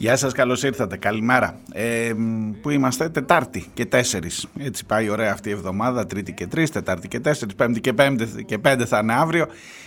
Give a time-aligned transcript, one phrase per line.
[0.00, 1.58] Γεια σας, καλώς ήρθατε, καλημέρα.
[1.72, 2.12] Ε,
[2.62, 4.46] πού είμαστε, Τετάρτη και Τέσσερις.
[4.58, 8.44] Έτσι πάει ωραία αυτή η εβδομάδα, Τρίτη και Τρεις, Τετάρτη και Τέσσερις, Πέμπτη και Πέμπτη
[8.44, 9.46] και Πέντε θα είναι αύριο.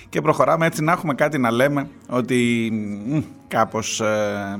[0.09, 2.69] Και προχωράμε έτσι να έχουμε κάτι να λέμε ότι
[3.05, 4.59] μ, κάπως ε,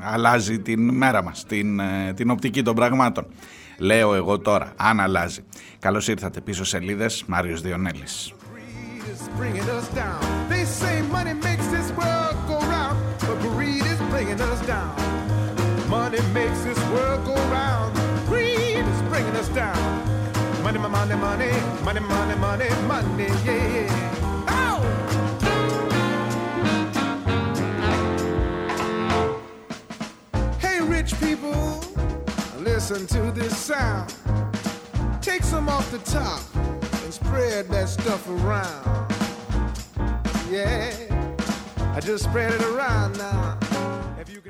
[0.00, 3.26] αλλάζει την μέρα μας, την, ε, την οπτική των πραγμάτων.
[3.78, 5.40] Λέω εγώ τώρα, αν αλλάζει.
[5.78, 8.34] Καλώς ήρθατε πίσω σελίδες, Μάριος Διονέλης.
[21.00, 21.50] Money, money,
[21.82, 23.88] money, money, money, money, yeah.
[24.48, 24.82] Oh!
[30.58, 31.82] Hey, rich people,
[32.58, 34.14] listen to this sound.
[35.22, 36.42] Take some off the top
[37.02, 39.10] and spread that stuff around.
[40.50, 40.92] Yeah,
[41.94, 43.58] I just spread it around now.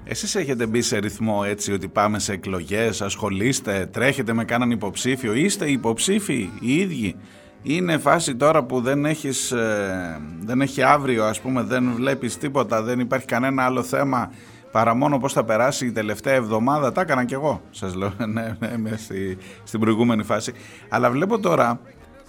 [0.04, 5.34] Εσείς έχετε μπει σε ρυθμό έτσι ότι πάμε σε εκλογές, ασχολείστε, τρέχετε με κάναν υποψήφιο,
[5.34, 7.16] είστε υποψήφοι οι ίδιοι;
[7.62, 12.82] Είναι φάση τώρα που δεν, έχεις, ε, δεν έχει αύριο ας πούμε, δεν βλέπεις τίποτα,
[12.82, 14.30] δεν υπάρχει κανένα άλλο θέμα
[14.72, 16.92] παρά μόνο πώς θα περάσει η τελευταία εβδομάδα.
[16.92, 20.52] Τα έκανα κι εγώ, σας λέω, ναι, ναι, ναι, στη, στην προηγούμενη φάση.
[20.88, 21.80] Αλλά βλέπω τώρα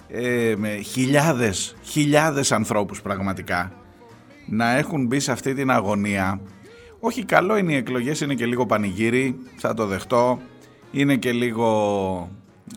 [0.08, 3.72] ε, με χιλιάδες, χιλιάδες ανθρώπους πραγματικά
[4.46, 6.42] να έχουν μπει σε αυτή την αγωνία
[7.04, 10.40] όχι καλό είναι οι εκλογές, είναι και λίγο πανηγύρι, θα το δεχτώ.
[10.92, 12.30] Είναι και λίγο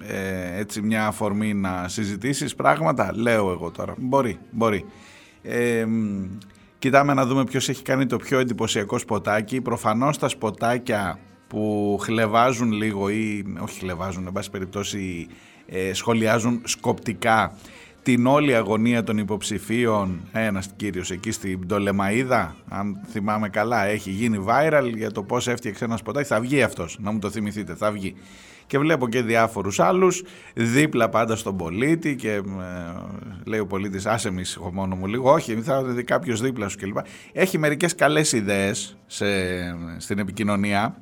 [0.03, 3.95] ε, έτσι μια αφορμή να συζητήσεις πράγματα, λέω εγώ τώρα.
[3.99, 4.85] Μπορεί, μπορεί.
[5.43, 5.87] Ε,
[6.79, 9.61] κοιτάμε να δούμε ποιος έχει κάνει το πιο εντυπωσιακό σποτάκι.
[9.61, 15.27] Προφανώς τα σποτάκια που χλεβάζουν λίγο ή όχι χλεβάζουν, εν πάση περιπτώσει
[15.67, 17.57] ε, σχολιάζουν σκοπτικά
[18.05, 24.45] την όλη αγωνία των υποψηφίων ένας κύριος εκεί στην Πτολεμαίδα αν θυμάμαι καλά έχει γίνει
[24.49, 26.27] viral για το πώς έφτιαξε ένα σποτάκι.
[26.27, 28.15] Θα βγει αυτός να μου το θυμηθείτε θα βγει.
[28.67, 30.23] Και βλέπω και διάφορους άλλους
[30.55, 32.43] δίπλα πάντα στον πολίτη και ε,
[33.45, 34.43] λέει ο πολίτης άσε μη
[34.73, 36.97] μόνο μου λίγο όχι θα δει κάποιος δίπλα σου κλπ.
[37.33, 39.27] Έχει μερικές καλές ιδέες σε,
[39.97, 40.99] στην επικοινωνία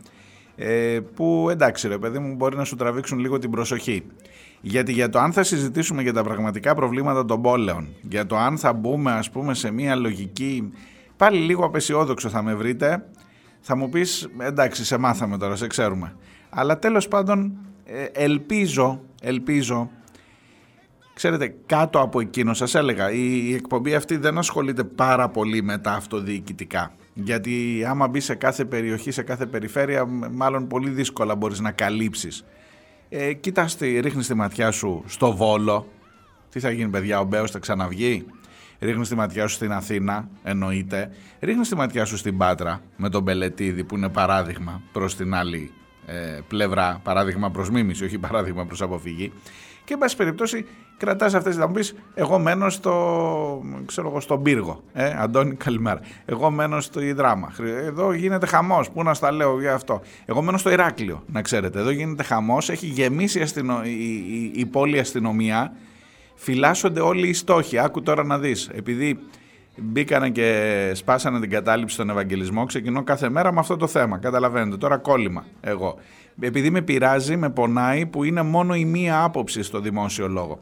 [0.57, 4.05] ε, που εντάξει ρε παιδί μου μπορεί να σου τραβήξουν λίγο την προσοχή
[4.65, 8.59] γιατί για το αν θα συζητήσουμε για τα πραγματικά προβλήματα των πόλεων, για το αν
[8.59, 10.73] θα μπούμε ας πούμε σε μια λογική,
[11.17, 13.07] πάλι λίγο απεσιόδοξο θα με βρείτε,
[13.61, 16.17] θα μου πεις εντάξει σε μάθαμε τώρα, σε ξέρουμε.
[16.51, 17.53] Αλλά τέλος πάντων
[17.85, 19.91] ε, ελπίζω, ελπίζω,
[21.15, 25.93] ξέρετε κάτω από εκείνο σας έλεγα, η, εκπομπή αυτή δεν ασχολείται πάρα πολύ με τα
[25.93, 26.95] αυτοδιοικητικά.
[27.15, 32.45] Γιατί άμα μπει σε κάθε περιοχή, σε κάθε περιφέρεια, μάλλον πολύ δύσκολα μπορείς να καλύψεις
[33.15, 35.89] ε, κοίτας ρίχνεις τη ματιά σου στο Βόλο.
[36.51, 38.27] Τι θα γίνει παιδιά, ο Μπέος θα ξαναβγεί;
[38.81, 41.11] Ρίχνεις τη ματιά σου στην Αθήνα, εννοείται.
[41.41, 45.71] Ρίχνεις τη ματιά σου στην Πάτρα με τον Μπελετίδη που είναι παράδειγμα προς την άλλη
[46.07, 47.01] ε, πλευρά.
[47.03, 49.33] Παράδειγμα προς μίμηση, όχι παράδειγμα προς αποφυγή.
[49.85, 50.67] Και εν πάση περιπτώσει
[50.97, 51.63] κρατάς αυτές τις.
[51.63, 51.85] Θα μου πει,
[52.15, 54.83] εγώ μένω στο, ξέρω εγώ, στον πύργο.
[54.93, 56.01] Ε, Αντώνη, καλημέρα.
[56.25, 57.53] Εγώ μένω στο Ιδράμα.
[57.85, 58.91] Εδώ γίνεται χαμός.
[58.91, 60.01] Πού να στα λέω για αυτό.
[60.25, 61.79] Εγώ μένω στο Ηράκλειο, να ξέρετε.
[61.79, 62.71] Εδώ γίνεται χαμός.
[62.71, 63.81] Έχει γεμίσει η, αστυνο...
[63.85, 65.73] η, η, η πόλη αστυνομία.
[66.35, 67.79] Φυλάσσονται όλοι οι στόχοι.
[67.79, 68.69] Άκου τώρα να δεις.
[68.75, 69.19] Επειδή
[69.77, 74.19] μπήκανε και σπάσανε την κατάληψη στον Ευαγγελισμό, ξεκινώ κάθε μέρα με αυτό το θέμα.
[74.19, 75.99] Καταλαβαίνετε, τώρα κόλλημα εγώ.
[76.41, 80.61] Επειδή με πειράζει, με πονάει που είναι μόνο η μία άποψη στο δημόσιο λόγο.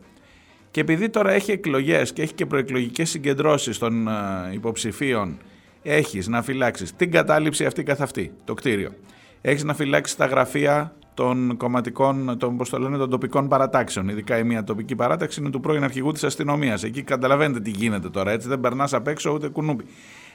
[0.70, 4.12] Και επειδή τώρα έχει εκλογές και έχει και προεκλογικές συγκεντρώσεις των ε,
[4.52, 5.38] υποψηφίων,
[5.82, 8.90] έχεις να φυλάξεις την κατάληψη αυτή καθ' αυτή, το κτίριο.
[9.40, 14.08] Έχεις να φυλάξεις τα γραφεία των κομματικών, των, πώς το λένε, των τοπικών παρατάξεων.
[14.08, 16.82] Ειδικά η μία τοπική παράταξη είναι του πρώην αρχηγού της αστυνομίας.
[16.82, 18.30] Εκεί καταλαβαίνετε τι γίνεται τώρα.
[18.30, 19.84] Έτσι δεν περνάς απ' έξω ούτε κουνούπι.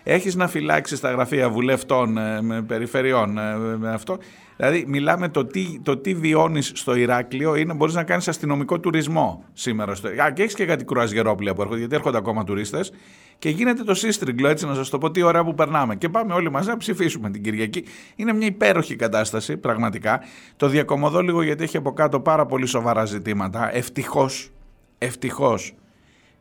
[0.07, 4.18] Έχεις να φυλάξεις τα γραφεία βουλευτών, ε, με περιφερειών, ε, με αυτό;
[4.57, 9.44] Δηλαδή, μιλάμε το τι, το τι βιώνεις στο Ηράκλειο είναι μπορείς να κάνεις αστυνομικό τουρισμό
[9.54, 9.96] σήμερα.
[9.96, 10.07] Στο...
[10.07, 12.92] Α, και έχεις και κάτι κρουαζιερόπλια που έρχονται, γιατί έρχονται ακόμα τουρίστες.
[13.40, 15.96] Και γίνεται το σύστριγκλο, έτσι να σας το πω, τι ωραία που περνάμε.
[15.96, 17.84] Και πάμε όλοι μαζί να ψηφίσουμε την Κυριακή.
[18.16, 20.22] Είναι μια υπέροχη κατάσταση, πραγματικά.
[20.58, 23.75] Το διακομωδώ λίγο γιατί έχει από κάτω πάρα πολύ σοβαρά ζητήματα.
[23.75, 24.51] Ευτυχώς,
[24.98, 25.74] ευτυχώς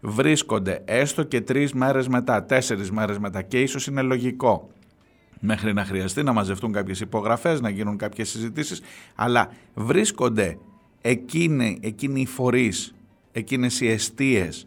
[0.06, 4.70] βρίσκονται έστω και τρεις μέρες μετά, τέσσερις μέρες μετά και ίσως είναι λογικό
[5.40, 8.80] μέχρι να χρειαστεί να μαζευτούν κάποιες υπογραφές, να γίνουν κάποιες συζητήσεις,
[9.14, 10.58] αλλά βρίσκονται
[11.00, 12.94] εκείνοι, εκείνοι οι φορείς,
[13.32, 14.66] εκείνες οι αιστείες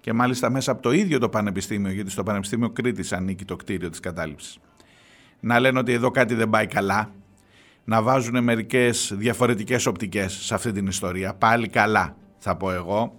[0.00, 3.90] Και μάλιστα μέσα από το ίδιο το Πανεπιστήμιο, γιατί στο Πανεπιστήμιο Κρήτης ανήκει το κτίριο
[3.90, 4.58] της κατάληψης.
[5.40, 7.10] Να λένε ότι εδώ κάτι δεν πάει καλά,
[7.84, 11.34] να βάζουν μερικές διαφορετικές οπτικές σε αυτή την ιστορία.
[11.34, 13.18] Πάλι καλά θα πω εγώ.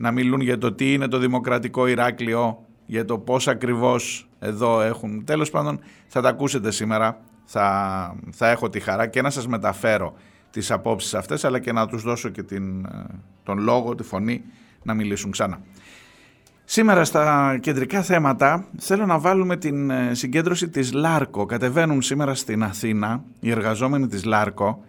[0.00, 5.24] Να μιλούν για το τι είναι το δημοκρατικό Ηράκλειο, για το πώς ακριβώς εδώ έχουν.
[5.24, 10.14] Τέλος πάντων θα τα ακούσετε σήμερα, θα, θα έχω τη χαρά και να σας μεταφέρω
[10.50, 13.04] τις απόψεις αυτές αλλά και να τους δώσω και την, ε,
[13.42, 14.42] τον λόγο, τη φωνή
[14.82, 15.60] να μιλήσουν ξανά.
[16.64, 21.46] Σήμερα στα κεντρικά θέματα θέλω να βάλουμε την ε, συγκέντρωση της ΛΑΡΚΟ.
[21.46, 24.84] Κατεβαίνουν σήμερα στην Αθήνα οι εργαζόμενοι της ΛΑΡΚΟ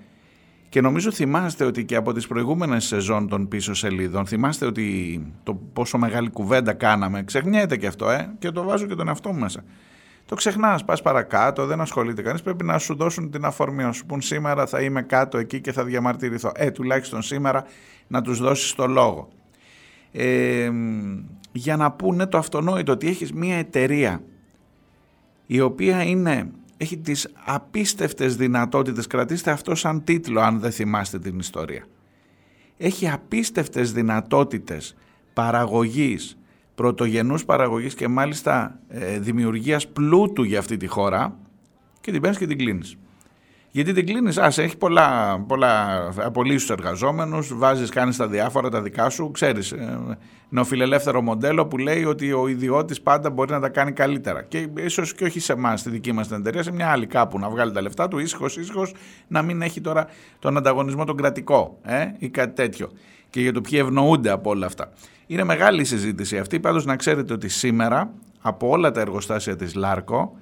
[0.69, 5.59] και νομίζω θυμάστε ότι και από τις προηγούμενες σεζόν των πίσω σελίδων θυμάστε ότι το
[5.73, 7.23] πόσο μεγάλη κουβέντα κάναμε.
[7.23, 9.63] Ξεχνιέται και αυτό ε, και το βάζω και τον εαυτό μου μέσα.
[10.25, 12.41] Το ξεχνάς, πας παρακάτω, δεν ασχολείται κανείς.
[12.41, 15.71] Πρέπει να σου δώσουν την αφορμή, να σου πούν σήμερα θα είμαι κάτω εκεί και
[15.71, 16.51] θα διαμαρτυρηθώ.
[16.55, 17.65] Ε, τουλάχιστον σήμερα
[18.07, 19.27] να τους δώσεις το λόγο.
[20.11, 20.71] Ε,
[21.51, 24.21] για να πούνε το αυτονόητο ότι έχεις μια εταιρεία
[25.45, 31.39] η οποία είναι, έχει τις απίστευτες δυνατότητες, κρατήστε αυτό σαν τίτλο αν δεν θυμάστε την
[31.39, 31.85] ιστορία.
[32.77, 34.95] Έχει απίστευτες δυνατότητες
[35.33, 36.37] παραγωγής,
[36.75, 41.37] πρωτογενούς παραγωγής και μάλιστα ε, δημιουργίας πλούτου για αυτή τη χώρα
[42.01, 42.97] και την παίρνεις και την κλείνεις.
[43.71, 48.81] Γιατί την κλείνεις, ας έχει πολλά, πολλά απολύσεις τους εργαζόμενους, βάζεις, κάνεις τα διάφορα τα
[48.81, 49.31] δικά σου.
[49.31, 50.17] Ξέρεις, ε,
[50.49, 54.43] νεοφιλελεύθερο μοντέλο που λέει ότι ο ιδιώτης πάντα μπορεί να τα κάνει καλύτερα.
[54.43, 57.39] Και ίσως και όχι σε εμάς, στη δική μας την εταιρεία, σε μια άλλη κάπου
[57.39, 58.87] να βγάλει τα λεφτά του, ήσυχο, ήσυχο,
[59.27, 60.07] να μην έχει τώρα
[60.39, 62.91] τον ανταγωνισμό τον κρατικό ε, ή κάτι τέτοιο.
[63.29, 64.91] Και για το ποιοι ευνοούνται από όλα αυτά.
[65.27, 66.59] Είναι μεγάλη η συζήτηση αυτή.
[66.59, 70.37] Πάντως να ξέρετε ότι σήμερα από όλα τα εργοστάσια της ΛΑΡΚΟ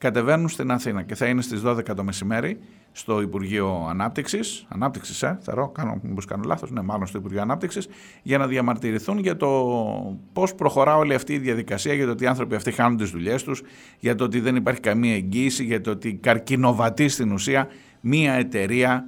[0.00, 2.58] κατεβαίνουν στην Αθήνα και θα είναι στις 12 το μεσημέρι
[2.92, 7.88] στο Υπουργείο Ανάπτυξης, Ανάπτυξης, ε, ρω, κάνω, μήπως κάνω λάθος, ναι, μάλλον στο Υπουργείο Ανάπτυξης,
[8.22, 9.48] για να διαμαρτυρηθούν για το
[10.32, 13.42] πώς προχωρά όλη αυτή η διαδικασία, για το ότι οι άνθρωποι αυτοί χάνουν τις δουλειές
[13.42, 13.62] τους,
[13.98, 17.68] για το ότι δεν υπάρχει καμία εγγύηση, για το ότι καρκινοβατεί στην ουσία
[18.00, 19.06] μία εταιρεία,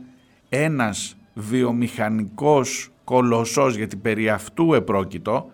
[0.49, 5.51] ένας βιομηχανικός κολοσσός, γιατί περί αυτού επρόκειτο,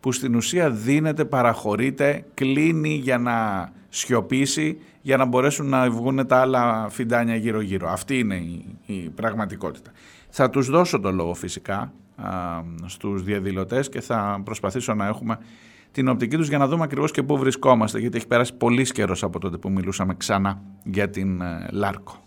[0.00, 6.36] που στην ουσία δίνεται, παραχωρείται, κλείνει για να σιωπήσει για να μπορέσουν να βγουν τα
[6.36, 7.88] άλλα φιντάνια γύρω-γύρω.
[7.90, 8.34] Αυτή είναι
[8.86, 9.90] η, πραγματικότητα.
[10.28, 12.30] Θα τους δώσω το λόγο φυσικά α,
[12.86, 15.38] στους διαδηλωτές και θα προσπαθήσω να έχουμε
[15.90, 19.22] την οπτική τους για να δούμε ακριβώς και πού βρισκόμαστε γιατί έχει περάσει πολύ καιρός
[19.22, 22.23] από τότε που μιλούσαμε ξανά για την ε, Λάρκο.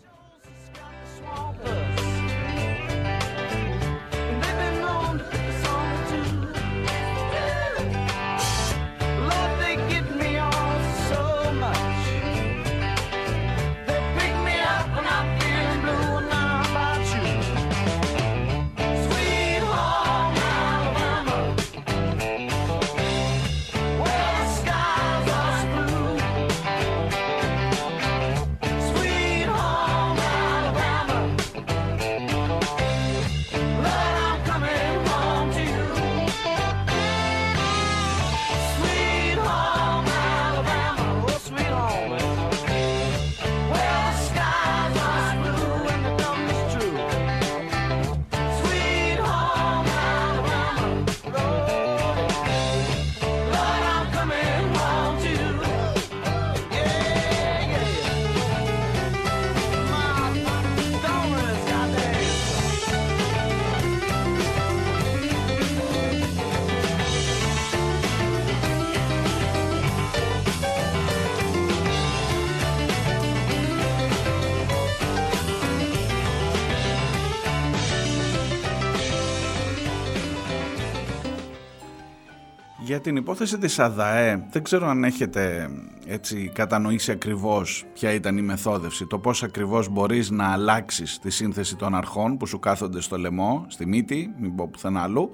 [82.97, 85.69] Για την υπόθεση της ΑΔΑΕ δεν ξέρω αν έχετε
[86.05, 91.75] έτσι κατανοήσει ακριβώς ποια ήταν η μεθόδευση, το πώς ακριβώς μπορείς να αλλάξεις τη σύνθεση
[91.75, 95.31] των αρχών που σου κάθονται στο λαιμό, στη μύτη, μην πω πουθενά αλλού,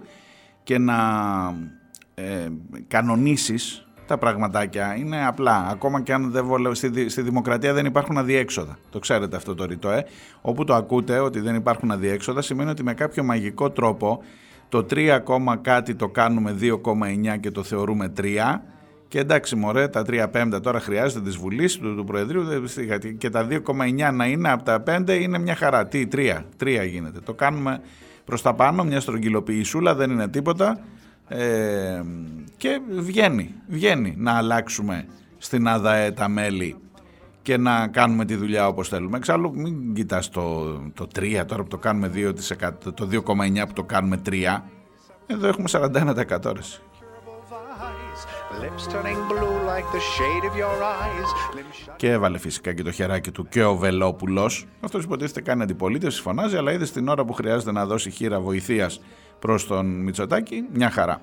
[0.63, 0.95] και να
[2.13, 2.47] ε,
[2.87, 4.95] κανονίσεις τα πραγματάκια.
[4.95, 8.77] Είναι απλά, ακόμα και αν δεν βολεύει, στη, στη δημοκρατία δεν υπάρχουν αδιέξοδα.
[8.89, 10.05] Το ξέρετε αυτό το ρητό, ε.
[10.41, 14.23] Όπου το ακούτε ότι δεν υπάρχουν αδιέξοδα σημαίνει ότι με κάποιο μαγικό τρόπο
[14.73, 15.19] το 3,
[15.61, 18.23] κάτι το κάνουμε 2,9 και το θεωρούμε 3
[19.07, 22.43] και εντάξει μωρέ τα 3 πέμπτα τώρα χρειάζεται της Βουλής του, του Προεδρείου
[23.17, 25.87] και τα 2,9 να είναι από τα 5 είναι μια χαρά.
[25.87, 27.19] Τι 3, 3 γίνεται.
[27.19, 27.81] Το κάνουμε
[28.25, 30.79] προς τα πάνω μια στρογγυλοποιησούλα δεν είναι τίποτα
[31.27, 32.01] ε,
[32.57, 35.05] και βγαίνει, βγαίνει να αλλάξουμε
[35.37, 36.75] στην ΑΔΑΕ τα μέλη
[37.43, 39.17] και να κάνουμε τη δουλειά όπως θέλουμε.
[39.17, 43.83] Εξάλλου μην κοιτάς το, το 3 τώρα που το κάνουμε 2%, το 2,9 που το
[43.83, 44.61] κάνουμε 3.
[45.27, 46.53] Εδώ έχουμε 41%
[51.95, 54.65] Και έβαλε φυσικά και το χεράκι του και ο Βελόπουλος.
[54.79, 59.01] Αυτός υποτίθεται κάνει αντιπολίτευση, φωνάζει, αλλά είδε την ώρα που χρειάζεται να δώσει χείρα βοηθείας
[59.39, 61.21] προς τον Μητσοτάκη, μια χαρά.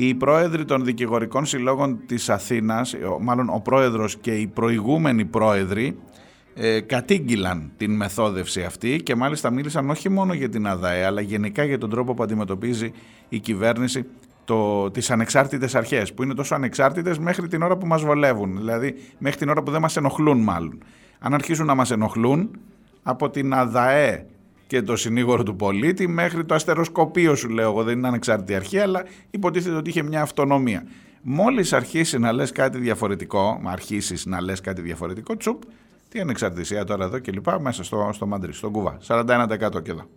[0.00, 5.98] Οι πρόεδροι των δικηγορικών συλλόγων της Αθήνας, μάλλον ο πρόεδρος και οι προηγούμενοι πρόεδροι,
[6.54, 11.64] ε, κατήγγυλαν την μεθόδευση αυτή και μάλιστα μίλησαν όχι μόνο για την ΑΔΑΕ αλλά γενικά
[11.64, 12.92] για τον τρόπο που αντιμετωπίζει
[13.28, 14.06] η κυβέρνηση
[14.44, 18.94] το, τις ανεξάρτητες αρχές που είναι τόσο ανεξάρτητες μέχρι την ώρα που μας βολεύουν δηλαδή
[19.18, 20.82] μέχρι την ώρα που δεν μας ενοχλούν μάλλον.
[21.18, 22.50] Αν αρχίσουν να μας ενοχλούν
[23.02, 24.26] από την ΑΔΑΕ
[24.68, 28.78] και το συνήγορο του πολίτη μέχρι το αστεροσκοπείο σου λέω εγώ δεν είναι ανεξάρτητη αρχή
[28.78, 30.86] αλλά υποτίθεται ότι είχε μια αυτονομία
[31.22, 35.62] μόλις αρχίσει να λες κάτι διαφορετικό αρχίσεις να λες κάτι διαφορετικό τσουπ
[36.08, 38.98] τι ανεξαρτησία τώρα εδώ και λοιπά μέσα στο, στο Μαντρί, στον Κουβά.
[39.06, 40.08] 41% και εδώ.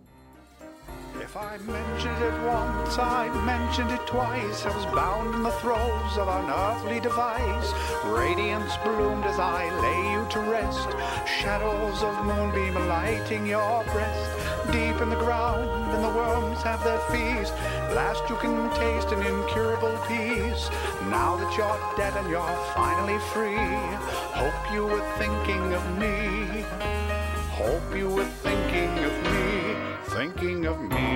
[1.32, 4.66] If I mentioned it once, I mentioned it twice.
[4.66, 7.72] I was bound in the throes of an earthly device.
[8.04, 10.90] Radiance bloomed as I lay you to rest.
[11.40, 14.30] Shadows of moonbeam lighting your breast.
[14.72, 17.54] Deep in the ground, and the worms have their feast.
[17.96, 20.68] Last you can taste an incurable peace.
[21.08, 23.56] Now that you're dead and you're finally free,
[24.36, 26.62] hope you were thinking of me.
[27.56, 29.21] Hope you were thinking of me,
[30.22, 31.06] thinking of me.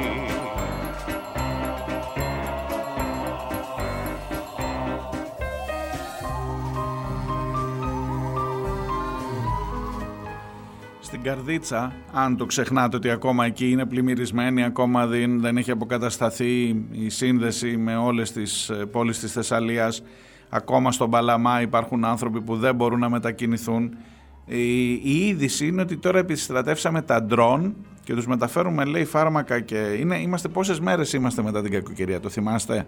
[11.01, 16.85] Στην Καρδίτσα, αν το ξεχνάτε ότι ακόμα εκεί είναι πλημμυρισμένη, ακόμα δεν, δεν έχει αποκατασταθεί
[16.91, 20.03] η σύνδεση με όλες τις πόλεις της Θεσσαλίας,
[20.49, 23.97] ακόμα στον Παλαμά υπάρχουν άνθρωποι που δεν μπορούν να μετακινηθούν.
[24.47, 27.75] Η, η είδηση είναι ότι τώρα επιστρατεύσαμε τα ντρόν
[28.07, 32.29] και τους μεταφέρουμε λέει φάρμακα και είναι, είμαστε πόσες μέρες είμαστε μετά την κακοκαιρία, το
[32.29, 32.87] θυμάστε;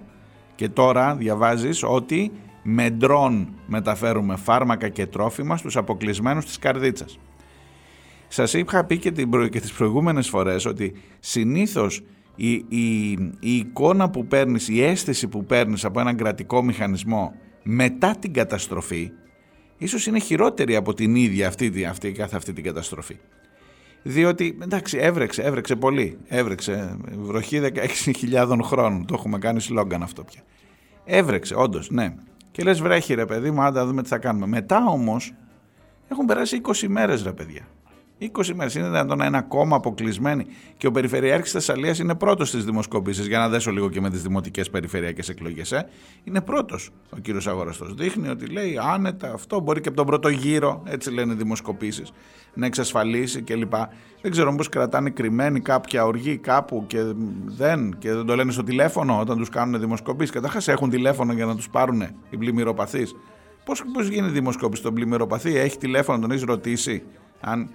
[0.55, 2.33] Και τώρα διαβάζεις ότι
[2.63, 7.19] με ντρόν μεταφέρουμε φάρμακα και τρόφιμα στους αποκλεισμένους της καρδίτσας.
[8.29, 12.03] Σας είχα πει και, την και τις προηγούμενες φορές ότι συνήθως
[12.37, 13.11] η, η,
[13.41, 19.11] η εικόνα που παίρνεις, η αίσθηση που παίρνεις από έναν κρατικό μηχανισμό μετά την καταστροφή
[19.79, 23.17] ίσως είναι χειρότερη από την ίδια αυτή, αυτή, καθεαυτή την καταστροφή.
[24.09, 26.19] Διότι, εντάξει, έβρεξε, έβρεξε πολύ.
[26.29, 27.61] Έβρεξε βροχή
[28.33, 29.07] 16.000 χρόνων.
[29.07, 30.43] Το έχουμε κάνει σλόγκαν αυτό πια.
[31.05, 32.15] Έβρεξε, όντως, ναι.
[32.50, 34.47] Και λες, βρέχει ρε παιδί μου, άντε να δούμε τι θα κάνουμε.
[34.47, 35.33] Μετά όμως
[36.09, 37.69] έχουν περάσει 20 μέρες, ρε παιδιά.
[38.19, 38.75] 20 μέρες.
[38.75, 40.47] Είναι δυνατόν να είναι ακόμα αποκλεισμένοι.
[40.77, 43.27] Και ο Περιφερειάρχης Θεσσαλίας είναι πρώτος στις δημοσκοπήσεις.
[43.27, 45.73] Για να δέσω λίγο και με τις δημοτικές περιφερειακές εκλογές.
[45.73, 45.89] Ε.
[46.25, 47.95] Είναι πρώτος ο κύριος Αγοραστός.
[47.95, 49.61] Δείχνει ότι λέει άνετα αυτό.
[49.61, 52.13] Μπορεί και από τον πρώτο γύρο, έτσι λένε οι δημοσκοπήσεις,
[52.55, 53.75] να εξασφαλίσει κλπ.
[54.23, 57.03] Δεν ξέρω πώ κρατάνε κρυμμένοι κάποια οργή κάπου και
[57.45, 60.35] δεν, και δεν το λένε στο τηλέφωνο όταν τους κάνουν δημοσκοπήσεις.
[60.35, 63.15] Καταρχάς έχουν τηλέφωνο για να τους πάρουν οι πλημμυροπαθείς.
[63.65, 67.03] Πώς γίνει δημοσκόπηση στον πλημμυροπαθή, έχει τηλέφωνο, τον έχεις ρωτήσει;
[67.41, 67.71] Αν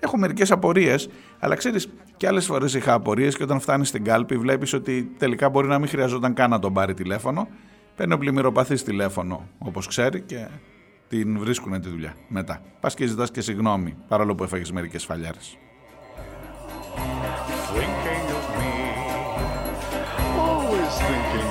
[0.00, 4.36] Έχω μερικές απορίες, αλλά ξέρεις, και άλλες φορές είχα απορίες και όταν φτάνεις στην κάλπη,
[4.36, 7.48] βλέπεις ότι τελικά μπορεί να μην χρειαζόταν καν να τον πάρει τηλέφωνο.
[7.96, 10.48] Παίρνει ο πλημμυροπαθής τηλέφωνο, όπως ξέρει, και
[11.08, 12.62] την βρίσκουν τη δουλειά μετά.
[12.80, 15.58] Πας και ζητάς και συγγνώμη, παρόλο που έφαγες μερικές φαλιάρες.
[21.32, 21.49] Just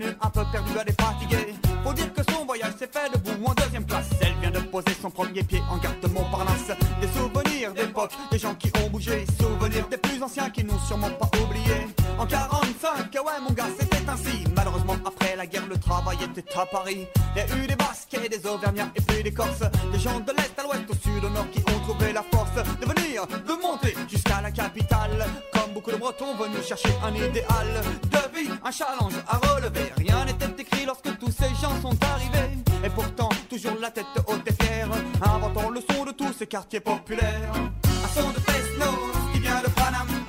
[0.00, 1.54] un peu perdu, elle est fatiguée.
[1.84, 4.08] Faut dire que son voyage s'est fait debout en deuxième classe.
[4.22, 6.70] Elle vient de poser son premier pied en garde Montparnasse.
[7.00, 9.26] Des souvenirs d'époque, des gens qui ont bougé.
[9.38, 11.86] Souvenirs des plus anciens qui n'ont sûrement pas oublié.
[12.18, 14.44] En 45, ouais mon gars, c'était ainsi.
[14.56, 17.06] Malheureusement, après la guerre, le travail était à Paris.
[17.36, 19.64] Il y a eu des Basques des Auvergnats et puis des Corses.
[19.92, 22.54] Des gens de l'Est à l'Ouest, au Sud, au Nord qui ont trouvé la force
[22.54, 25.26] de venir, de monter jusqu'à la capitale.
[25.74, 27.66] Beaucoup de Bretons venus chercher un idéal
[28.10, 29.90] de vie, un challenge à relever.
[29.96, 32.58] Rien n'était écrit lorsque tous ces gens sont arrivés.
[32.84, 34.88] Et pourtant, toujours la tête haute et fière.
[35.22, 37.52] Inventons le son de tous ces quartiers populaires.
[37.84, 40.21] Un son de Fesnos qui vient de Paname.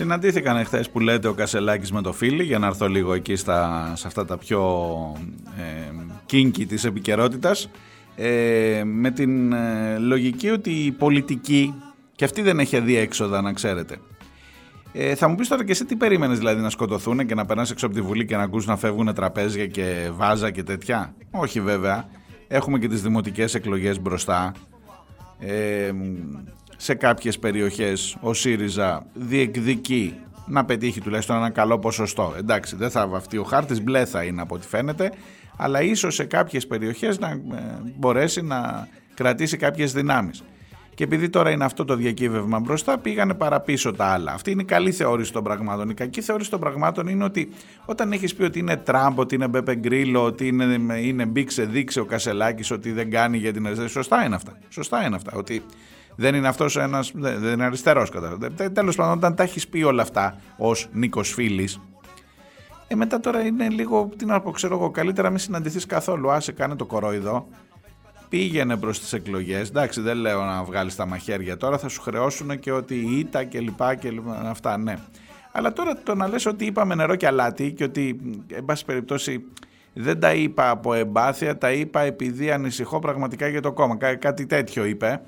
[0.00, 3.92] Συναντήθηκαν εχθές που λέτε ο Κασελάκης με το φίλι για να έρθω λίγο εκεί στα,
[3.96, 4.62] σε αυτά τα πιο
[5.58, 5.92] ε,
[6.26, 7.70] κίνκι της επικαιρότητας.
[8.16, 11.74] Ε, με την ε, λογική ότι η πολιτική
[12.14, 13.98] Και αυτή δεν έχει αδιέξοδα, να ξέρετε.
[14.92, 17.70] Ε, θα μου πεις τώρα και εσύ τι περίμενες δηλαδή να σκοτωθούν και να περνάς
[17.70, 21.60] έξω από τη Βουλή και να ακούς να φεύγουν τραπέζια και βάζα και τέτοια; Όχι
[21.60, 22.08] βέβαια.
[22.48, 24.52] Έχουμε και τις δημοτικές εκλογές μπροστά.
[25.38, 25.92] Ε,
[26.82, 30.14] σε κάποιες περιοχές ο ΣΥΡΙΖΑ διεκδικεί
[30.46, 32.34] να πετύχει τουλάχιστον ένα καλό ποσοστό.
[32.38, 35.12] Εντάξει, δεν θα βαφτεί ο χάρτης, μπλε θα είναι από ό,τι φαίνεται,
[35.56, 37.38] αλλά ίσως σε κάποιες περιοχές να ε,
[37.96, 40.44] μπορέσει να κρατήσει κάποιες δυνάμεις.
[40.94, 44.32] Και επειδή τώρα είναι αυτό το διακύβευμα μπροστά, πήγανε παραπίσω τα άλλα.
[44.32, 45.90] Αυτή είναι η καλή θεώρηση των πραγμάτων.
[45.90, 47.48] Η κακή θεώρηση των πραγμάτων είναι ότι
[47.84, 52.00] όταν έχεις πει ότι είναι Τραμπ, ότι είναι Μπέπε Γκρίλο, ότι είναι, είναι μπήξε δείξε
[52.00, 53.88] ο Κασελάκης, ότι δεν κάνει για την αριστερά.
[53.88, 54.58] Σωστά είναι αυτά.
[54.68, 55.32] Σωστά είναι αυτά.
[55.34, 55.62] Ότι
[56.20, 57.12] δεν είναι αυτός ένας.
[57.14, 58.38] Δεν είναι αριστερός κατά.
[58.72, 61.80] Τέλος πάντων, όταν τα έχεις πει όλα αυτά ως Νίκος Φίλης,
[62.88, 66.30] ε, μετά τώρα είναι λίγο, τι να πω, ξέρω εγώ, καλύτερα μην συναντηθείς καθόλου.
[66.30, 67.48] Άσε, κάνε το κορόιδο
[68.28, 72.58] πήγαινε προς τις εκλογές, εντάξει δεν λέω να βγάλεις τα μαχαίρια τώρα, θα σου χρεώσουν
[72.58, 74.94] και ότι ήττα και λοιπά και λοιπά, αυτά ναι.
[75.52, 78.20] Αλλά τώρα το να λες ότι είπαμε νερό και αλάτι και ότι
[78.54, 79.44] εν πάση περιπτώσει
[79.92, 84.46] δεν τα είπα από εμπάθεια, τα είπα επειδή ανησυχώ πραγματικά για το κόμμα, Κά, κάτι
[84.46, 85.22] τέτοιο είπε.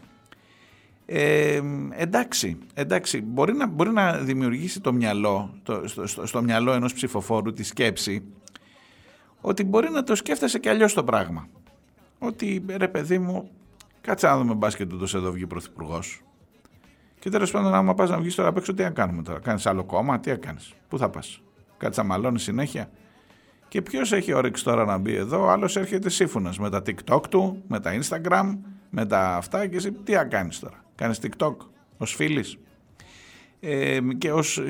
[1.06, 6.72] Ε, εντάξει, εντάξει, μπορεί να, μπορεί να δημιουργήσει το μυαλό, το, στο, στο, στο μυαλό
[6.72, 8.22] ενός ψηφοφόρου τη σκέψη
[9.40, 11.48] ότι μπορεί να το σκέφτεσαι και αλλιώς το πράγμα
[12.18, 13.50] ότι ρε παιδί μου,
[14.00, 16.22] κάτσε να δούμε μπάσκετ του εδώ βγει πρωθυπουργός.
[17.18, 19.66] Και τέλος πάντων, άμα πας να βγεις τώρα απ' έξω, τι να κάνουμε τώρα; Κάνεις
[19.66, 21.42] άλλο κόμμα, τι να κάνεις; Πού θα πας;
[21.76, 22.90] Κάτσε να μαλώνεις συνέχεια.
[23.68, 27.62] Και ποιος έχει όρεξη τώρα να μπει εδώ, άλλος έρχεται σύμφωνα με τα TikTok του,
[27.68, 28.58] με τα Instagram,
[28.90, 31.56] με τα αυτά και εσύ τι να κάνεις τώρα; Κάνεις TikTok
[31.96, 32.56] ως φίλης;
[33.60, 34.62] Ε, και ως,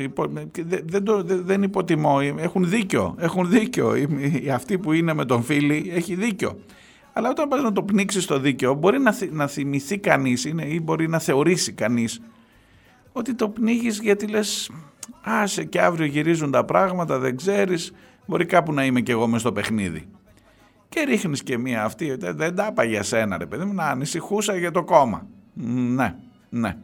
[0.85, 3.95] δεν, το, δεν υποτιμώ, έχουν δίκιο, έχουν δίκιο,
[4.53, 6.59] αυτοί που είναι με τον φίλη έχει δίκιο.
[7.13, 10.81] Αλλά όταν πας να το πνίξεις στο δίκαιο, μπορεί να, να θυμηθεί κανείς είναι, ή
[10.83, 12.21] μπορεί να θεωρήσει κανείς
[13.13, 14.71] ότι το πνίγεις γιατί λες
[15.23, 17.93] άσε και αύριο γυρίζουν τα πράγματα, δεν ξέρεις,
[18.27, 20.09] μπορεί κάπου να είμαι κι εγώ μες στο παιχνίδι.
[20.89, 24.57] Και ρίχνεις και μία αυτή, δεν τα είπα για σένα ρε παιδί μου, να ανησυχούσα
[24.57, 25.27] για το κόμμα.
[25.55, 26.15] Ναι,
[26.53, 26.77] ναι.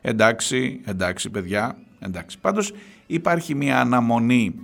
[0.00, 2.38] Εντάξει, εντάξει παιδιά, εντάξει.
[2.38, 2.72] Πάντως
[3.06, 4.54] υπάρχει μία αναμονή.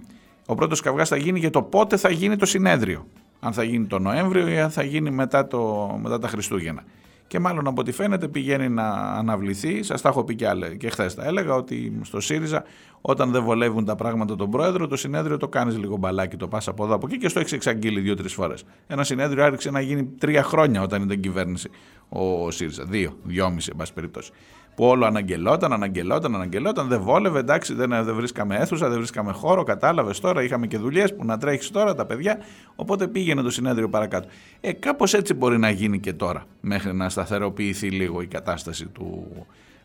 [0.46, 3.06] Ο πρώτος καυγάς θα γίνει για το πότε θα γίνει το συνέδριο
[3.44, 6.84] αν θα γίνει το Νοέμβριο ή αν θα γίνει μετά, το, μετά τα Χριστούγεννα.
[7.26, 9.82] Και μάλλον από ό,τι φαίνεται πηγαίνει να αναβληθεί.
[9.82, 12.64] Σας τα έχω πει και, άλλα, και χθες τα έλεγα ότι στο ΣΥΡΙΖΑ,
[13.00, 16.68] όταν δεν βολεύουν τα πράγματα τον πρόεδρο, το συνέδριο το κάνεις λίγο μπαλάκι, το πας
[16.68, 18.64] από εδώ από εκεί και στο έχεις εξαγγείλει δύο-τρεις φορές.
[18.86, 21.70] Ένα συνέδριο άρχισε να γίνει τρία χρόνια όταν ήταν κυβέρνηση
[22.08, 22.84] ο ΣΥΡΙΖΑ.
[22.84, 24.32] Δύο, δυόμιση, εν πάση περιπτώσει
[24.74, 29.62] που όλο αναγγελόταν, αναγγελόταν, αναγγελόταν, δεν βόλευε, εντάξει, δεν, δεν βρίσκαμε αίθουσα, δεν βρίσκαμε χώρο,
[29.62, 32.38] κατάλαβες τώρα, είχαμε και δουλειές που να τρέχεις τώρα τα παιδιά,
[32.76, 34.28] οπότε πήγαινε το συνέδριο παρακάτω.
[34.60, 39.26] Ε, κάπως έτσι μπορεί να γίνει και τώρα, μέχρι να σταθεροποιηθεί λίγο η κατάσταση του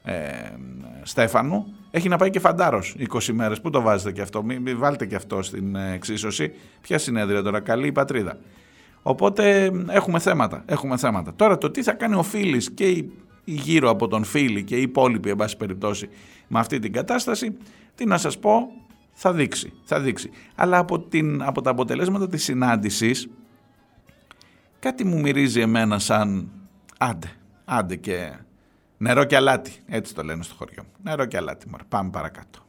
[0.03, 0.13] ε,
[1.03, 1.73] Στέφανου.
[1.91, 3.61] Έχει να πάει και φαντάρος 20 μέρες.
[3.61, 6.51] Πού το βάζετε και αυτό, μην, βάλτε και αυτό στην εξίσωση.
[6.81, 8.37] Ποια συνέδρια τώρα, καλή η πατρίδα.
[9.01, 11.33] Οπότε έχουμε θέματα, έχουμε θέματα.
[11.35, 13.11] Τώρα το τι θα κάνει ο Φίλης και η
[13.51, 16.09] γύρω από τον φίλη και οι υπόλοιποι, εν πάση περιπτώσει,
[16.47, 17.57] με αυτή την κατάσταση,
[17.95, 18.71] τι να σας πω,
[19.11, 20.29] θα δείξει, θα δείξει.
[20.55, 23.27] Αλλά από, την, από τα αποτελέσματα της συνάντησης,
[24.79, 26.51] κάτι μου μυρίζει εμένα σαν
[26.97, 27.31] άντε,
[27.65, 28.31] άντε και
[28.97, 30.91] νερό και αλάτι, έτσι το λένε στο χωριό μου.
[31.03, 31.83] Νερό και αλάτι, μωρέ.
[31.89, 32.59] πάμε παρακάτω.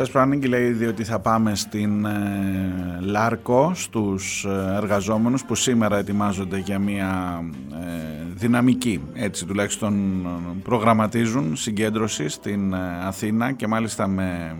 [0.00, 6.58] Σας προανήγγειλε ήδη ότι θα πάμε στην ε, Λάρκο στους ε, εργαζόμενους που σήμερα ετοιμάζονται
[6.58, 7.40] για μια
[7.72, 10.26] ε, δυναμική, έτσι τουλάχιστον
[10.62, 12.74] προγραμματίζουν συγκέντρωση στην
[13.06, 14.56] Αθήνα και μάλιστα με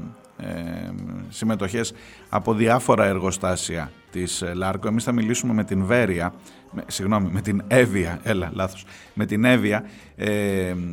[1.28, 1.92] συμμετοχές
[2.28, 4.88] από διάφορα εργοστάσια της Λάρκο.
[4.88, 6.32] Εμείς θα μιλήσουμε με την Βέρεια,
[6.70, 9.84] με, συγγνώμη, με την Εύβοια, έλα λάθος, με την Εύβοια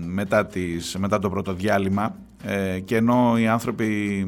[0.05, 4.25] μετά, τις, μετά το πρώτο διάλειμμα ε, και ενώ οι άνθρωποι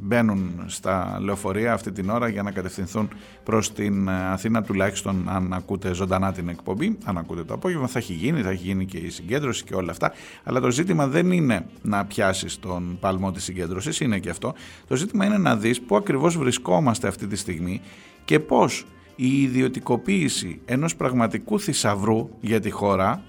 [0.00, 3.08] μπαίνουν στα λεωφορεία αυτή την ώρα για να κατευθυνθούν
[3.44, 7.98] προς την ε, Αθήνα τουλάχιστον αν ακούτε ζωντανά την εκπομπή, αν ακούτε το απόγευμα θα
[7.98, 10.12] έχει γίνει, θα έχει γίνει και η συγκέντρωση και όλα αυτά.
[10.44, 14.54] Αλλά το ζήτημα δεν είναι να πιάσεις τον παλμό της συγκέντρωσης, είναι και αυτό.
[14.86, 17.80] Το ζήτημα είναι να δεις πού ακριβώς βρισκόμαστε αυτή τη στιγμή
[18.24, 18.86] και πώς
[19.16, 23.22] η ιδιωτικοποίηση ενός πραγματικού θησαυρού για τη χώρα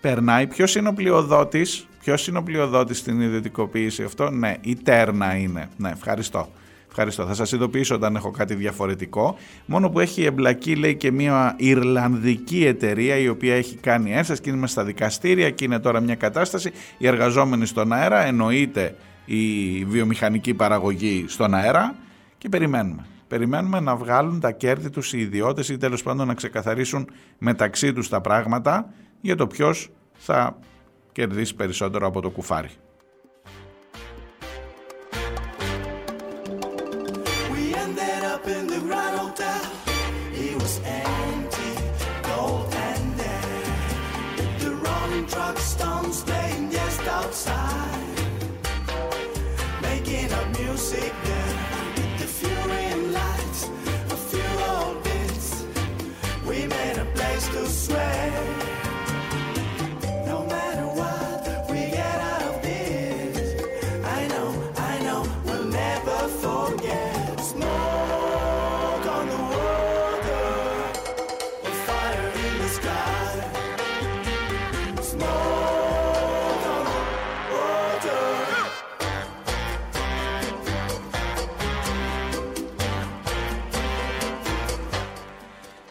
[0.00, 5.36] περνάει, ποιος είναι ο πλειοδότης Ποιος είναι ο πλειοδότης στην ιδιωτικοποίηση αυτό, Ναι, η Τέρνα
[5.36, 5.68] είναι.
[5.76, 6.48] Ναι, ευχαριστώ.
[6.88, 7.26] Ευχαριστώ.
[7.26, 9.36] Θα σας ειδοποιήσω όταν έχω κάτι διαφορετικό.
[9.66, 14.50] Μόνο που έχει εμπλακεί λέει και μια Ιρλανδική εταιρεία η οποία έχει κάνει ένσταση και
[14.50, 16.70] είναι στα δικαστήρια και είναι τώρα μια κατάσταση.
[16.98, 21.94] Οι εργαζόμενοι στον αέρα εννοείται η βιομηχανική παραγωγή στον αέρα
[22.38, 23.06] και περιμένουμε.
[23.28, 28.08] Περιμένουμε να βγάλουν τα κέρδη τους οι ιδιώτες ή τέλος πάντων να ξεκαθαρίσουν μεταξύ τους
[28.08, 30.58] τα πράγματα για το ποιος θα
[31.18, 32.70] κερδίσει περισσότερο από το κουφάρι.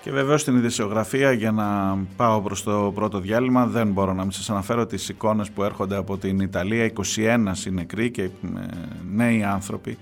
[0.08, 4.32] Και βεβαίως στην ειδησιογραφία για να πάω προς το πρώτο διάλειμμα δεν μπορώ να μην
[4.32, 6.92] σας αναφέρω τις εικόνες που έρχονται από την Ιταλία.
[7.16, 8.30] 21 νεκροί και ε,
[9.12, 9.98] νέοι άνθρωποι.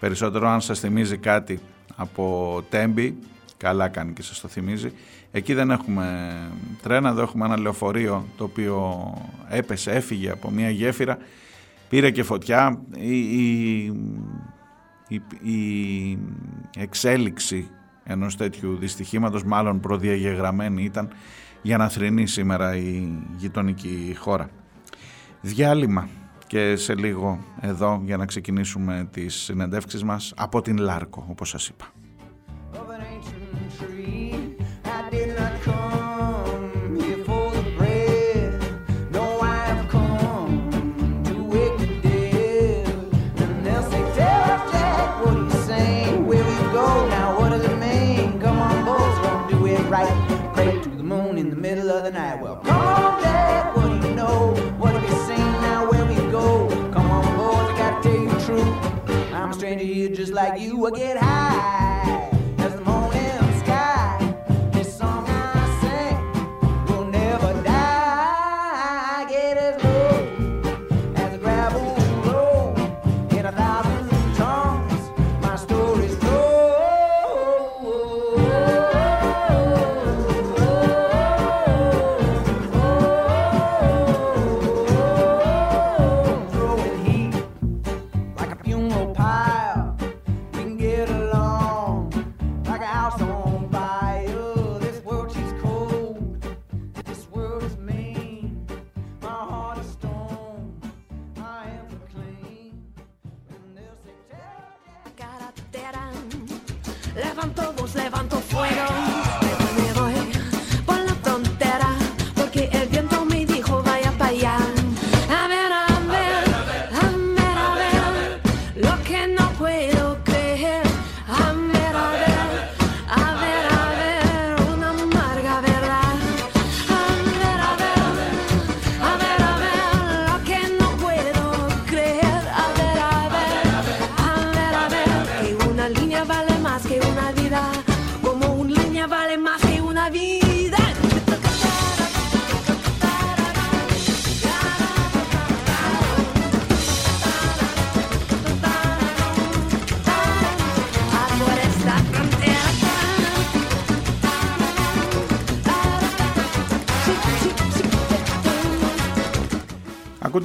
[0.00, 1.60] Περισσότερο αν σας θυμίζει κάτι
[1.96, 3.18] από Τέμπη
[3.56, 4.92] καλά κάνει και σας το θυμίζει.
[5.30, 6.36] Εκεί δεν έχουμε
[6.82, 9.12] τρένα, εδώ έχουμε ένα λεωφορείο το οποίο
[9.48, 11.18] έπεσε, έφυγε από μια γέφυρα.
[11.88, 12.80] Πήρε και φωτιά.
[12.98, 13.18] Η,
[15.08, 16.18] η, η
[16.76, 17.70] εξέλιξη
[18.08, 21.08] ενός τέτοιου δυστυχήματος μάλλον προδιαγεγραμμένη ήταν
[21.62, 24.50] για να θρυνεί σήμερα η γειτονική χώρα.
[25.40, 26.08] Διάλειμμα
[26.46, 31.68] και σε λίγο εδώ για να ξεκινήσουμε τις συνεντεύξεις μας από την Λάρκο όπως σας
[31.68, 31.92] είπα.
[60.90, 61.27] we'll get high.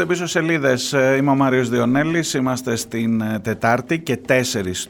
[0.03, 0.93] Ακούτε πίσω σελίδες.
[0.93, 2.33] Ε, είμαι ο Μάριος Διονέλης.
[2.33, 4.41] Είμαστε στην ε, Τετάρτη και 4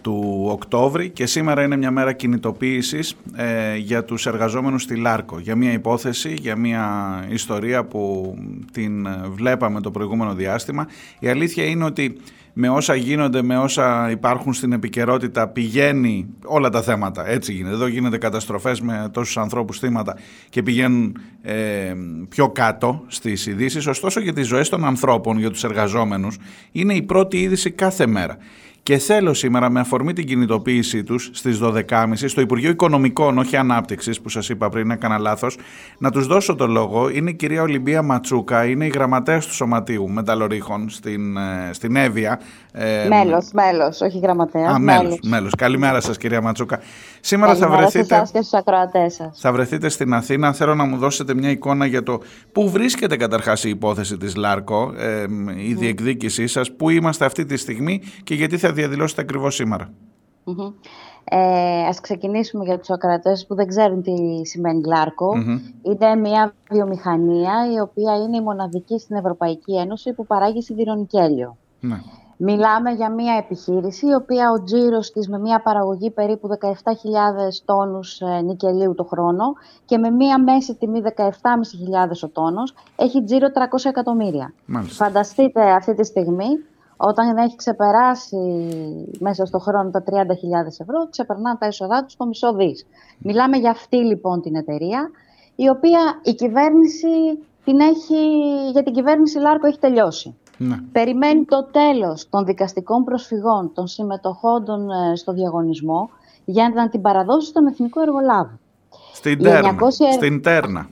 [0.02, 5.40] του Οκτώβρη και σήμερα είναι μια μέρα κινητοποίησης ε, για τους εργαζόμενους στη Λάρκο.
[5.40, 6.86] Για μια υπόθεση, για μια
[7.30, 8.34] ιστορία που
[8.72, 10.88] την βλέπαμε το προηγούμενο διάστημα.
[11.20, 12.18] Η αλήθεια είναι ότι
[12.54, 17.28] με όσα γίνονται, με όσα υπάρχουν στην επικαιρότητα πηγαίνει όλα τα θέματα.
[17.28, 17.74] Έτσι γίνεται.
[17.74, 20.18] Εδώ γίνεται καταστροφές με τόσους ανθρώπους θύματα
[20.50, 21.94] και πηγαίνουν ε,
[22.30, 23.88] πιο κάτω στις ειδήσεις.
[23.88, 26.38] Ωστόσο για τις ζωές των ανθρώπων, για τους εργαζόμενους,
[26.72, 28.38] είναι η πρώτη είδηση κάθε μέρα.
[28.84, 34.22] Και θέλω σήμερα, με αφορμή την κινητοποίησή τους στις 12.30 στο Υπουργείο Οικονομικών, όχι Ανάπτυξης,
[34.22, 35.58] που σας είπα πριν, έκανα λάθος,
[35.98, 37.10] να τους δώσω το λόγο.
[37.10, 42.40] Είναι η κυρία Ολυμπία Ματσούκα, είναι η γραμματέας του Σωματείου Μεταλλορίχων στην, ε, στην Εύβοια.
[42.72, 44.74] Ε, μέλος, μέλος, όχι γραμματέας.
[44.74, 45.20] Α, μέλος.
[45.24, 45.56] Μέλος.
[45.58, 46.80] Καλημέρα σας, κυρία Ματσούκα.
[47.20, 48.22] Σήμερα θα βρεθείτε.
[48.34, 49.40] και στους ακροατές σας.
[49.40, 50.54] Θα βρεθείτε στην Αθήνα.
[50.54, 54.94] Θέλω να μου δώσετε μια εικόνα για το πού βρίσκεται καταρχάς η υπόθεση της ΛΑΡΚΟ,
[54.98, 55.26] ε,
[55.68, 59.90] η διεκδίκησή σας, πού είμαστε αυτή τη στιγμή και γιατί θα διαδηλώσετε ακριβώς σήμερα.
[60.46, 60.74] Mm-hmm.
[61.24, 65.34] Ε, ας ξεκινήσουμε για τους ακρατές που δεν ξέρουν τι σημαίνει λάρκο.
[65.82, 71.58] Είναι μια βιομηχανία η οποία είναι η μοναδική στην Ευρωπαϊκή Ένωση που παράγει σιδηρονικέλιο.
[71.80, 72.02] Ναι.
[72.38, 76.70] Μιλάμε για μια επιχείρηση η οποία ο τζίρος της με μια παραγωγή περίπου 17.000
[77.66, 79.44] τόνους ε, νικελίου το χρόνο
[79.86, 81.30] και με μια μέση τιμή 17.500
[82.24, 84.54] ο τόνος έχει τζίρο 300 εκατομμύρια.
[84.88, 86.48] Φανταστείτε αυτή τη στιγμή
[86.98, 88.38] όταν έχει ξεπεράσει
[89.20, 90.14] μέσα στον χρόνο τα 30.000
[90.78, 92.86] ευρώ, ξεπερνά τα έσοδά του στο μισό δις.
[93.18, 95.10] Μιλάμε για αυτή λοιπόν την εταιρεία,
[95.56, 97.08] η οποία η κυβέρνηση
[97.64, 98.22] την έχει,
[98.72, 100.36] για την κυβέρνηση Λάρκο έχει τελειώσει.
[100.58, 100.76] Ναι.
[100.92, 104.64] Περιμένει το τέλος των δικαστικών προσφυγών των συμμετοχών
[105.12, 106.10] ε, στο διαγωνισμό
[106.46, 108.60] για να την παραδώσει στον Εθνικό Εργολάβο.
[109.14, 109.76] Στην Τέρνα.
[109.80, 109.88] 900...
[110.14, 110.90] Στην Τέρνα.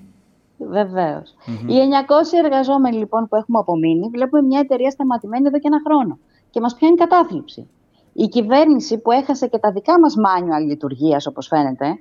[0.69, 1.35] Βεβαίως.
[1.67, 6.19] Οι 900 εργαζόμενοι λοιπόν που έχουμε απομείνει, βλέπουμε μια εταιρεία σταματημένη εδώ και ένα χρόνο
[6.49, 7.69] και μας πιάνει κατάθλιψη.
[8.13, 11.99] Η κυβέρνηση που έχασε και τα δικά μας μάνιουα λειτουργίας, όπως φαίνεται,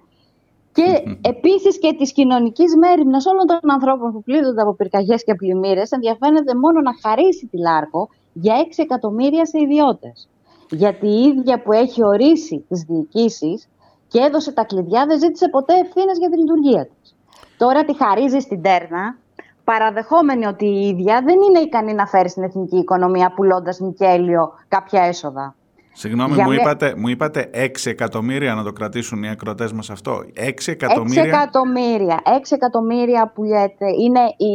[0.72, 5.90] και επίσης και της κοινωνικής μέρημνας όλων των ανθρώπων που πλήττονται από πυρκαγιές και πλημμύρες,
[5.90, 10.28] ενδιαφέρεται μόνο να χαρίσει τη Λάρκο για 6 εκατομμύρια σε ιδιώτες.
[10.70, 13.68] Γιατί η ίδια που έχει ορίσει τις διοικήσεις
[14.08, 17.14] και έδωσε τα κλειδιά δεν ζήτησε ποτέ ευθύνες για τη λειτουργία της.
[17.56, 19.16] Τώρα τη χαρίζεις στην Τέρνα,
[19.64, 25.02] παραδεχόμενη ότι η ίδια δεν είναι ικανή να φέρει στην εθνική οικονομία πουλώντας νικέλιο κάποια
[25.02, 25.54] έσοδα.
[25.92, 30.22] Συγγνώμη, μου, είπατε, μου είπατε 6 εκατομμύρια να το κρατήσουν οι ακροτές μας αυτό.
[30.34, 32.20] 6 εκατομμύρια; 6 εκατομμύρια.
[32.24, 33.86] 6 εκατομμύρια πουλιέται.
[34.00, 34.54] Είναι η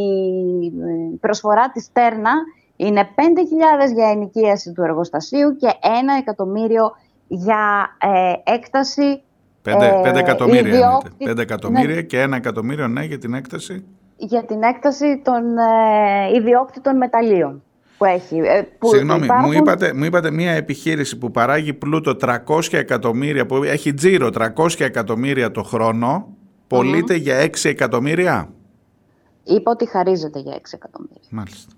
[1.20, 2.32] προσφορά της Τέρνα.
[2.76, 5.86] Είναι 5.000 για ενοικίαση του εργοστασίου και 1
[6.20, 6.92] εκατομμύριο
[7.28, 9.22] για ε, έκταση
[9.66, 11.42] 5, ε, εκατομμύρια, ναι.
[11.42, 13.86] εκατομμύρια και ένα εκατομμύριο ναι για την έκταση.
[14.18, 17.64] Για την έκταση των ε, ιδιόκτητων μεταλλίων
[17.98, 18.38] που έχει.
[18.38, 22.38] Ε, που Συγγνώμη, μου, είπατε, μου είπατε μια επιχείρηση που παράγει πλούτο 300
[22.72, 26.28] εκατομμύρια, που έχει τζίρο 300 εκατομμύρια το χρόνο,
[27.16, 28.50] για 6 εκατομμύρια;
[29.44, 31.28] Είπα ότι χαρίζεται για 6 εκατομμύρια.
[31.30, 31.75] Μάλιστα.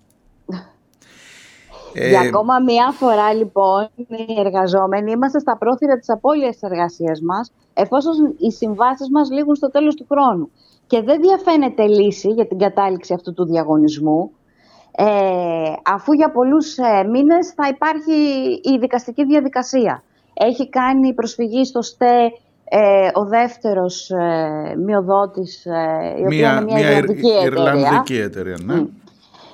[2.00, 2.10] Ε...
[2.10, 7.52] Για ακόμα μία φορά λοιπόν οι εργαζόμενοι είμαστε στα πρόθυρα της απώλειας της εργασίας μας
[7.74, 10.52] εφόσον οι συμβάσεις μας λήγουν στο τέλος του χρόνου.
[10.88, 14.32] Και δεν διαφαίνεται λύση για την κατάληξη αυτού του διαγωνισμού
[14.92, 15.06] ε,
[15.84, 18.14] αφού για πολλούς ε, μήνες θα υπάρχει
[18.64, 20.04] η δικαστική διαδικασία.
[20.34, 22.32] Έχει κάνει προσφυγή στο ΣΤΕ
[22.70, 27.46] ε, ο δεύτερος ε, μειοδότης, ε, η οποία είναι μια, Ιρλανδική εταιρεία.
[27.46, 28.86] Ιρλανδική εταιρεία, ναι.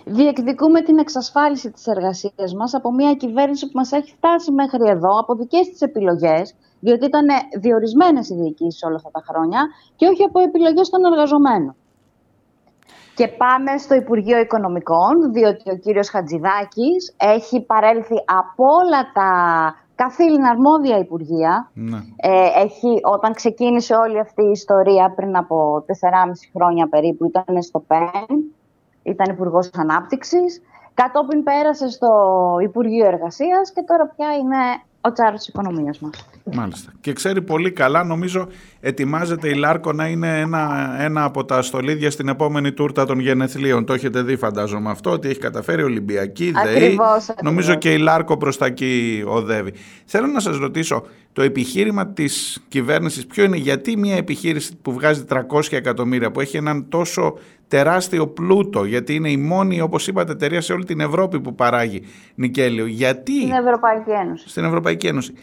[0.06, 5.20] Διεκδικούμε την εξασφάλιση της εργασίας μας από μια κυβέρνηση που μας έχει φτάσει μέχρι εδώ,
[5.20, 7.26] από δικές της επιλογές, διότι ήταν
[7.60, 11.76] διορισμένες οι διοικήσεις όλα αυτά τα χρόνια και όχι από επιλογές των εργαζομένων.
[13.16, 19.30] Και πάμε στο Υπουργείο Οικονομικών, διότι ο κύριος Χατζηδάκης έχει παρέλθει από όλα τα
[19.96, 21.72] καθήλυνα αρμόδια υπουργεία.
[21.74, 21.98] Ναι.
[22.16, 25.92] Ε, έχει, όταν ξεκίνησε όλη αυτή η ιστορία πριν από 4,5
[26.54, 28.54] χρόνια περίπου, ήταν στο ΠΕΝ,
[29.04, 30.62] ήταν Υπουργός Ανάπτυξης.
[30.94, 32.10] Κατόπιν πέρασε στο
[32.63, 34.58] Υπουργείο Εργασίας και τώρα πια είναι
[35.02, 36.26] ο τσάρος της οικονομίας μας.
[36.54, 36.92] Μάλιστα.
[37.02, 38.48] Και ξέρει πολύ καλά, νομίζω
[38.80, 43.86] ετοιμάζεται η Λάρκο να είναι ένα, ένα από τα στολίδια στην επόμενη τούρτα των γενεθλίων.
[43.86, 46.98] Το έχετε δει, φαντάζομαι αυτό, ότι έχει καταφέρει Ολυμπιακή, ΔΕΗ.
[47.42, 49.74] Νομίζω και η Λάρκο προς τα εκεί οδεύει.
[50.06, 55.26] Θέλω να σας ρωτήσω, το επιχείρημα της κυβέρνησης ποιο είναι, γιατί μια επιχείρηση που βγάζει
[55.30, 57.38] 300 εκατομμύρια, που έχει έναν τόσο
[57.73, 62.01] τεράστιο πλούτο, γιατί είναι η μόνη, όπως είπατε, εταιρεία σε όλη την Ευρώπη που παράγει
[62.36, 62.86] νικέλιο.
[62.86, 64.49] Γιατί; Στην Ευρωπαϊκή Ένωση.
[64.49, 65.33] Στην Ευρωπαϊκή Ένωση.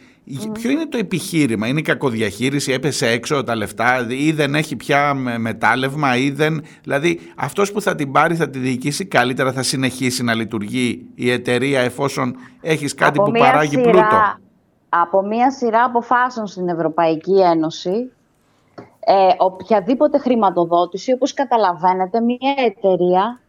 [0.52, 5.14] Ποιο είναι το επιχείρημα, είναι η κακοδιαχείριση, έπεσε έξω τα λεφτά ή δεν έχει πια
[5.38, 6.62] μετάλλευμα ή δεν...
[6.82, 11.30] Δηλαδή αυτός που θα την πάρει θα τη διοικήσει καλύτερα, θα συνεχίσει να λειτουργεί η
[11.30, 14.16] εταιρεία εφόσον έχεις κάτι που παράγει σειρά, πλούτο.
[14.88, 18.10] Από μία σειρά αποφάσεων στην Ευρωπαϊκή Ένωση
[19.12, 23.40] ε, οποιαδήποτε χρηματοδότηση, όπως καταλαβαίνετε, μία εταιρεία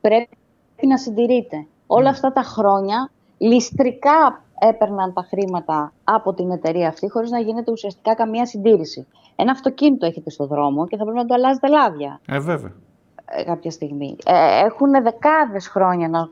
[0.00, 1.66] πρέπει να συντηρείται.
[1.86, 7.70] Όλα αυτά τα χρόνια ληστρικά έπαιρναν τα χρήματα από την εταιρεία αυτή χωρίς να γίνεται
[7.70, 9.06] ουσιαστικά καμία συντήρηση.
[9.36, 12.20] Ένα αυτοκίνητο έχετε στο δρόμο και θα πρέπει να το αλλάζετε λάδια.
[12.26, 12.72] Ε, βέβαια.
[13.24, 14.16] Ε, κάποια στιγμή.
[14.24, 16.28] Ε, έχουν δεκάδες χρόνια να,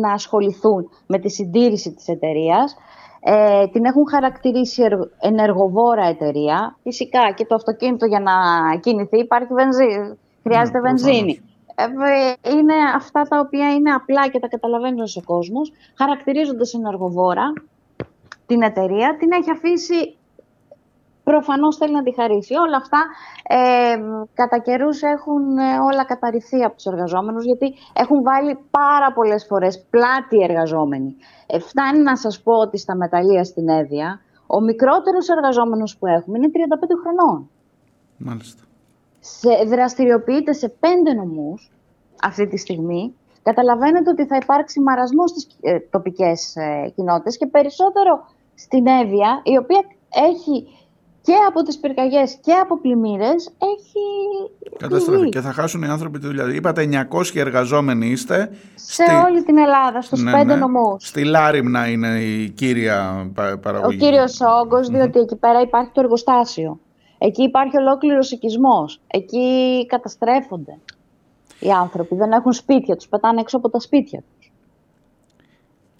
[0.00, 2.76] να ασχοληθούν με τη συντήρηση της εταιρείας.
[3.24, 4.82] Ε, την έχουν χαρακτηρίσει
[5.20, 6.76] ενεργοβόρα εταιρεία.
[6.82, 8.32] Φυσικά και το αυτοκίνητο για να
[8.80, 10.18] κινηθεί υπάρχει βενζίνη.
[10.42, 11.42] Χρειάζεται ναι, βενζίνη.
[11.74, 11.84] Ε,
[12.50, 17.52] είναι αυτά τα οποία είναι απλά και τα καταλαβαίνει ο κόσμος, χαρακτηρίζονται ενεργοβόρα
[18.46, 20.16] την εταιρεία, την έχει αφήσει
[21.24, 22.54] προφανώς θέλει να τη χαρίσει.
[22.54, 23.00] Όλα αυτά
[23.48, 23.96] ε,
[24.34, 29.86] κατά καιρούς έχουν ε, όλα καταρριφθεί από τους εργαζόμενους γιατί έχουν βάλει πάρα πολλές φορές
[29.90, 31.16] πλάτη εργαζόμενοι.
[31.46, 36.38] Ε, φτάνει να σας πω ότι στα μεταλλεία στην Εύβοια ο μικρότερος εργαζόμενος που έχουμε
[36.38, 36.58] είναι 35
[37.02, 37.50] χρονών.
[38.16, 38.62] Μάλιστα
[39.22, 41.70] σε, δραστηριοποιείται σε πέντε νομούς
[42.22, 48.26] αυτή τη στιγμή, καταλαβαίνετε ότι θα υπάρξει μαρασμός στις ε, τοπικές ε, κοινότητες και περισσότερο
[48.54, 49.82] στην Εύβοια, η οποία
[50.30, 50.66] έχει
[51.22, 54.00] και από τις πυρκαγιές και από πλημμύρες έχει
[54.78, 56.54] Καταστρέφει και θα χάσουν οι άνθρωποι τη δουλειά.
[56.54, 58.50] Είπατε 900 εργαζόμενοι είστε.
[58.74, 60.54] Σε όλη την Ελλάδα, στους ναι, πέντε ναι.
[60.54, 61.06] νομούς.
[61.06, 63.30] Στη Λάριμνα είναι η κύρια
[63.62, 63.96] παραγωγή.
[63.96, 66.80] Ο κύριος όγκος, διότι εκεί πέρα υπάρχει το εργοστάσιο.
[67.18, 69.00] Εκεί υπάρχει ολόκληρος οικισμός.
[69.06, 70.78] Εκεί καταστρέφονται
[71.58, 72.14] οι άνθρωποι.
[72.14, 74.41] Δεν έχουν σπίτια τους, πετάνε έξω από τα σπίτια τους.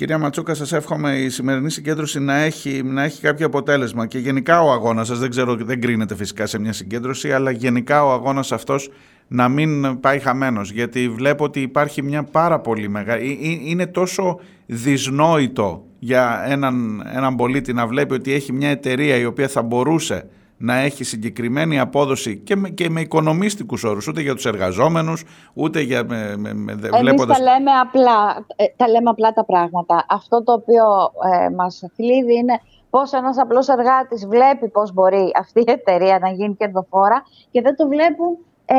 [0.03, 4.07] Κυρία Ματσούκα, σας εύχομαι η σημερινή συγκέντρωση να έχει, να έχει κάποιο αποτέλεσμα.
[4.07, 8.05] Και γενικά ο αγώνας σας, δεν ξέρω, δεν κρίνεται φυσικά σε μια συγκέντρωση, αλλά γενικά
[8.05, 8.91] ο αγώνας αυτός
[9.29, 15.85] να μην πάει χαμένος, γιατί βλέπω ότι υπάρχει μια πάρα πολύ μεγάλη, είναι τόσο δυσνόητο
[15.99, 20.29] για έναν, έναν πολίτη να βλέπει ότι έχει μια εταιρεία η οποία θα μπορούσε
[20.63, 25.81] να έχει συγκεκριμένη απόδοση και με, και με οικονομίστικους όρους, ούτε για τους εργαζόμενους, ούτε
[25.81, 26.05] για...
[26.05, 30.05] Με, με, με, Εμείς τα λέμε, απλά, ε, τα λέμε απλά τα πράγματα.
[30.09, 30.85] Αυτό το οποίο
[31.33, 36.29] ε, μας θλίβει είναι πώς ένας απλός εργάτης βλέπει πώς μπορεί αυτή η εταιρεία να
[36.29, 38.77] γίνει κερδοφόρα και δεν το βλέπουν ε,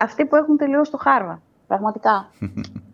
[0.00, 1.40] αυτοί που έχουν τελειώσει το χάρβα.
[1.66, 2.26] Πραγματικά.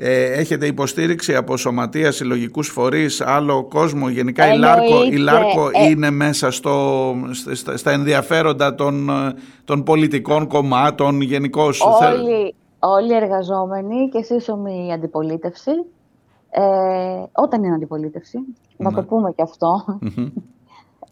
[0.00, 5.88] Ε, έχετε υποστήριξη από σωματεία, συλλογικούς φορείς, άλλο κόσμο; Γενικά η Λάρκο, η Λάρκο ε,
[5.88, 7.14] είναι μέσα στο,
[7.74, 9.10] στα, ενδιαφέροντα των,
[9.64, 15.70] των πολιτικών κομμάτων γενικώς; Όλοι, όλοι οι εργαζόμενοι και σύσσωμη αντιπολίτευση.
[16.50, 16.62] Ε,
[17.32, 18.38] όταν είναι αντιπολίτευση,
[18.76, 19.06] να το ναι.
[19.06, 19.98] πούμε και αυτό.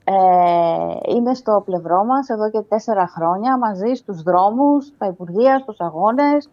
[0.09, 5.81] Ε, είναι στο πλευρό μας εδώ και τέσσερα χρόνια μαζί στους δρόμους, στα Υπουργεία, στους
[5.81, 6.51] αγώνες,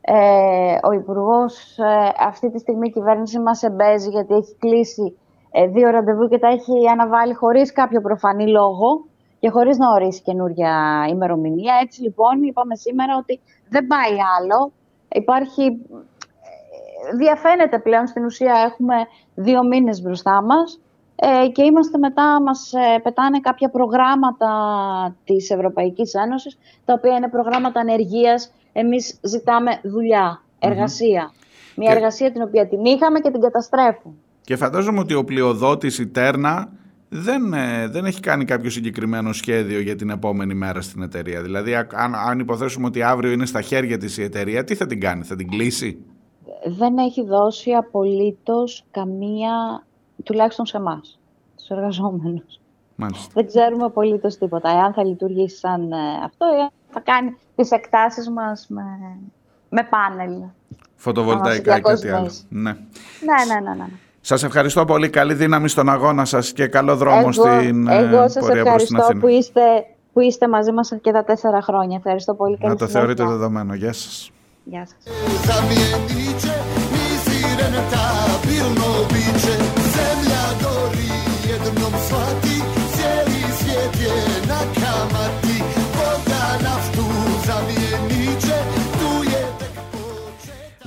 [0.00, 5.16] ε, ο Υπουργός, ε, αυτή τη στιγμή η κυβέρνηση μας εμπέζει γιατί έχει κλείσει
[5.50, 9.04] ε, δύο ραντεβού και τα έχει αναβάλει χωρίς κάποιο προφανή λόγο
[9.40, 11.74] και χωρίς να ορίσει καινούργια ημερομηνία.
[11.82, 14.72] Έτσι λοιπόν είπαμε σήμερα ότι δεν πάει άλλο.
[15.08, 18.94] Υπάρχει, ε, διαφαίνεται πλέον στην ουσία έχουμε
[19.34, 20.80] δύο μήνες μπροστά μας
[21.16, 24.50] ε, και είμαστε μετά, μας πετάνε κάποια προγράμματα
[25.24, 30.42] της Ευρωπαϊκής Ένωσης, τα οποία είναι προγράμματα ανεργίας εμείς ζητάμε δουλειά,
[31.76, 34.14] Μια εργασία την οποία την είχαμε και την καταστρέφουν.
[34.40, 36.72] Και φαντάζομαι ότι ο πλειοδότης η Τέρνα
[37.08, 41.42] δεν, ε, δεν έχει κάνει κάποιο συγκεκριμένο σχέδιο για την επόμενη μέρα στην εταιρεία.
[41.42, 45.00] Δηλαδή, αν, αν υποθέσουμε ότι αύριο είναι στα χέρια της η εταιρεία, τι θα την
[45.00, 46.04] κάνει, θα την κλείσει;
[46.64, 49.84] Δεν έχει δώσει απολύτως καμία,
[50.22, 51.18] τουλάχιστον σε εμάς,
[51.56, 52.60] τους εργαζόμενους.
[53.34, 54.70] Δεν ξέρουμε απολύτως τίποτα.
[54.70, 58.82] Εάν θα λειτουργήσει σαν ε, αυτό, ή θα κάνει τις εκτάσεις μας με,
[59.68, 60.42] με πάνελ.
[60.96, 62.30] Φωτοβολταϊκά ή κάτι άλλο.
[62.48, 62.62] Ναι.
[62.62, 62.76] ναι.
[63.50, 63.84] Ναι, ναι, ναι,
[64.20, 65.08] Σας ευχαριστώ πολύ.
[65.08, 69.06] Καλή δύναμη στον αγώνα σας και καλό δρόμο εγώ, στην ε, εγώ σας πορεία ευχαριστώ
[69.20, 69.60] που είστε,
[70.12, 71.96] που είστε μαζί μας και τα τέσσερα χρόνια.
[71.96, 72.58] Ευχαριστώ πολύ.
[72.60, 73.74] Να το θεωρείτε δεδομένο.
[73.74, 74.30] Γεια σας.
[74.64, 74.96] Γεια σας.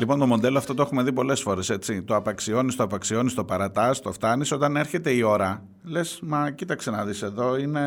[0.03, 1.77] Λοιπόν, το μοντέλο αυτό το έχουμε δει πολλές φορές.
[2.05, 4.51] Το απαξιώνεις, το απαξιώνεις, το παρατάς, το φτάνεις.
[4.51, 7.79] Όταν έρχεται η ώρα, λες, μα κοίταξε να δεις εδώ, είναι,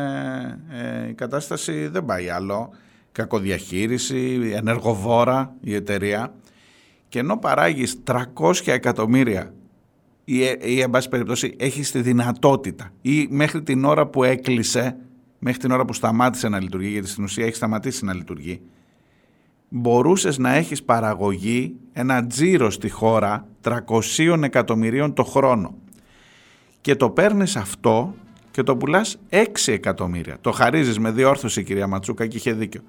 [0.69, 2.69] ε, η κατάσταση δεν πάει άλλο.
[3.11, 6.33] Κακοδιαχείριση, ενεργοβόρα η εταιρεία.
[7.09, 9.53] Και ενώ παράγεις 300 εκατομμύρια
[10.23, 14.97] ή, ή εν πάση περιπτώσει έχεις τη δυνατότητα ή μέχρι την ώρα που έκλεισε,
[15.39, 18.61] μέχρι την ώρα που σταμάτησε να λειτουργεί, γιατί στην ουσία έχει σταματήσει να λειτουργεί,
[19.69, 25.75] μπορούσες να έχεις παραγωγή, ένα τζίρο στη χώρα 300 εκατομμυρίων το χρόνο.
[26.81, 28.15] Και το παίρνεις αυτό
[28.51, 30.37] και το πουλάς 6 εκατομμύρια.
[30.41, 32.81] Το χαρίζεις με διόρθωση κυρία Ματσούκα και είχε δίκιο.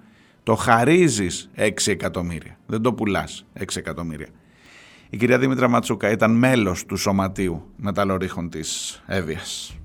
[0.43, 2.59] Το χαρίζεις 6 εκατομμύρια.
[2.67, 4.29] Δεν το πουλάς 6 εκατομμύρια.
[5.11, 9.78] Η κυρία Δήμητρα Ματσούκα ήταν μέλος του Σωματείου Μεταλλορίχων της Εύβοιας.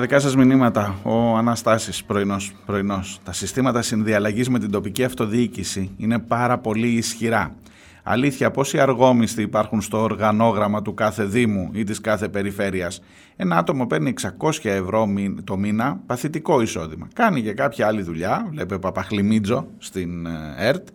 [0.00, 3.20] Δικά σας μηνύματα, ο Αναστάσης πρωινός, πρωινός.
[3.24, 7.54] Τα συστήματα συνδιαλλαγής με την τοπική αυτοδιοίκηση είναι πάρα πολύ ισχυρά.
[8.02, 13.02] Αλήθεια, πόσοι αργόμιστοι υπάρχουν στο οργανόγραμμα του κάθε Δήμου ή της κάθε περιφέρειας;
[13.36, 15.08] Ένα άτομο παίρνει 600 ευρώ
[15.44, 17.08] το μήνα, παθητικό εισόδημα.
[17.14, 20.88] Κάνει και κάποια άλλη δουλειά, βλέπει Παπαχλημίτζο στην ε, ΕΡΤ,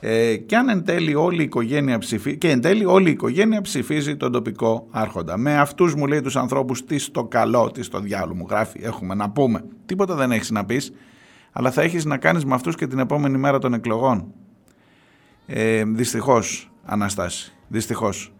[0.00, 3.60] ε, και αν εν τέλει όλη η οικογένεια ψηφίζει, και εν τέλει όλη η οικογένεια
[3.60, 5.36] ψηφίζει τον τοπικό άρχοντα.
[5.36, 9.14] Με αυτούς μου λέει τους ανθρώπους τι στο καλό, τι στο διάλογο μου γράφει, έχουμε
[9.14, 9.64] να πούμε.
[9.86, 10.92] Τίποτα δεν έχεις να πεις,
[11.52, 14.32] αλλά θα έχεις να κάνεις με αυτούς και την επόμενη μέρα των εκλογών.
[15.46, 18.32] Ε, δυστυχώς, Αναστάση, δυστυχώς.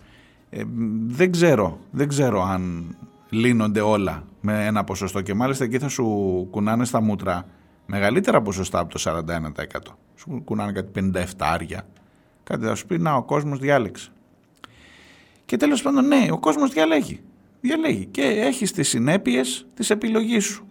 [0.51, 0.63] Ε,
[1.07, 2.97] δεν ξέρω, δεν ξέρω αν
[3.29, 6.05] λύνονται όλα με ένα ποσοστό και μάλιστα εκεί θα σου
[6.51, 7.47] κουνάνε στα μούτρα
[7.91, 11.87] μεγαλύτερα ποσοστά από το 41% σου κουνάνε κάτι 57 άρια.
[12.45, 14.11] Κάτι θα σου πει, να ο κόσμος διάλεξε.
[15.45, 17.21] Και τέλος πάντων, ναι, ο κόσμος διαλέγει.
[17.61, 20.67] Διαλέγει και έχει τις συνέπειες της επιλογής σου.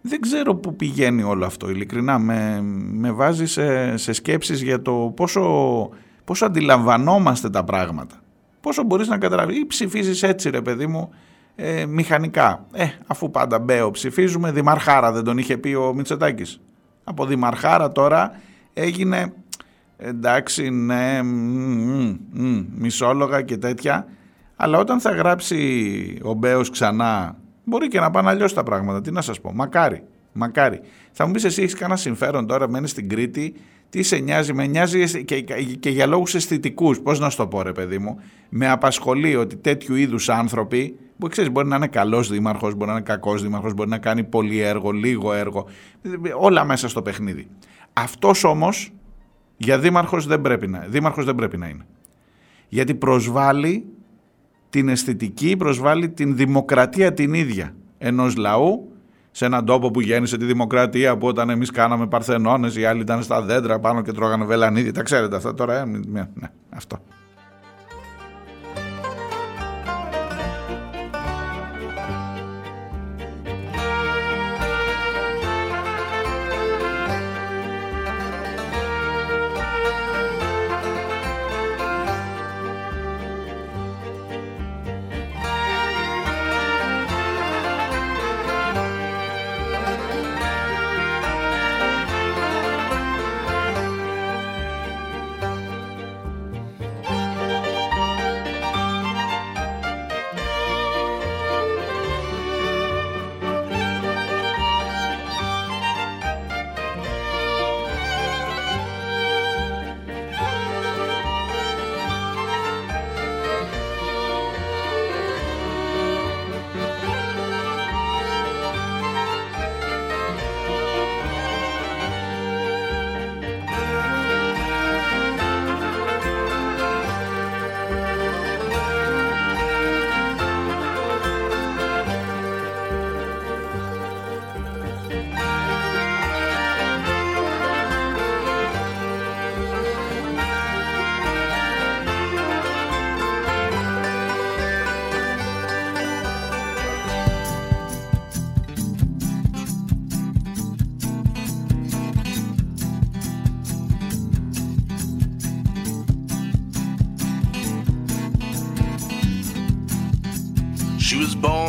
[0.00, 2.18] Δεν ξέρω πού πηγαίνει όλο αυτό, ειλικρινά.
[2.18, 2.60] Με,
[2.92, 5.88] με βάζει σε, σε σκέψεις για το πόσο,
[6.24, 8.22] πόσο αντιλαμβανόμαστε τα πράγματα.
[8.60, 9.58] Πόσο μπορείς να καταλάβεις.
[9.58, 11.10] Ή ψηφίζεις έτσι ρε παιδί μου,
[11.62, 12.66] ε, μηχανικά.
[12.72, 16.60] Ε, αφού πάντα μπέω ψηφίζουμε, δημαρχάρα δεν τον είχε πει ο Μητσοτάκης
[17.04, 18.40] από δημαρχάρα τώρα
[18.72, 19.32] έγινε
[19.96, 21.20] εντάξει ναι
[22.74, 24.06] μισόλογα και τέτοια
[24.56, 29.10] αλλά όταν θα γράψει ο Μπέος ξανά μπορεί και να πάνε αλλιώς τα πράγματα τι
[29.10, 30.02] να σας πω μακάρι
[30.32, 30.80] μακάρι
[31.12, 33.54] θα μου πεις εσύ έχεις κανένα συμφέρον τώρα μένεις στην Κρήτη
[33.90, 35.40] τι σε νοιάζει, με νοιάζει και,
[35.80, 37.00] και για λόγους αισθητικούς.
[37.00, 41.09] πώς να σου το πω ρε παιδί μου, με απασχολεί ότι τέτοιου είδους άνθρωποι που
[41.28, 44.58] ξέρεις, μπορεί να είναι καλός δήμαρχος, μπορεί να είναι κακός δήμαρχος, μπορεί να κάνει πολύ
[44.58, 45.66] έργο, λίγο έργο,
[46.38, 47.48] όλα μέσα στο παιχνίδι.
[47.92, 48.92] Αυτός όμως
[49.56, 51.86] για δήμαρχος δεν πρέπει να, δήμαρχος δεν πρέπει να είναι.
[52.68, 53.84] Γιατί προσβάλλει
[54.70, 58.92] την αισθητική, προσβάλλει την δημοκρατία την ίδια ενός λαού
[59.30, 63.22] σε έναν τόπο που γέννησε τη δημοκρατία που όταν εμείς κάναμε παρθενώνες οι άλλοι ήταν
[63.22, 64.90] στα δέντρα πάνω και τρώγανε βελανίδι.
[64.90, 66.98] Τα ξέρετε αυτά τώρα, ε; ναι, ναι, αυτό.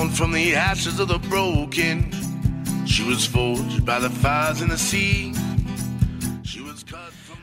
[0.02, 1.96] Born from the ashes of the broken.
[2.94, 5.36] She was forged by the fires in the sea.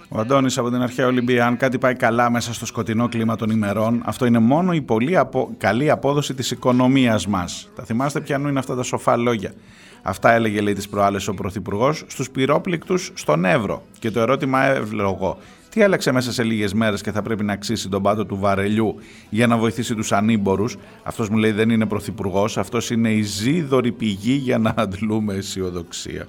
[0.09, 3.50] Ο Αντώνης από την αρχαία Ολυμπία, αν κάτι πάει καλά μέσα στο σκοτεινό κλίμα των
[3.50, 5.54] ημερών, αυτό είναι μόνο η πολύ απο...
[5.59, 7.68] καλή απόδοση της οικονομίας μας.
[7.76, 9.54] Τα θυμάστε ποιανού είναι αυτά τα σοφά λόγια.
[10.02, 13.82] Αυτά έλεγε λέει τις προάλλες ο Πρωθυπουργός στους πυρόπληκτους στον Εύρο.
[13.98, 15.38] Και το ερώτημα εύλογο,
[15.70, 18.94] τι άλλαξε μέσα σε λίγες μέρες και θα πρέπει να αξίσει τον πάτο του βαρελιού
[19.30, 23.92] για να βοηθήσει τους ανήμπορους; Αυτός μου λέει δεν είναι Πρωθυπουργός, αυτός είναι η ζίδωρη
[23.92, 26.26] πηγή για να αντλούμε αισιοδοξία.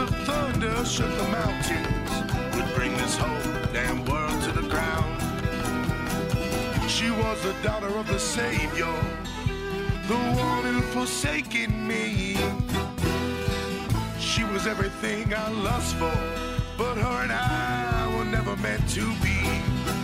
[0.00, 4.29] of thunder shook the mountains, would bring this whole damn world to the ground.
[7.00, 8.94] She was the daughter of the Savior,
[10.06, 12.36] the one who forsaken me.
[14.18, 16.12] She was everything I lust for,
[16.76, 19.38] but her and I were never meant to be.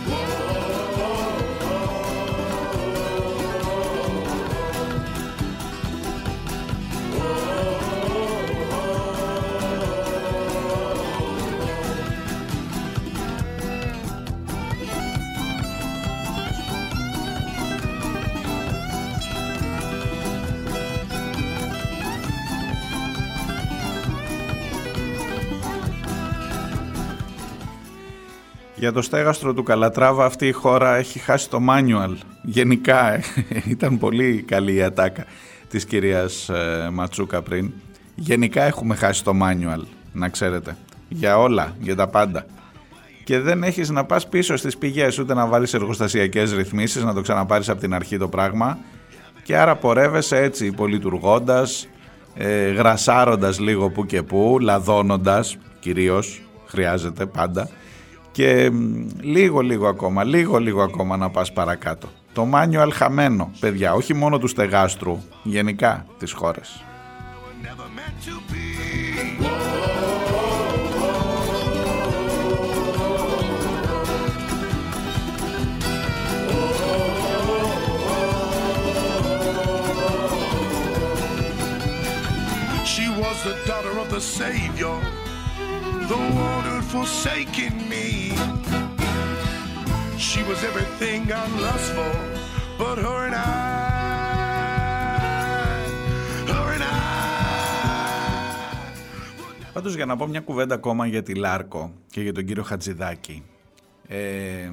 [0.09, 1.36] Whoa.
[28.79, 32.13] Για το στέγαστρο του Καλατράβα αυτή η χώρα έχει χάσει το manual.
[32.41, 33.19] Γενικά
[33.75, 35.25] ήταν πολύ καλή η ατάκα
[35.69, 37.71] της κυρίας ε, Ματσούκα πριν.
[38.15, 39.81] Γενικά έχουμε χάσει το manual,
[40.13, 40.77] να ξέρετε.
[41.09, 42.45] Για όλα, για τα πάντα.
[43.23, 47.21] Και δεν έχεις να πας πίσω στις πηγές, ούτε να βάλεις εργοστασιακές ρυθμίσεις, να το
[47.21, 48.77] ξαναπάρεις από την αρχή το πράγμα.
[49.43, 51.87] Και άρα πορεύεσαι έτσι, υπολειτουργώντας,
[52.35, 57.69] ε, γρασάροντας λίγο που και που, λαδώνοντας κυρίως, χρειάζεται πάντα
[58.37, 58.71] και
[59.21, 62.07] λίγο λίγο ακόμα, λίγο λίγο ακόμα να πας παρακάτω.
[62.33, 66.81] Το μάνιο αλχαμένο, παιδιά, όχι μόνο του στεγάστρου, γενικά τις χώρες.
[82.93, 85.16] She was the daughter of the Savior
[86.13, 88.07] the one who'd forsaken me.
[90.27, 92.15] She was everything I lust for,
[92.79, 93.37] but her and I,
[96.51, 96.85] her and I.
[99.73, 103.43] Πάντως για να πω μια κουβέντα ακόμα για τη Λάρκο και για τον κύριο Χατζηδάκη.
[104.07, 104.69] Ε,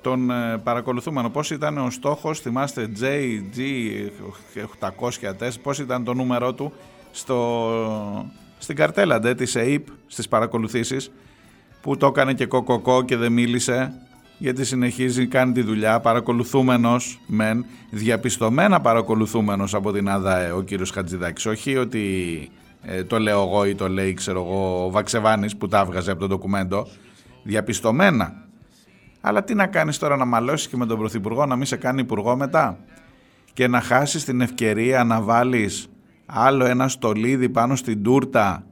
[0.00, 6.72] τον ε, παρακολουθούμενο, πώς ήταν ο στόχος, θυμάστε JG804, πώς ήταν το νούμερό του
[7.10, 7.36] στο
[8.62, 11.10] στην καρτέλα ντε της ΕΙΠ στις παρακολουθήσεις
[11.80, 13.92] που το έκανε και κοκοκό και δεν μίλησε
[14.38, 21.46] γιατί συνεχίζει, κάνει τη δουλειά, παρακολουθούμενος μεν, διαπιστωμένα παρακολουθούμενος από την ΑΔΑΕ ο κύριος Χατζηδάκης,
[21.46, 22.48] όχι ότι
[22.82, 26.20] ε, το λέω εγώ ή το λέει ξέρω εγώ ο Βαξεβάνης που τα έβγαζε από
[26.20, 26.86] το ντοκουμέντο,
[27.42, 28.34] διαπιστωμένα.
[29.20, 32.00] Αλλά τι να κάνεις τώρα να μαλώσεις και με τον Πρωθυπουργό να μην σε κάνει
[32.00, 32.78] υπουργό μετά;
[33.52, 35.91] Και να χάσεις την ευκαιρία να βάλεις
[36.26, 38.66] άλλο ένα στολίδι πάνω στην τούρτα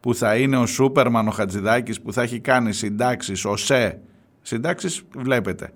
[0.00, 4.00] που θα είναι ο Σούπερμαν ο Χατζηδάκης που θα έχει κάνει συντάξεις, ο ΣΕ.
[4.42, 5.72] Συντάξεις βλέπετε.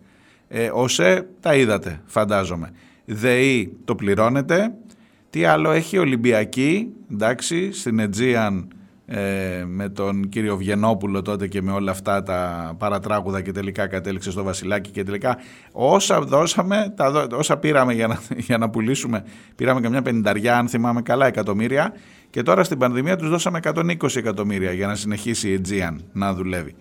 [0.49, 2.71] Ε, ο ΣΕ τα είδατε φαντάζομαι.
[3.05, 4.75] ΔΕΗ το πληρώνετε.
[5.31, 8.69] Τι άλλο έχει Ολυμπιακή, εντάξει, στην Αιτζίαν
[9.11, 14.31] ε, με τον κύριο Βιενόπουλο τότε και με όλα αυτά τα παρατράγουδα και τελικά κατέληξε
[14.31, 15.39] στο Βασιλάκι και τελικά
[15.73, 19.25] όσα δώσαμε, τα, όσα πήραμε για να, για να πουλήσουμε,
[19.57, 21.93] πήραμε και μια πενηνταριά αν θυμάμαι καλά εκατομμύρια
[22.31, 26.75] και τώρα στην πανδημία τους δώσαμε 120 εκατομμύρια για να συνεχίσει η Aegean να δουλεύει.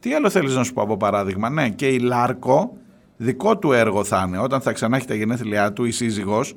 [0.00, 2.76] Τι άλλο θέλεις να σου πω από παράδειγμα, ναι και η Λάρκο
[3.16, 6.54] δικό του έργο θα είναι όταν θα ξανά έχει τα γενέθλιά του η σύζυγος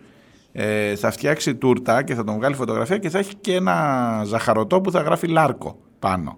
[0.60, 4.82] ε, θα φτιάξει τούρτα και θα τον βγάλει φωτογραφία και θα έχει και ένα ζαχαρωτό
[4.82, 6.38] που θα γράφει Λάρκο πάνω.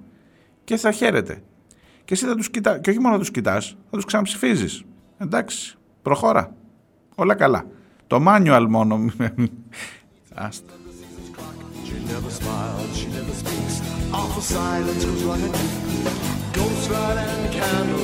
[0.63, 1.41] Και θα χαίρεται.
[2.05, 4.83] Και εσύ θα τους κοιτά, και όχι μόνο θα τους κοιτάς, θα τους ξαναψηφίζεις.
[5.17, 6.55] Εντάξει, προχώρα.
[7.15, 7.65] Όλα καλά.
[8.07, 9.05] Το manual μόνο.
[10.33, 10.73] Άστα.
[11.85, 12.29] She will
[14.41, 15.03] find us
[17.45, 17.99] again.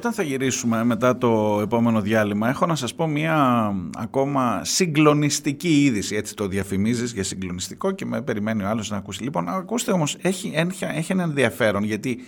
[0.00, 6.16] Όταν θα γυρίσουμε μετά το επόμενο διάλειμμα έχω να σας πω μια ακόμα συγκλονιστική είδηση.
[6.16, 9.22] Έτσι το διαφημίζεις για συγκλονιστικό και με περιμένει ο άλλος να ακούσει.
[9.22, 12.18] Λοιπόν, ακούστε όμως, έχει, έχει ένα ενδιαφέρον γιατί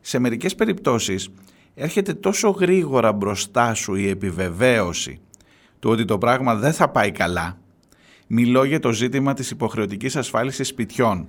[0.00, 1.28] σε μερικές περιπτώσεις
[1.74, 5.20] έρχεται τόσο γρήγορα μπροστά σου η επιβεβαίωση
[5.78, 7.58] του ότι το πράγμα δεν θα πάει καλά.
[8.26, 11.28] Μιλώ για το ζήτημα της υποχρεωτικής ασφάλισης σπιτιών.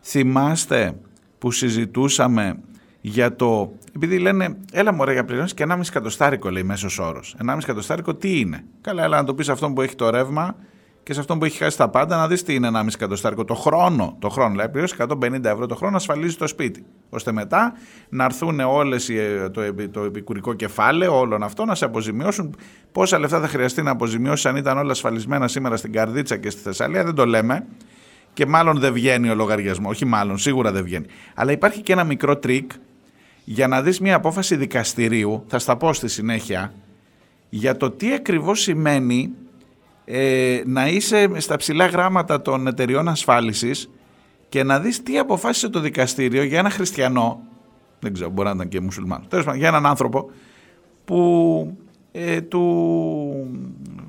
[0.00, 0.94] Θυμάστε
[1.38, 2.58] που συζητούσαμε
[3.04, 3.72] για το.
[3.96, 7.36] Επειδή λένε, έλα μωρέ για πληρώνεις και 1,5 εκατοστάρικο λέει μέσος όρος.
[7.46, 10.56] 1,5 εκατοστάρικο τι είναι; Καλά, έλα να το πεις σε αυτόν που έχει το ρεύμα
[11.02, 13.44] και σε αυτόν που έχει χάσει τα πάντα να δεις τι είναι 1,5 εκατοστάρικο.
[13.44, 16.84] Το χρόνο, το χρόνο, δηλαδή πληρώσει 150 ευρώ το χρόνο, ασφαλίζεις το σπίτι.
[17.10, 17.72] ώστε μετά
[18.08, 19.10] να έρθουν όλες
[19.52, 22.56] το, το επικουρικό κεφάλαιο όλων αυτών να σε αποζημιώσουν.
[22.92, 26.60] Πόσα λεφτά θα χρειαστεί να αποζημιώσεις αν ήταν όλα ασφαλισμένα σήμερα στην Καρδίτσα και στη
[26.60, 27.66] Θεσσαλία, δεν το λέμε.
[28.32, 29.90] Και μάλλον δεν βγαίνει ο λογαριασμός.
[29.90, 31.06] Όχι, μάλλον, σίγουρα δεν βγαίνει.
[31.34, 32.70] Αλλά υπάρχει και ένα μικρό τρικ
[33.44, 36.74] για να δεις μια απόφαση δικαστηρίου, θα στα πω στη συνέχεια,
[37.48, 39.30] για το τι ακριβώς σημαίνει
[40.04, 43.90] ε, να είσαι στα ψιλά γράμματα των εταιριών ασφάλισης
[44.48, 47.40] και να δεις τι αποφάσισε το δικαστήριο για ένα χριστιανό,
[48.00, 50.30] δεν ξέρω, μπορεί να ήταν και μουσουλμάνο, τέλος πάντων, για έναν άνθρωπο
[51.04, 51.76] που,
[52.12, 52.62] ε, του,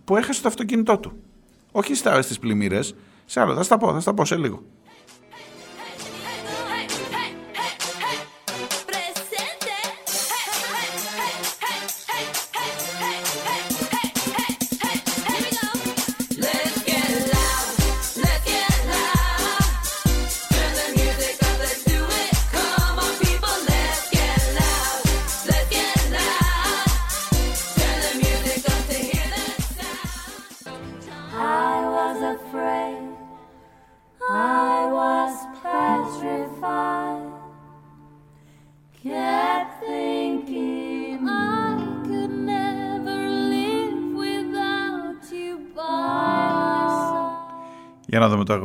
[0.06, 1.14] που έχασε το αυτοκίνητό του.
[1.72, 4.64] Όχι στις πλημμύρες, σε άλλο, θα στα πω, θα στα πω σε λίγο.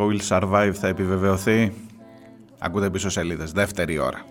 [0.08, 1.72] Will Survive» θα επιβεβαιωθεί.
[2.58, 4.24] Ακούτε πίσω σελίδες, δεύτερη ώρα.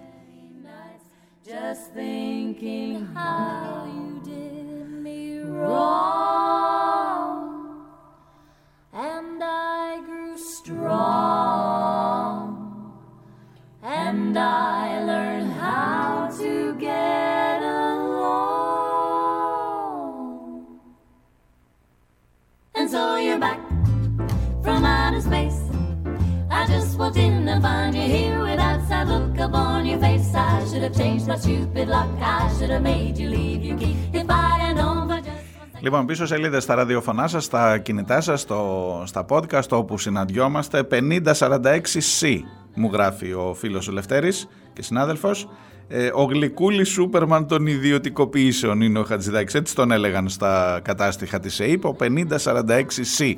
[35.80, 42.40] Λοιπόν, πίσω σελίδες στα ραδιοφωνά σας, στα κινητά σας, στο, στα podcast, όπου συναντιόμαστε, 5046C
[42.76, 45.50] μου γράφει ο φίλος ο Λευτέρης και συνάδελφος.
[45.88, 51.60] Ε, ο γλυκούλη Σούπερμαν των ιδιωτικοποιήσεων είναι ο Χατζηδάκης, έτσι τον έλεγαν στα κατάστοιχα της
[51.60, 53.34] ΕΕΠ, ο 5046C.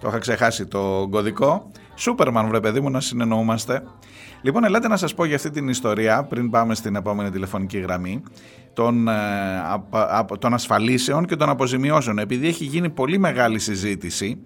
[0.00, 1.70] Το είχα ξεχάσει το κωδικό.
[1.94, 3.82] Σούπερμαν, βρε παιδί μου, να συνεννοούμαστε.
[4.42, 8.22] Λοιπόν, ελάτε να σας πω για αυτή την ιστορία, πριν πάμε στην επόμενη τηλεφωνική γραμμή,
[8.72, 9.14] των, ε,
[10.38, 12.18] των ασφαλίσεων και των αποζημιώσεων.
[12.18, 14.38] Επειδή έχει γίνει πολύ μεγάλη συζήτηση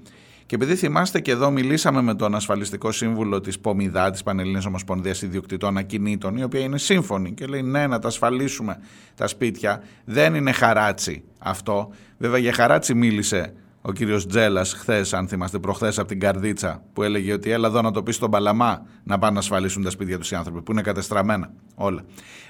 [0.46, 5.22] και επειδή θυμάστε και εδώ μιλήσαμε με τον ασφαλιστικό σύμβουλο της ΠΟΜΙΔΑ, της Πανελλήνιας Ομοσπονδίας
[5.22, 8.80] Ιδιοκτητών Ακινήτων, η οποία είναι σύμφωνη και λέει ναι να τα ασφαλίσουμε
[9.14, 11.90] τα σπίτια, δεν είναι χαράτσι αυτό.
[12.18, 13.53] Βέβαια για χαράτσι μίλησε
[13.83, 17.83] ο κύριος Τζέλας χθες, αν θυμάστε, προχθές από την Καρδίτσα, που έλεγε ότι έλα εδώ
[17.83, 20.72] να το πεις στον Παλαμά να πάνε να ασφαλίσουν τα σπίτια τους οι άνθρωποι, που
[20.72, 22.05] είναι κατεστραμμένα όλα.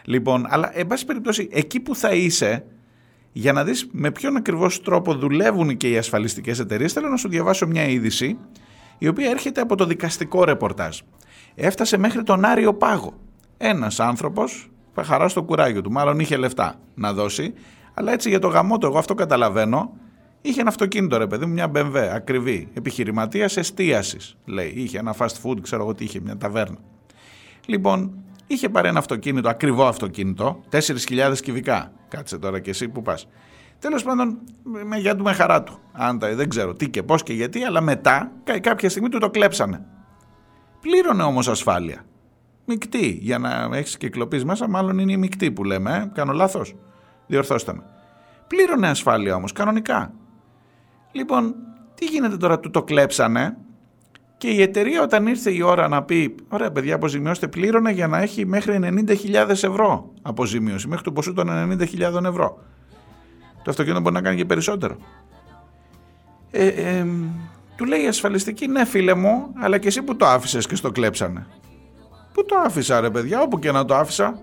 [0.05, 2.64] Λοιπόν, αλλά εν πάση περιπτώσει, εκεί που θα είσαι,
[3.33, 7.29] για να δεις με ποιον ακριβώς τρόπο δουλεύουν και οι ασφαλιστικές εταιρείες, θέλω να σου
[7.29, 8.39] διαβάσω μια είδηση,
[8.99, 10.99] η οποία έρχεται από το δικαστικό ρεπορτάζ.
[11.55, 13.12] Έφτασε μέχρι τον Άριο Πάγο.
[13.57, 14.70] Ένας άνθρωπος,
[15.05, 17.55] χαρά στο κουράγιο του, μάλλον είχε λεφτά να δώσει,
[17.95, 19.93] αλλά έτσι για το γαμό του, εγώ αυτό καταλαβαίνω,
[20.41, 24.72] Είχε ένα αυτοκίνητο ρε παιδί μου, μια BMW, ακριβή, επιχειρηματίας εστίασης, λέει.
[24.76, 26.78] Είχε ένα fast food, ξέρω εγώ τι είχε, μια ταβέρνα.
[27.66, 31.93] Λοιπόν, είχε πάρει ένα αυτοκίνητο, ακριβό αυτοκίνητο, 4.000 κυβικά.
[32.09, 33.28] Κάτσε τώρα και εσύ που πας.
[33.78, 35.78] Τέλος πάντων, με για του με χαρά του.
[35.93, 39.30] Αν τα, δεν ξέρω τι και πώς και γιατί, αλλά μετά κάποια στιγμή του το
[39.30, 39.86] κλέψανε.
[40.80, 42.05] Πλήρωνε όμως ασφάλεια.
[42.64, 43.18] Μικτή.
[43.22, 45.97] Για να έχεις κυκλοπής μέσα, μάλλον είναι η μεικτή που λέμε.
[45.97, 46.11] Ε.
[46.14, 46.74] Κάνω λάθος.
[47.26, 47.82] Διορθώστε με.
[48.47, 50.12] Πλήρωνε ασφάλεια όμως, κανονικά.
[51.12, 51.54] Λοιπόν,
[51.94, 53.56] τι γίνεται τώρα, του το κλέψανε;
[54.36, 58.18] Και η εταιρεία όταν ήρθε η ώρα να πει «Ωραία παιδιά, αποζημιώστε πλήρωνε για να
[58.18, 62.59] έχει μέχρι 90.000 ευρώ αποζημίωση, μέχρι το ποσό των 90.000 ευρώ».
[63.62, 64.96] Το αυτοκίνητο μπορεί να κάνει και περισσότερο.
[66.50, 67.06] Ε, ε,
[67.76, 70.90] του λέει η ασφαλιστική «Ναι φίλε μου, αλλά και εσύ που το άφησες και στο
[70.90, 71.46] κλέψανε».
[72.32, 74.38] Πού το άφησα ρε παιδιά, όπου και να το άφησα.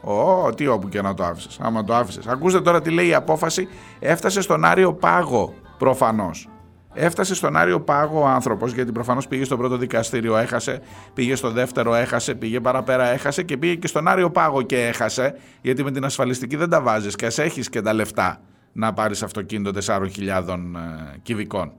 [0.00, 1.58] Ω, τι όπου και να το άφησες.
[1.60, 2.26] Άμα το άφησες.
[2.26, 3.68] Ακούστε τώρα τι λέει η απόφαση.
[3.98, 6.48] Έφτασε στον Άριο Πάγο προφανώς.
[6.94, 10.80] Έφτασε στον Άριο Πάγο ο άνθρωπος, γιατί προφανώς πήγε στο πρώτο δικαστήριο, έχασε.
[11.14, 12.34] Πήγε στο δεύτερο, έχασε.
[12.34, 13.42] Πήγε παραπέρα, έχασε.
[13.42, 15.34] Και πήγε και στον Άριο Πάγο και έχασε.
[15.62, 18.40] Γιατί με την ασφαλιστική δεν τα βάζεις και ας έχεις και τα λεφτά
[18.72, 21.72] να πάρεις αυτοκίνητο 4.000 ε, κυβικών.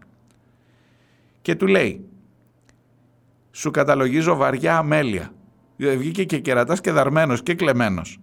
[1.42, 2.06] Και του λέει,
[3.52, 5.32] σου καταλογίζω βαριά αμέλεια.
[5.78, 8.20] Ε, βγήκε και κερατάς και δαρμένος και κλεμμένος.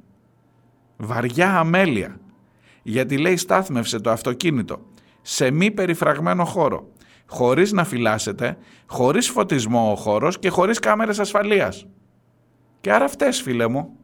[0.97, 2.21] Βαριά αμέλεια.
[2.83, 4.90] Γιατί λέει στάθμευσε το αυτοκίνητο
[5.23, 6.89] σε μη περιφραγμένο χώρο.
[7.27, 8.57] Χωρίς να φυλάσσεται,
[8.87, 11.87] χωρίς φωτισμό ο χώρος και χωρίς κάμερες ασφαλείας.
[12.81, 13.95] Και άρα αυτές φίλε μου.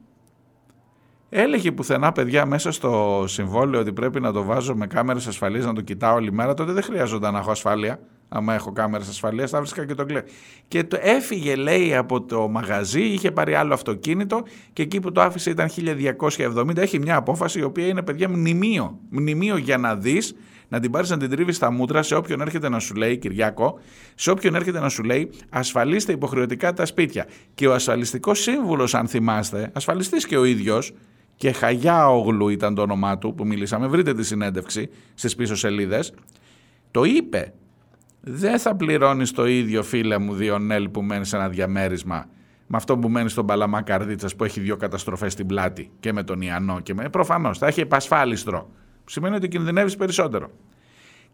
[1.28, 5.72] Έλεγε πουθενά παιδιά μέσα στο συμβόλαιο ότι πρέπει να το βάζω με κάμερες ασφαλείας να
[5.72, 9.58] το κοιτάω όλη μέρα, τότε δεν χρειάζονταν να έχω ασφάλεια άμα έχω κάμερες ασφαλείας, θα
[9.58, 10.22] βρίσκα και το κλέ.
[10.68, 14.42] Και το έφυγε λέει από το μαγαζί, είχε πάρει άλλο αυτοκίνητο
[14.72, 16.76] και εκεί που το άφησε ήταν 1270.
[16.76, 18.98] Έχει μια απόφαση η οποία είναι παιδιά μνημείο.
[19.08, 20.34] Μνημείο για να δεις,
[20.68, 23.78] να την πάρεις να την τρίβεις στα μούτρα σε όποιον έρχεται να σου λέει, Κυριάκο,
[24.14, 27.26] σε όποιον έρχεται να σου λέει ασφαλίστε υποχρεωτικά τα σπίτια.
[27.54, 30.92] Και ο ασφαλιστικός σύμβουλος αν θυμάστε, ασφαλιστής και ο ίδιος,
[31.36, 36.12] και Χαγιάογλου ήταν το όνομά του που μιλήσαμε, βρείτε τη συνέντευξη στις πίσω σελίδες,
[36.90, 37.52] το είπε
[38.20, 42.28] δεν θα πληρώνεις το ίδιο φίλε μου Διονέλ που μένεις σε ένα διαμέρισμα
[42.66, 46.22] με αυτό που μένεις στον Παλαμά Καρδίτσας που έχει δύο καταστροφές στην πλάτη και με
[46.22, 47.08] τον Ιαννό και με...
[47.08, 48.72] προφανώς θα έχει επασφάλιστρο που
[49.06, 50.50] σημαίνει ότι κινδυνεύεις περισσότερο.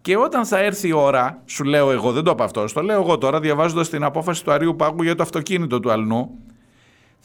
[0.01, 3.01] Και όταν θα έρθει η ώρα, σου λέω εγώ, δεν το είπα αυτός, το λέω
[3.01, 6.39] εγώ τώρα διαβάζοντας την απόφαση του Αρίου Πάγου για το αυτοκίνητο του Αλνού,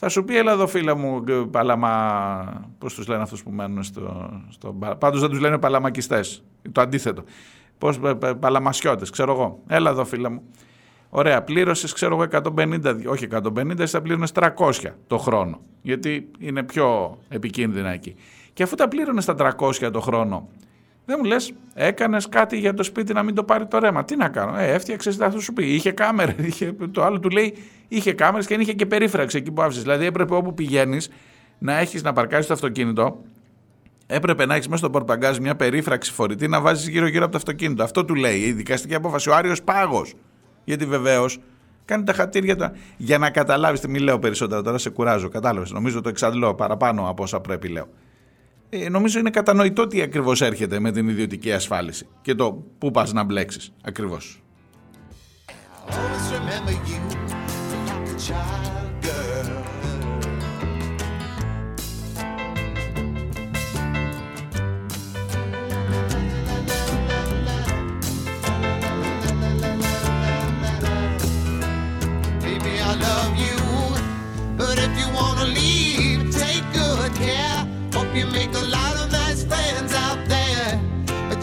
[0.00, 2.70] θα σου πει, έλα εδώ φίλε μου, παλαμα...
[2.78, 4.30] Πώς τους λένε αυτούς που μένουν στο...
[4.48, 4.78] στο...
[4.98, 6.44] Πάντως δεν τους λένε παλαμακιστές.
[6.72, 7.24] Το αντίθετο.
[7.78, 7.98] Πώς,
[8.40, 9.62] παλαμασιώτες, ξέρω εγώ.
[9.66, 10.42] Έλα εδώ, φίλε μου.
[11.08, 14.50] Ωραία, πλήρωσες, ξέρω εγώ, 150, όχι 150, θα πλήρωνες 300
[15.06, 15.60] το χρόνο.
[15.82, 18.14] Γιατί είναι πιο επικίνδυνα εκεί.
[18.58, 20.48] Και αφού τα πλήρωνες στα 300 το χρόνο,
[21.04, 24.04] δεν μου λες, έκανες κάτι για το σπίτι να μην το πάρει το ρέμα.
[24.04, 25.74] Τι να κάνω; Ε, έφτιαξες, θα σου πει.
[25.74, 26.34] Είχε κάμερα.
[26.48, 27.56] Είχε, το άλλο του λέει,
[27.88, 29.82] είχε κάμερες και είχε και περίφραξη εκεί που άφησες.
[29.82, 31.10] Δηλαδή έπρεπε όπου πηγαίνεις
[31.58, 33.22] να έχεις να παρκάρει το αυτοκίνητο
[34.06, 37.82] έπρεπε να έχεις μέσα στο πορπαγκάζ μια περίφραξη φορητή να βάζεις γύρω-γύρω από το αυτοκίνητο.
[37.82, 39.30] Αυτό του λέει η δικαστική απόφαση.
[39.30, 40.14] Ο Άριος Πάγος.
[40.64, 41.38] Γιατί βεβαίως
[41.84, 42.70] κάνει τα χατήρια του.
[42.96, 45.28] Για να καταλάβεις τι μιλάω περισσότερο τώρα, σε κουράζω.
[45.28, 45.70] Κατάλαβες.
[45.70, 47.86] Νομίζω το εξαντλώ παραπάνω από όσα πρέπει λέω.
[48.70, 53.12] Ε, νομίζω είναι κατανοητό τι ακριβώς έρχεται με την ιδιωτική ασφάλιση και το πού πας
[53.12, 54.42] να μπλέξεις ακριβώς.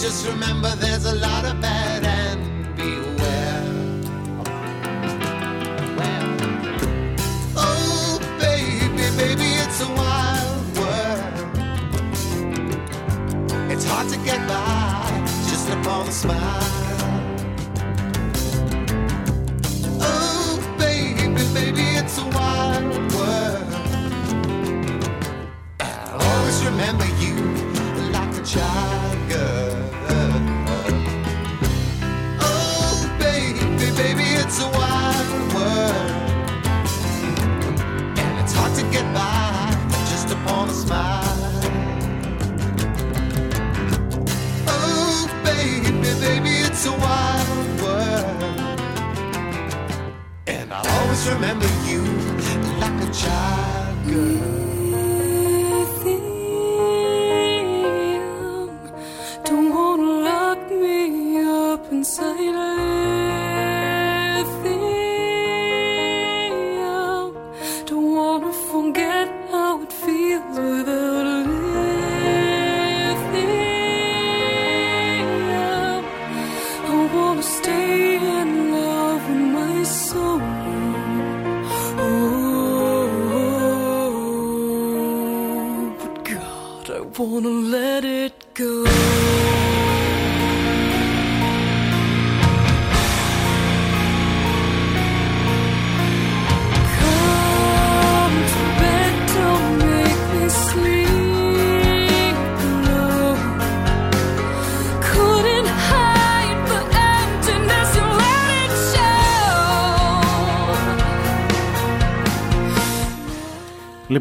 [0.05, 3.63] Just remember there's a lot of bad and beware.
[7.57, 11.33] Oh, baby, baby, it's a wild world.
[13.71, 16.61] It's hard to get by just upon a smile.
[20.01, 23.44] Oh, baby, baby, it's a wild world.
[26.65, 27.35] Remember you
[28.11, 29.75] like a child girl.
[32.41, 33.59] Oh, baby,
[33.95, 36.11] baby, it's a wild world.
[38.17, 39.71] And it's hard to get by
[40.09, 41.61] just upon a smile.
[44.67, 48.69] Oh, baby, baby, it's a wild world.
[50.47, 52.01] And I'll always remember you
[52.79, 54.64] like a child girl.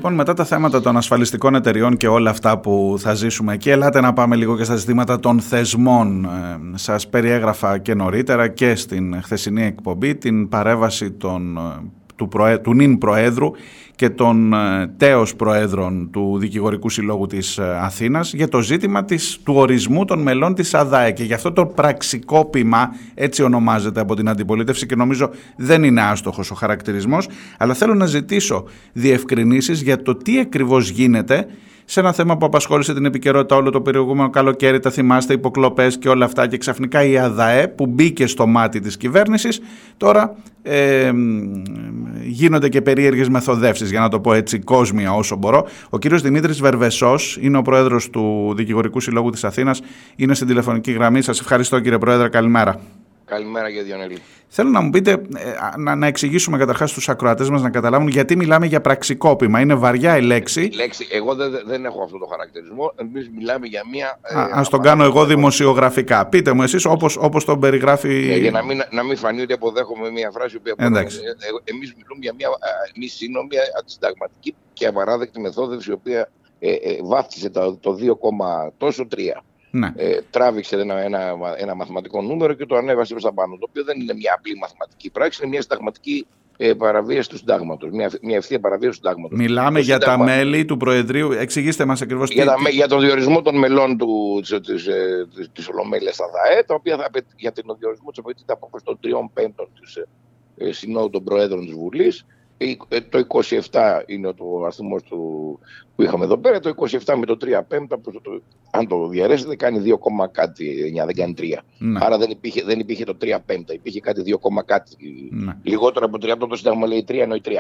[0.05, 4.01] Λοιπόν, μετά τα θέματα των ασφαλιστικών εταιριών και όλα αυτά που θα ζήσουμε εκεί, ελάτε
[4.01, 6.25] να πάμε λίγο και στα ζητήματα των θεσμών.
[6.25, 6.29] Ε,
[6.75, 11.61] σας περιέγραφα και νωρίτερα και στην χθεσινή εκπομπή την παρέβαση των, ε,
[12.25, 13.51] του, προέ, του νυν Προέδρου
[13.95, 19.39] και των ε, τέος Προέδρων του Δικηγορικού Συλλόγου της ε, Αθήνας για το ζήτημα της,
[19.45, 21.13] του ορισμού των μελών της ΑΔΑΕ.
[21.13, 26.51] Και γι' αυτό το πραξικόπημα έτσι ονομάζεται από την αντιπολίτευση και νομίζω δεν είναι άστοχος
[26.51, 31.47] ο χαρακτηρισμός αλλά θέλω να ζητήσω διευκρινήσεις για το τι ακριβώς γίνεται
[31.85, 36.09] σε ένα θέμα που απασχόλησε την επικαιρότητα όλο το περιηγούμενο καλοκαίρι, τα θυμάστε, υποκλοπές και
[36.09, 36.47] όλα αυτά.
[36.47, 39.61] Και ξαφνικά η ΑΔΑΕ που μπήκε στο μάτι της κυβέρνησης,
[39.97, 41.13] τώρα ε,
[42.23, 45.67] γίνονται και περίεργες μεθοδεύσεις, για να το πω έτσι, κόσμια όσο μπορώ.
[45.91, 49.81] Ο κύριος Δημήτρης Βερβεσός είναι ο πρόεδρος του Δικηγορικού Συλλόγου της Αθήνας.
[50.17, 51.23] Είναι στην τηλεφωνική γραμμή.
[51.23, 52.29] Σας ευχαριστώ, κύριε Πρόεδρε.
[52.29, 52.81] Καλημέρα.
[53.25, 54.19] Καλημέρα για Διονέλη.
[54.49, 55.21] Θέλω να μου πείτε, ε,
[55.77, 59.61] να, να εξηγήσουμε καταρχάς στους ακροατές μας να καταλάβουν γιατί μιλάμε για πραξικόπημα.
[59.61, 60.71] Είναι βαριά η λέξη.
[60.75, 62.93] λέξη εγώ δεν, δεν έχω αυτό το χαρακτηρισμό.
[62.97, 64.21] Εμείς μιλάμε για μια...
[64.23, 66.27] Α ε, ας τον κάνω εγώ δημοσιογραφικά.
[66.27, 68.31] Πείτε μου εσείς όπως, όπως τον περιγράφει...
[68.31, 71.19] Ε, για να μην, να μην φανεί ότι αποδέχομαι μια φράση που Εντάξει.
[71.19, 72.49] Ε, εμείς μιλούμε για μια
[72.97, 79.07] μη σύνομη, αντισυνταγματική και απαράδεκτη μεθόδευση η οποία ε, ε, βάφτισε το, το 2, τόσο
[79.17, 79.19] 3
[79.75, 79.93] ναι.
[79.97, 83.57] ε, τράβηξε ένα, ένα, ένα μαθηματικό νούμερο και το ανέβασε προς τα πάνω.
[83.57, 87.91] Το οποίο δεν είναι μια απλή μαθηματική πράξη, είναι μια συνταγματική ε, παραβίαση του συντάγματος.
[87.91, 89.39] Μια, μια ευθεία παραβίαση του συντάγματος.
[89.39, 91.33] Μιλάμε το για τα μέλη του Προεδρείου.
[91.33, 92.35] Εξηγήστε μας ακριβώς τι.
[92.35, 93.99] Για, για τον διορισμό των μελών
[94.41, 98.99] της ε, Ολομέλειας στα ΔΑΕ, τα οποία θα, για τον διορισμό της απαιτείται απόφασης των
[99.01, 99.97] τριών πέμπτων της
[100.57, 102.27] ε, Συνόδου των Προέδρων της Βουλής.
[102.89, 104.97] Ε, το 27 είναι ο αριθμό
[105.97, 106.61] που είχαμε εδώ πέρα.
[106.61, 108.01] Το 27 με το 3 πέμπτα,
[108.71, 111.43] αν το διαρρέσετε, κάνει 2, κάτι 9, δεν κάνει 3.
[111.79, 111.99] Ναι.
[112.03, 114.97] Άρα δεν υπήρχε, δεν υπήρχε το 3 πέμπτα, υπήρχε κάτι 2, κάτι.
[115.31, 115.59] Ναι.
[115.63, 117.51] Λιγότερο από 3, το Σύνταγμα λέει 3 εννοεί 3.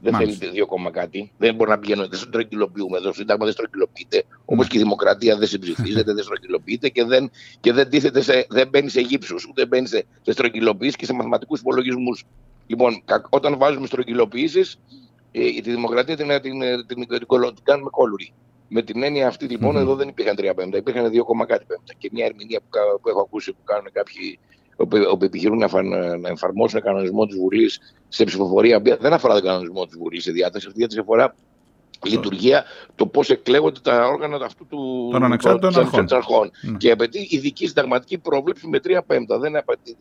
[0.00, 0.46] Δεν Μάλιστα.
[0.46, 1.32] θέλει 2, κάτι.
[1.38, 3.06] Δεν μπορεί να πηγαίνουμε, δεν στρογγυλοποιούμε εδώ.
[3.06, 4.16] Το Σύνταγμα δεν στρογγυλοποιείται.
[4.16, 4.22] Ναι.
[4.44, 7.30] Όπως και η δημοκρατία δεν συμψηφίζεται, δεν στρογγυλοποιείται και δεν,
[7.60, 11.12] και δεν, τίθεται σε, δεν μπαίνει σε γύψους, ούτε μπαίνει σε, σε στρογγυλοποιήσει και σε
[11.12, 12.24] μαθηματικούς υπολογισμούς.
[12.68, 14.80] Λοιπόν, όταν βάζουμε στρογγυλοποιήσεις,
[15.32, 17.06] ε, τη δημοκρατία την, την, την, την,
[17.54, 18.32] την κάνουμε κόλουρη.
[18.68, 19.80] Με την έννοια αυτή, λοιπόν, mm-hmm.
[19.80, 21.92] εδώ δεν υπήρχαν 3 πέμπτα, υπήρχαν 2, κάτι πέμπτα.
[21.98, 22.66] Και μια ερμηνεία που,
[23.02, 24.38] που έχω ακούσει που κάνουν κάποιοι
[24.86, 25.82] που επιχειρούν να,
[26.18, 30.66] να εφαρμόσουν κανονισμό της Βουλής σε ψηφοφορία, δεν αφορά τον κανονισμό της Βουλής σε διάταξη,
[30.66, 31.34] αυτή η διάταξη αφορά
[32.06, 32.64] λειτουργία,
[32.94, 36.06] το πώς εκλέγονται τα όργανα αυτού του των ανεξάρτητων αρχών.
[36.10, 36.50] αρχών.
[36.50, 36.76] Mm.
[36.78, 39.38] Και απαιτεί ειδική συνταγματική πρόβλεψη με τρία πέμπτα.
[39.38, 39.96] Δεν απαιτεί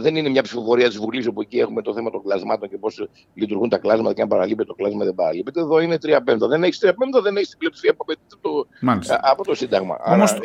[0.00, 3.08] δεν είναι μια ψηφοφορία της Βουλής όπου εκεί έχουμε το θέμα των κλασμάτων και πώς
[3.34, 5.60] λειτουργούν τα κλάσματα και αν παραλείπεται το κλάσμα δεν παραλείπεται.
[5.60, 6.46] Εδώ είναι 3 πέμπτα.
[6.46, 8.66] Δεν έχεις 3 πέμπτα, δεν έχεις την πλειοψηφία που απαιτείται το,
[9.20, 9.96] από το Σύνταγμα.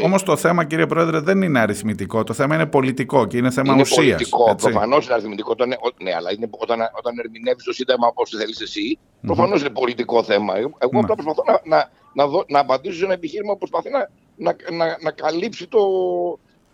[0.04, 2.24] Όμω ε, το θέμα, κύριε Πρόεδρε, δεν είναι αριθμητικό.
[2.24, 3.98] Το θέμα είναι πολιτικό και είναι θέμα ουσίας.
[3.98, 4.56] Είναι πολιτικό.
[4.56, 5.56] Προφανώς είναι αριθμητικό.
[5.56, 5.76] Το, ναι,
[6.16, 9.66] αλλά είναι, όταν, όταν ερμηνεύεις το Σύνταγμα όπως θέλεις εσύ, προφανώς mm-hmm.
[9.66, 10.58] είναι πολιτικό θέμα.
[10.58, 14.10] Εγώ απλά προσπαθώ να, να, να, δω, να απαντήσω σε ένα επιχείρημα που προσπαθεί να,
[14.36, 15.80] να, να, να καλύψει το,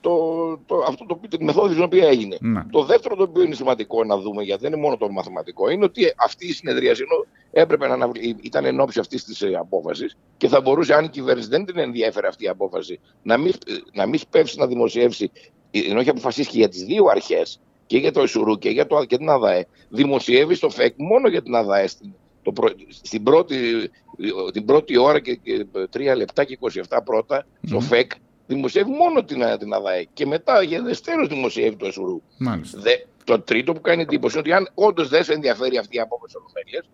[0.04, 2.38] το, το, αυτό το, τη μεθόδου την οποία έγινε.
[2.42, 2.64] Ναι.
[2.72, 5.84] Το δεύτερο το οποίο είναι σημαντικό να δούμε, γιατί δεν είναι μόνο το μαθηματικό, είναι
[5.84, 7.04] ότι αυτή η συνεδρίαση
[7.52, 11.48] έπρεπε να ήταν εν ώψη αυτής της ε, απόφασης και θα μπορούσε, αν η κυβέρνηση
[11.48, 13.54] δεν την ενδιαφέρει αυτή η απόφαση, να μην,
[13.94, 15.32] να μην σπεύσει να δημοσιεύσει,
[15.72, 19.06] ενώ έχει αποφασίσει και για τις δύο αρχές, και για το ΕΣΟΡΟΥ και για το,
[19.06, 22.54] και την ΑΔΑΕ, δημοσιεύει στο ΦΕΚ μόνο για την ΑΔΑΕ στην, το,
[22.90, 23.56] στην πρώτη,
[24.54, 26.58] την πρώτη ώρα και, και 3 λεπτά και
[26.90, 27.68] 27 πρώτα mm.
[27.68, 28.12] στο ΦΕΚ
[28.48, 32.22] δημοσιεύει μόνο την, την ΑΔΑΕ και μετά για δεστέρω δημοσιεύει το ΕΣΟΡΟΥ.
[33.24, 36.36] το τρίτο που κάνει εντύπωση είναι ότι αν όντως δεν σε ενδιαφέρει αυτή η απόφαση
[36.38, 36.90] ολομέλειας,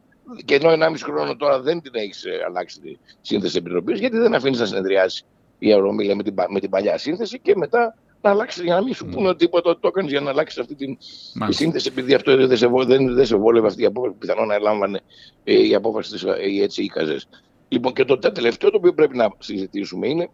[0.45, 4.35] και ενώ 1,5 χρόνο τώρα δεν την έχεις ε, αλλάξει τη σύνθεση επιτροπής, γιατί δεν
[4.35, 5.23] αφήνεις να συνεδριάσει
[5.59, 8.93] η Ευρωμίλια με την, με την παλιά σύνθεση και μετά να αλλάξεις για να μην
[8.93, 10.97] σου πούνε ότι τίποτα το έκανες για να αλλάξεις αυτή την
[11.45, 14.15] τη σύνθεση, επειδή αυτό δεν σε, δεν, δεν σε βόλευε αυτή η απόφαση.
[14.19, 14.99] Πιθανόν να έλαμβανε
[15.43, 17.27] ε, η απόφαση της ε, έτσι οι καζές.
[17.67, 20.29] Λοιπόν, και το τελευταίο το οποίο πρέπει να συζητήσουμε είναι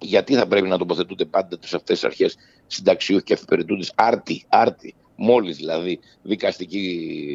[0.00, 2.36] γιατί θα πρέπει να τοποθετούνται πάντα σε αυτές τις αρχές
[2.66, 6.78] συνταξιούχοι και αφιπεριτούντες άρτη, άρτη, μόλις δηλαδή δικαστική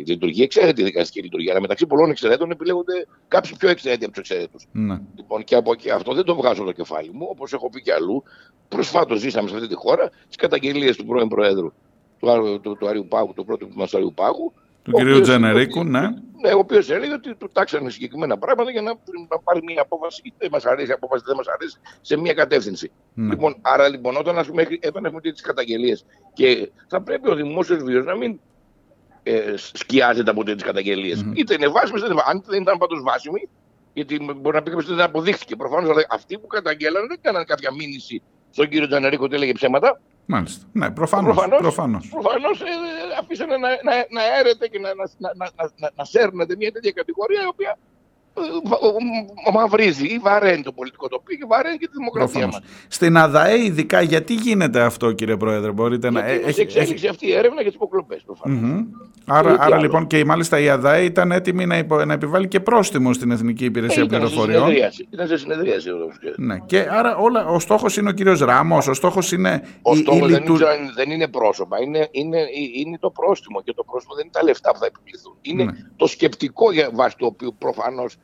[0.08, 0.44] λειτουργία.
[0.44, 1.52] Εξαίρετη δικαστική λειτουργία.
[1.52, 4.60] Αλλά μεταξύ πολλών εξαιρέτων επιλέγονται κάποιοι πιο εξαιρέτοι από τους εξαιρέτου.
[4.72, 5.00] Ναι.
[5.16, 7.94] Λοιπόν, και από και αυτό δεν το βγάζω το κεφάλι μου, όπως έχω πει και
[7.94, 8.24] αλλού.
[8.68, 11.72] Προσφάτως ζήσαμε σε αυτή τη χώρα τις καταγγελίες του πρώην Προέδρου
[12.20, 14.54] του, του, του Αριού Πάγου, του πρώτου μας Αριού Πάγου,
[14.86, 16.02] του κυρίου Τζενερίκου, ναι.
[16.42, 18.90] Ναι, ο οποίος έλεγε ότι του τάξανε συγκεκριμένα πράγματα για να,
[19.30, 22.34] να πάρει μια απόφαση, είτε μας αρέσει η απόφαση, είτε δεν μας αρέσει, σε μια
[22.34, 22.92] κατεύθυνση.
[23.14, 23.30] Ναι.
[23.30, 27.84] Λοιπόν, άρα λοιπόν, όταν, ας πούμε, όταν έχουμε τι καταγγελίες και θα πρέπει ο δημόσιος
[27.84, 28.40] βίο να μην
[29.24, 31.26] ε, σκιάζεται από τέτοιες καταγγελίες.
[31.26, 31.38] Mm-hmm.
[31.38, 33.50] Είτε είναι βάσιμες, είτε είναι Αν δεν ήταν πάντως βάσιμη,
[33.94, 37.74] γιατί μπορεί να πει ότι δεν αποδείχθηκε προφανώς, αλλά αυτοί που καταγγέλανε δεν έκαναν κάποια
[37.74, 38.22] μήνυση
[38.52, 40.02] στον κύριο Τζανερίκο ότι έλεγε ψέματα.
[40.26, 40.66] Μάλιστα.
[40.72, 41.36] Ναι, προφανώς.
[42.10, 42.66] Προφανώς ε,
[43.20, 46.92] αφήσανε να, να, να έρεται και να, να, να, να, να, να σέρνεται μια τέτοια
[46.92, 47.78] κατηγορία η οποία
[49.54, 52.60] μαυρίζει ή βαραίνει το πολιτικό τοπίο και βαραίνει και τη δημοκρατία μας.
[52.88, 56.26] Στην ΑΔΑΕ ειδικά γιατί γίνεται αυτό κύριε Πρόεδρε, μπορείτε να...
[56.26, 58.26] Έχει εξέλιξη αυτή η έρευνα για τις υποκλοπές
[59.26, 63.14] Άρα, άρα λοιπόν και μάλιστα η ΑΔΑΕ ήταν έτοιμη να, υπο, να επιβάλλει και πρόστιμο
[63.14, 64.72] στην Εθνική Υπηρεσία ε, Πληροφοριών.
[65.10, 65.90] Ήταν σε συνεδρίαση.
[66.36, 66.60] Ναι.
[66.60, 69.62] Και άρα όλα, ο στόχος είναι ο κύριος Ράμος, ο στόχος είναι.
[69.82, 70.44] Ο στόχος δεν,
[70.96, 72.40] δεν είναι πρόσωπα, είναι, είναι,
[72.76, 75.36] είναι το πρόστιμο και το πρόστιμο δεν είναι τα λεφτά που θα επιβληθούν.
[75.42, 75.72] Είναι ναι.
[75.96, 78.18] το σκεπτικό βάσει του οποίου προφανώς ε,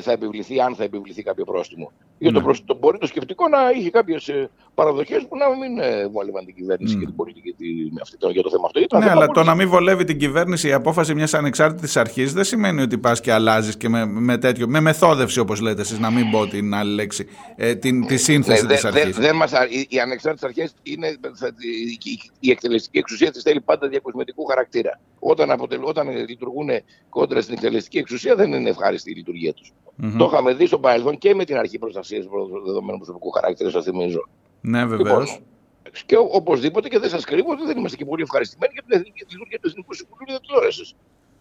[0.00, 1.92] θα επιβληθεί, αν θα επιβληθεί κάποιο πρόστιμο.
[2.24, 2.54] Για το, ναι.
[2.64, 4.30] το, μπορεί το σκεπτικό να είχε κάποιες
[4.74, 7.00] παραδοχές που να μην ε, βόλευαν την κυβέρνηση mm.
[7.00, 7.54] και την πολιτική
[7.92, 8.98] με αυτή, για το θέμα αυτό.
[8.98, 12.82] ναι, αλλά το να μην βολεύει την κυβέρνηση η απόφαση μιας ανεξάρτητης αρχής δεν σημαίνει
[12.82, 16.30] ότι πας και αλλάζεις και με, με, τέτοιο, με μεθόδευση, όπως λέτε εσείς, να μην
[16.30, 19.16] πω την άλλη λέξη, ε, την, τη σύνθεση ναι, της αρχής.
[19.16, 21.06] Δε, δε μας, οι, οι ανεξάρτητες αρχές είναι.
[21.06, 25.00] η, η εκτελεστική εξουσία της θέλει πάντα διακοσμητικού χαρακτήρα.
[25.18, 26.68] Όταν, αποτελ, όταν λειτουργούν
[27.08, 29.72] κόντρα στην εκτελεστική εξουσία, δεν είναι ευχάριστη η λειτουργία τους.
[30.02, 30.14] Mm-hmm.
[30.18, 32.26] Το είχαμε δει στο παρελθόν και με την αρχή προστασίας
[32.64, 34.28] δεδομένου προσωπικού χαρακτήρα, σας θυμίζω.
[34.60, 35.30] Ναι, βεβαίως.
[35.30, 39.12] Λοιπόν, και οπωσδήποτε και δεν σας κρύβω ότι δεν είμαστε και πολύ ευχαριστημένοι για την
[39.16, 40.94] λειτουργία του Εθνικού Συμβουλίου Τηλεόρασης.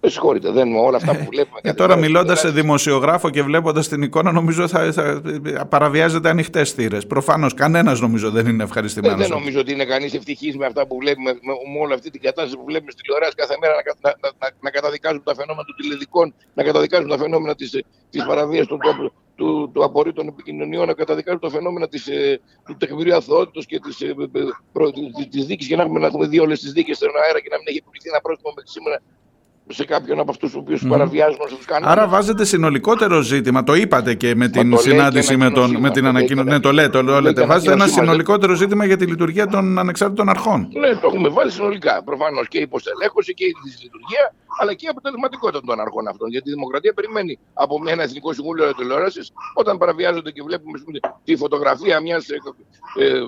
[0.06, 1.60] Με συγχωρείτε, δεν όλα αυτά που βλέπουμε.
[1.62, 5.22] Ε, τώρα μιλώντας σε δημοσιογράφο και βλέποντας την εικόνα, νομίζω θα, θα
[5.70, 7.08] παραβιάζεται ανοιχτές θύρες.
[7.08, 9.20] Προφανώς κανένας νομίζω δεν είναι ευχαριστημένος.
[9.20, 11.40] Ε, δεν νομίζω ότι είναι κανείς ευτυχής με αυτά που βλέπουμε, με,
[11.74, 14.70] με, όλη αυτή την κατάσταση που βλέπουμε στη τηλεόραση κάθε μέρα να, να, να, να,
[14.70, 18.80] καταδικάζουν τα φαινόμενα των τηλεδικών, να καταδικάζουν τα φαινόμενα της παραβίαση των,
[19.36, 23.80] του, του απορρίτου των επικοινωνιών να καταδικάζουν το φαινόμενο της, ε, του τεκμηρίου αθωότητος και
[23.80, 24.16] της, ε,
[25.30, 27.58] της δίκης και να έχουμε, να έχουμε δει όλες τις δίκες στον αέρα και να
[27.58, 29.02] μην έχει επιβληθεί ένα πρόστιμο μέχρι σήμερα
[29.68, 30.90] σε κάποιον από αυτούς τους οποίους mm.
[30.90, 31.90] παραβιάζουν όσο τους κάνουν.
[31.90, 33.64] Άρα βάζετε συνολικότερο ζήτημα.
[33.64, 36.48] Το είπατε και με την συνάντηση με, τον, με την ανακοίνωση.
[36.48, 37.04] Ναι, το λέτε.
[37.04, 37.46] Το λέτε.
[37.46, 40.68] Βάζετε ένα συνολικότερο ζήτημα για τη λειτουργία των ανεξάρτητων αρχών.
[40.74, 42.04] Ναι, το έχουμε βάλει συνολικά.
[42.04, 43.54] Προφανώς και η υποστελέχωση και η
[43.84, 46.30] λειτουργία, αλλά και η αποτελεσματικότητα των αρχών αυτών.
[46.30, 50.80] Γιατί η δημοκρατία περιμένει από ένα Εθνικό Συμβούλιο Τηλεόρασης όταν παραβιάζονται και βλέπουμε
[51.24, 52.36] τη φωτογραφία μιας ε,
[53.04, 53.20] ε,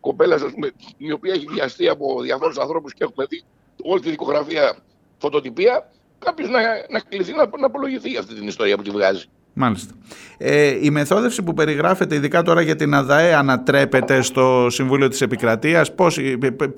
[0.00, 0.42] κοπέλας
[0.96, 3.42] η οποία έχει βιαστεί από διαφόρους ανθρώπους και έχουμε δει
[3.82, 4.76] όλη τη δικογραφία
[5.18, 9.24] φωτοτυπία, κάποιος να, να κληθεί να, να απολογηθεί για αυτή την ιστορία που τη βγάζει.
[9.58, 9.94] Μάλιστα.
[10.38, 15.94] Ε, η μεθόδευση που περιγράφεται, ειδικά τώρα για την ΑΔΑΕ, ανατρέπεται στο Συμβούλιο της Επικρατείας;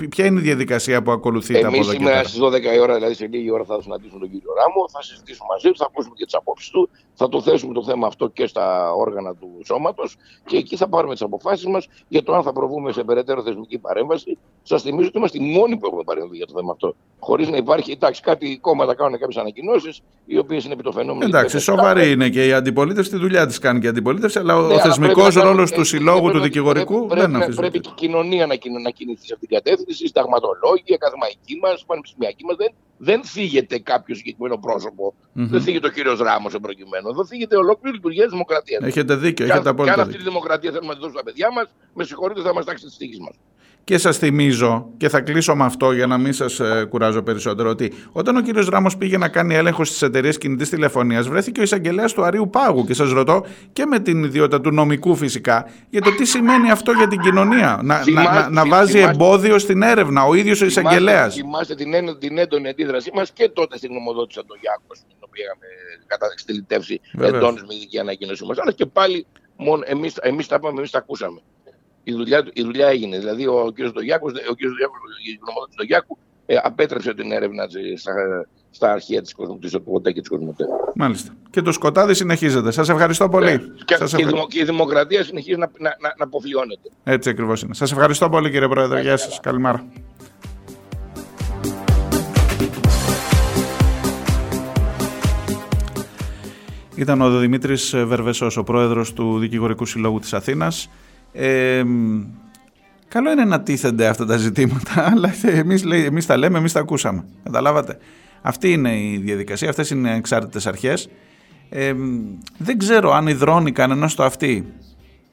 [0.08, 3.14] Ποια είναι η διαδικασία που ακολουθείτε Εμείς από εδώ σήμερα στις 12 η ώρα, δηλαδή
[3.14, 6.24] σε λίγη ώρα, θα συναντήσουμε τον κύριο Ράμο, θα συζητήσουμε μαζί του, θα ακούσουμε και
[6.24, 10.16] τις απόψεις του, θα το θέσουμε το θέμα αυτό και στα όργανα του σώματος
[10.46, 13.78] και εκεί θα πάρουμε τις αποφάσεις μας για το αν θα προβούμε σε περαιτέρω θεσμική
[13.78, 14.38] παρέμβαση.
[14.62, 16.94] Σας θυμίζω ότι είμαστε οι μόνοι που έχουμε παρέμβει για το θέμα αυτό.
[17.18, 21.24] Χωρίς να υπάρχει, εντάξει, κάτι κόμματα κάνουν κάποιες ανακοινώσεις, οι οποίες είναι επί το φαινόμενο.
[21.24, 24.74] Εντάξει, σοβαρή είναι και η αντιπολίτευση, τη δουλειά της κάνει και η αντιπολίτευση, αλλά ναι,
[24.74, 27.56] ο θεσμικός ρόλος του συλλόγου του δικηγορικού πρέπει, δεν αφήσει.
[27.56, 31.54] Πρέπει και η κοινωνία να, να κινηθεί σε αυτήν την κατεύθυνση, οι συνταγματολόγοι, η ακαδημαϊκοί
[31.62, 32.56] μας, οι πανεπιστημιακοί μας.
[32.56, 32.70] Δεν,
[33.08, 35.14] δεν θίγεται κάποιο συγκεκριμένο πρόσωπο.
[35.14, 35.48] Mm-hmm.
[35.54, 37.14] Δεν θίγεται ο κύριος Ράμος εν προκειμένου.
[37.14, 38.82] Δεν θίγεται ολόκληρη λειτουργία της δημοκρατίας.
[38.82, 39.94] Έχετε δίκιο, έχετε απόλυτο.
[39.94, 42.52] Και αν αυτή τη δημοκρατία θέλουμε να τη δώσουμε στα παιδιά μας, με συγχωρείτε, θα
[42.54, 43.34] μα τάξει τι τύχη μας.
[43.84, 47.70] Και σας θυμίζω, και θα κλείσω με αυτό για να μην σας ε, κουράζω περισσότερο,
[47.70, 51.62] ότι όταν ο κύριος Ράμος πήγε να κάνει έλεγχο στις εταιρείες κινητής τηλεφωνίας, βρέθηκε ο
[51.62, 52.84] εισαγγελέας του Αρίου Πάγου.
[52.84, 56.92] Και σας ρωτώ και με την ιδιότητα του νομικού φυσικά, για το τι σημαίνει αυτό
[56.92, 57.80] για την κοινωνία.
[57.82, 61.34] Να, να, να, να βάζει εμπόδιο στην έρευνα ο ίδιος ο εισαγγελέας.
[61.34, 65.66] Θυμάστε την, την έντονη αντίδρασή μας και τότε στην γνωμοδότηση του Γιάκο, την οποία είχαμε
[66.06, 68.54] καταστηλητεύσει εντόνως με ειδική ανακοίνωσή μα.
[68.58, 69.26] Αλλά και πάλι
[70.22, 71.40] εμεί τα είπαμε, εμείς τα ακούσαμε
[72.08, 73.18] η δουλειά, η δουλειά έγινε.
[73.18, 73.82] Δηλαδή ο κ.
[73.94, 74.60] Δογιάκος, ο κ.
[74.60, 74.66] η
[75.40, 78.12] γνωμοδότηση του Δογιάκου ε, απέτρεψε την έρευνα στα,
[78.70, 80.64] στα αρχεία της, της ΟΤΕ και της Κοσμοτέ.
[80.94, 81.32] Μάλιστα.
[81.50, 82.70] Και το σκοτάδι συνεχίζεται.
[82.70, 83.50] Σας ευχαριστώ πολύ.
[83.50, 83.58] Ναι.
[83.84, 86.88] Και, Σας και, και, η δημοκρατία συνεχίζει να, να, να, να αποφλιώνεται.
[87.04, 87.74] Έτσι ακριβώς είναι.
[87.74, 89.00] Σας ευχαριστώ πολύ κύριε Πρόεδρε.
[89.00, 89.40] Γεια σας.
[89.40, 89.86] Καλημέρα.
[96.94, 100.88] Ήταν ο Δημήτρης Βερβεσός, ο πρόεδρος του Δικηγορικού Συλλόγου της Αθήνας.
[101.40, 101.84] Ε,
[103.08, 107.24] καλό είναι να τίθενται αυτά τα ζητήματα, αλλά εμείς, εμείς τα λέμε, εμείς τα ακούσαμε.
[107.42, 107.98] Καταλάβατε.
[108.42, 111.08] Αυτή είναι η διαδικασία, αυτές είναι οι εξάρτητες αρχές.
[111.68, 111.92] Ε,
[112.58, 114.72] δεν ξέρω αν υδρώνει κανένας στο αυτή.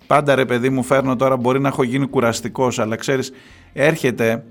[0.07, 3.31] Πάντα ρε παιδί μου φέρνω τώρα μπορεί να έχω γίνει κουραστικός, αλλά ξέρεις
[3.73, 4.43] έρχεται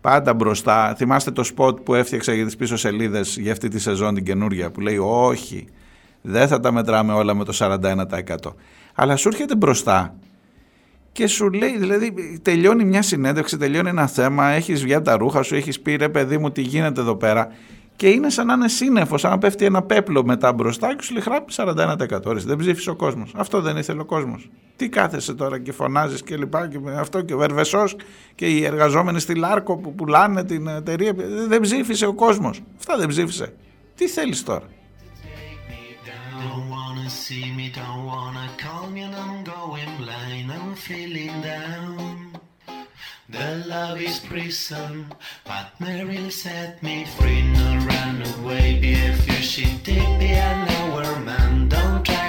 [0.00, 0.94] πάντα μπροστά.
[0.96, 4.70] Θυμάστε το σποτ που έφτιαξα για τις πίσω σελίδες για αυτή τη σεζόν την καινούρια
[4.70, 5.66] που λέει όχι,
[6.22, 8.34] δεν θα τα μετράμε όλα με το 41%.
[8.94, 10.14] Αλλά σου έρχεται μπροστά
[11.12, 15.42] και σου λέει, δηλαδή, τελειώνει μια συνέντευξη, τελειώνει ένα θέμα, έχεις βγει από τα ρούχα
[15.42, 17.48] σου, έχεις πει ρε παιδί μου, τι γίνεται εδώ πέρα.
[17.96, 21.12] Και είναι σαν να είναι σύννεφος, σαν να πέφτει ένα πέπλο μετά μπροστά και σου
[21.12, 22.36] λέει χράπη 41%.
[22.44, 23.32] Δεν ψήφισε ο κόσμος.
[23.36, 24.50] Αυτό δεν ήθελε ο κόσμος.
[24.76, 26.68] Τι κάθεσαι τώρα και φωνάζεις και λοιπά.
[26.68, 27.96] Και αυτό και ο Βερβεσός
[28.34, 31.14] και οι εργαζόμενοι στη Λάρκο που πουλάνε την εταιρεία.
[31.48, 32.62] Δεν ψήφισε ο κόσμος.
[32.78, 33.54] Αυτά δεν ψήφισε.
[33.94, 34.66] Τι θέλεις τώρα;
[37.12, 40.50] see me, don't wanna call me, and I'm going blind.
[40.50, 42.38] I'm feeling down.
[43.28, 45.06] The love is prison,
[45.44, 47.42] but Mary set me free.
[47.42, 51.68] No run away, be a fugitive, be an our man.
[51.68, 52.21] Don't try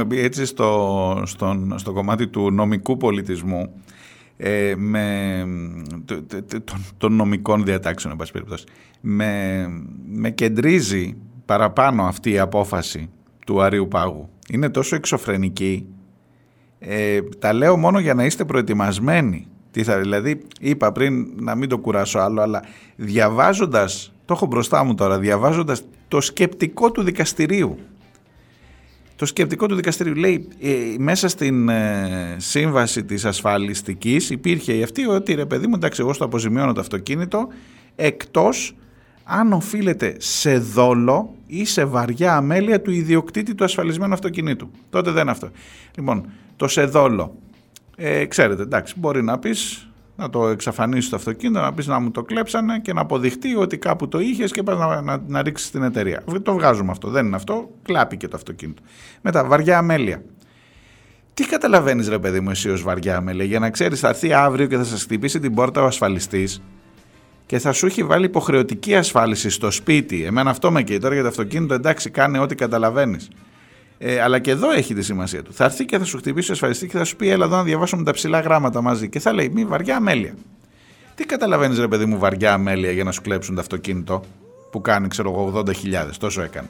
[0.00, 3.72] έχουμε μπει έτσι στο, στον, στο κομμάτι του νομικού πολιτισμού
[4.36, 5.44] ε, με,
[6.04, 8.64] το- το- το- των, των νομικών διατάξεων, εν πάση περιπτώσει,
[9.00, 9.66] με,
[10.08, 13.10] με κεντρίζει παραπάνω αυτή η απόφαση
[13.46, 14.28] του Αρίου Πάγου.
[14.50, 15.86] Είναι τόσο εξωφρενική.
[16.78, 19.46] Ε, τα λέω μόνο για να είστε προετοιμασμένοι.
[19.70, 22.62] Τι θα, δηλαδή, είπα πριν να μην το κουράσω άλλο, αλλά
[22.96, 27.78] διαβάζοντας, το έχω μπροστά μου τώρα, διαβάζοντας το σκεπτικό του δικαστηρίου,
[29.20, 35.34] το σκεπτικό του δικαστηρίου λέει ε, μέσα στην ε, σύμβαση της ασφαλιστικής υπήρχε αυτή ότι
[35.34, 37.48] ρε παιδί μου εντάξει εγώ στο αποζημιώνω το αυτοκίνητο
[37.96, 38.76] εκτός
[39.24, 44.70] αν οφείλεται σε δόλο ή σε βαριά αμέλεια του ιδιοκτήτη του ασφαλισμένου αυτοκινήτου.
[44.90, 45.50] Τότε δεν είναι αυτό.
[45.96, 46.26] Λοιπόν,
[46.56, 47.34] το σε δόλο.
[47.96, 49.89] Ε, ξέρετε, εντάξει, μπορεί να πεις
[50.20, 53.78] να το εξαφανίσεις το αυτοκίνητο, να πεις να μου το κλέψανε και να αποδειχτεί ότι
[53.78, 56.24] κάπου το είχες και πας να, να, να ρίξεις την εταιρεία.
[56.42, 58.82] Το βγάζουμε αυτό, δεν είναι αυτό, κλάπηκε το αυτοκίνητο.
[59.20, 60.22] Μετά, βαριά αμέλεια.
[61.34, 64.66] Τι καταλαβαίνεις ρε παιδί μου εσύ ως βαριά αμέλεια; Για να ξέρεις θα έρθει αύριο
[64.66, 66.62] και θα σας χτυπήσει την πόρτα ο ασφαλιστής
[67.46, 70.24] και θα σου έχει βάλει υποχρεωτική ασφάλιση στο σπίτι.
[70.24, 73.28] Εμένα αυτό με καίει τώρα για το αυτοκίνητο, εντάξει, κάνε ό,τι καταλαβαίνεις.
[74.02, 75.52] Ε, αλλά και εδώ έχει τη σημασία του.
[75.52, 77.62] Θα έρθει και θα σου χτυπήσει ο ασφαλιστή και θα σου πει: Έλα εδώ να
[77.62, 79.08] διαβάσουμε τα ψηλά γράμματα μαζί.
[79.08, 80.34] Και θα λέει: Μη βαριά αμέλεια.
[81.14, 84.22] Τι καταλαβαίνεις, ρε παιδί μου, βαριά αμέλεια για να σου κλέψουν το αυτοκίνητο
[84.70, 85.72] που κάνει, ξέρω εγώ, 80.000.
[86.18, 86.68] Τόσο έκανε.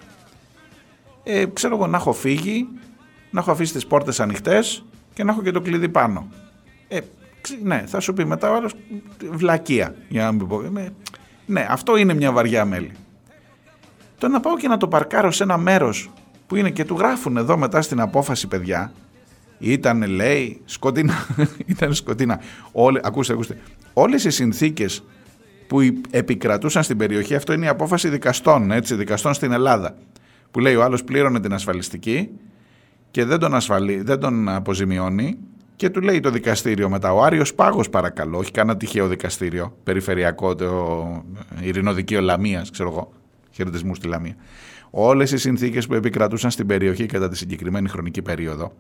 [1.23, 2.69] Ε, ξέρω εγώ να έχω φύγει,
[3.31, 4.85] να έχω αφήσει τις πόρτες ανοιχτές
[5.15, 6.29] και να έχω και το κλειδί πάνω.
[6.89, 6.99] Ε,
[7.41, 8.73] ξε- ναι, θα σου πει μετά ο άλλος
[9.31, 10.63] βλακεία, για να μην πω.
[10.77, 10.93] Ε,
[11.47, 12.93] ναι, αυτό είναι μια βαριά μέλη.
[14.19, 16.11] Το να πάω και να το παρκάρω σε ένα μέρος
[16.51, 18.93] που είναι και του γράφουν εδώ μετά στην απόφαση παιδιά,
[19.59, 21.27] ήταν λέει σκοτεινά,
[21.67, 22.41] ήταν σκοτεινά.
[22.73, 23.59] Όλε, ακούστε, ακούστε.
[23.93, 25.05] Όλες οι συνθήκες
[25.67, 29.97] που υ- επικρατούσαν στην περιοχή, αυτό είναι η απόφαση δικαστών, έτσι, δικαστών στην Ελλάδα,
[30.51, 32.29] που λέει ο άλλος πλήρωνε την ασφαλιστική
[33.11, 35.37] και δεν τον, ασφαλεί, δεν τον αποζημιώνει
[35.77, 40.55] και του λέει το δικαστήριο μετά ο Άριος Πάγος παρακαλώ, όχι κανένα τυχαίο δικαστήριο, περιφερειακό,
[40.55, 41.25] το
[41.61, 43.13] ειρηνοδικείο Λαμίας, ξέρω εγώ,
[43.51, 44.37] χαιρετισμού στη Λαμία.
[44.91, 48.73] Όλες οι συνθήκες που επικρατούσαν στην περιοχή κατά τη συγκεκριμένη χρονική περίοδο,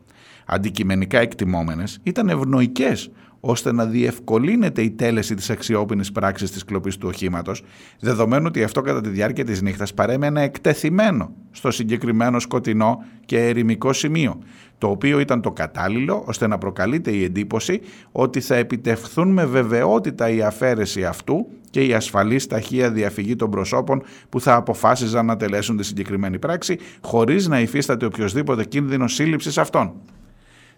[0.50, 3.10] αντικειμενικά εκτιμόμενες, ήταν ευνοϊκές
[3.40, 7.62] ώστε να διευκολύνεται η τέλεση της αξιόπινης πράξης της κλοπής του οχήματος,
[8.00, 13.92] δεδομένου ότι αυτό κατά τη διάρκεια της νύχτας παρέμενε εκτεθειμένο στο συγκεκριμένο σκοτεινό και ερημικό
[13.92, 14.38] σημείο,
[14.78, 17.80] το οποίο ήταν το κατάλληλο ώστε να προκαλείται η εντύπωση
[18.12, 24.02] ότι θα επιτευχθούν με βεβαιότητα η αφαίρεση αυτού και η ασφαλής ταχεία διαφυγή των προσώπων
[24.28, 29.92] που θα αποφάσιζαν να τελέσουν τη συγκεκριμένη πράξη χωρίς να υφίσταται οποιοδήποτε κίνδυνο σύλληψης αυτών.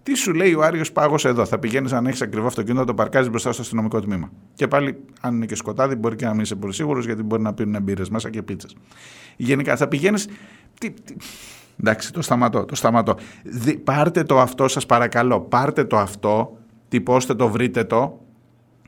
[0.02, 2.94] Τι σου λέει ο Άριος Πάγος εδώ, θα πηγαίνεις αν έχεις ακριβό αυτοκίνητο, να το
[2.94, 4.30] παρκάζεις μπροστά στο αστυνομικό τμήμα.
[4.54, 7.42] Και πάλι, αν είναι και σκοτάδι, μπορεί και να μην είσαι πολύ σίγουρος, γιατί μπορεί
[7.42, 8.76] να πίνουν μπύρες μέσα και πίτσες.
[9.36, 10.20] Γενικά, θα πηγαίνει.
[10.78, 11.14] Τι, τι...
[11.80, 13.16] Εντάξει, το σταματώ, το σταματώ.
[13.42, 15.40] Δι, πάρτε το αυτό, σας παρακαλώ.
[15.40, 16.58] Πάρτε το αυτό,
[16.88, 18.20] τυπώστε το, βρείτε το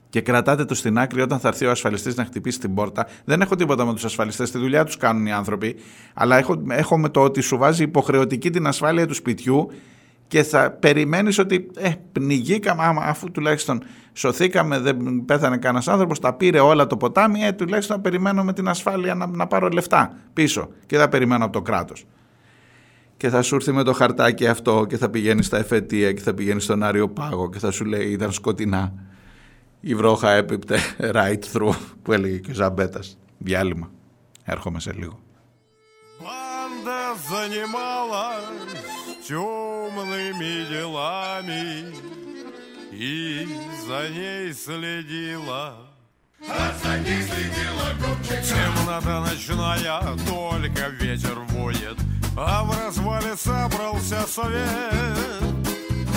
[0.09, 3.07] και κρατάτε το στην άκρη όταν θα έρθει ο ασφαλιστής να χτυπήσει την πόρτα.
[3.25, 5.77] Δεν έχω τίποτα με τους ασφαλιστές, τη δουλειά τους κάνουν οι άνθρωποι.
[6.15, 9.71] Αλλά έχω, έχω με το ότι σου βάζει υποχρεωτική την ασφάλεια του σπιτιού
[10.27, 13.83] και θα περιμένεις ότι ε, πνιγήκαμε άμα, αφού τουλάχιστον
[14.13, 18.69] σωθήκαμε, δεν πέθανε κανένας άνθρωπος, τα πήρε όλα το ποτάμι, ε, τουλάχιστον περιμένω με την
[18.69, 22.07] ασφάλεια να, πάρω λεφτά πίσω και θα περιμένω από το κράτος.
[23.17, 26.35] Και θα σου έρθει με το χαρτάκι αυτό και θα πηγαίνεις στα εφετεία και θα
[26.35, 28.93] πηγαίνεις στον Άριο Πάγο και θα σου λέει ήταν σκοτεινά.
[29.81, 30.79] Η βρόχα έπιπτε
[31.17, 33.19] right through που έλεγε και ο Ζαμπέτας.
[33.39, 33.91] Διάλειμμα.
[34.45, 35.19] Έρχομαι σε λίγο.
[36.19, 37.05] Πάντα
[39.85, 41.85] темными делами
[42.93, 43.47] И
[43.87, 45.77] за ней следила.
[48.29, 51.97] Темнота ночная, только ветер воет
[52.37, 55.43] А в развале собрался совет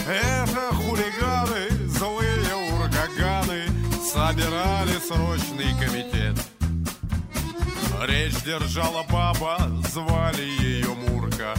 [0.06, 3.64] Это хулиганы, злые ураганы
[4.03, 6.35] Собирали срочный комитет.
[8.07, 9.57] Речь держала баба,
[9.91, 11.56] звали ее Мурка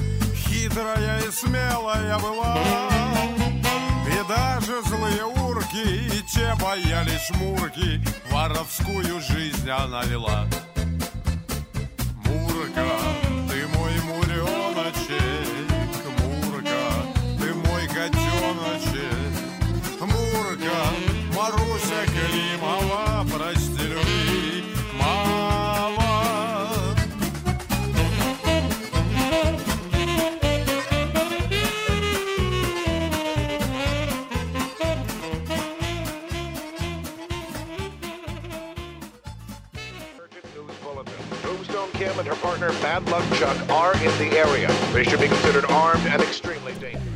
[0.59, 2.59] Хитрая и смелая была.
[4.09, 8.03] И даже злые урки, и те боялись шмурки
[8.33, 10.47] Воровскую жизнь она вела.
[12.25, 12.89] Мурка,
[13.49, 15.21] ты мой муреночек.
[16.19, 16.83] Мурка,
[17.41, 19.15] ты мой котеночек.
[20.01, 20.77] Мурка,
[21.37, 23.08] Маруся Климова
[42.59, 44.69] partner Bad Luck Chuck are in the area.
[44.95, 47.07] They should be considered armed and extremely dangerous.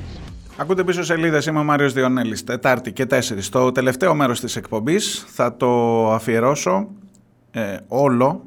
[0.56, 2.44] Ακούτε πίσω σελίδες, είμαι ο Μάριος Διονέλης.
[2.44, 3.48] Τετάρτη και τέσσερις.
[3.48, 6.88] Το τελευταίο μέρος της εκπομπής θα το αφιερώσω
[7.50, 8.44] ε, όλο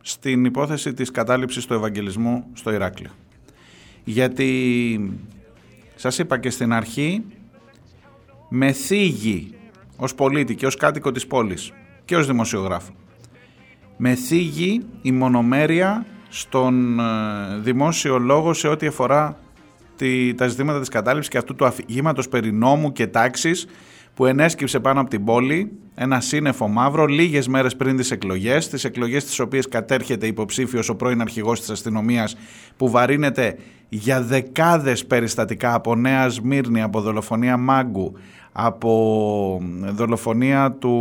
[0.00, 3.10] στην υπόθεση της κατάληψης του Ευαγγελισμού στο Ηράκλειο.
[4.04, 5.20] Γιατί
[5.94, 7.24] σας είπα και στην αρχή,
[8.48, 9.54] με θίγει
[9.96, 11.72] ως πολίτη και ως κάτοικο της πόλης
[12.04, 12.92] και ως δημοσιογράφο.
[13.96, 16.06] Με θίγει η μονομέρεια
[16.38, 17.02] στον ε,
[17.58, 19.38] δημόσιο λόγο σε ό,τι αφορά
[19.96, 23.66] τη, τα ζητήματα της κατάληψης και αυτού του αφηγήματος περί νόμου και τάξης
[24.14, 28.84] που ενέσκυψε πάνω από την πόλη ένα σύννεφο μαύρο λίγες μέρες πριν τις εκλογές, τις
[28.84, 32.36] εκλογές τις οποίες κατέρχεται υποψήφιος ο πρώην αρχηγός της αστυνομίας
[32.76, 33.58] που βαρύνεται
[33.88, 38.12] για δεκάδες περιστατικά από Νέα Σμύρνη, από δολοφονία Μάγκου,
[38.52, 41.00] από δολοφονία του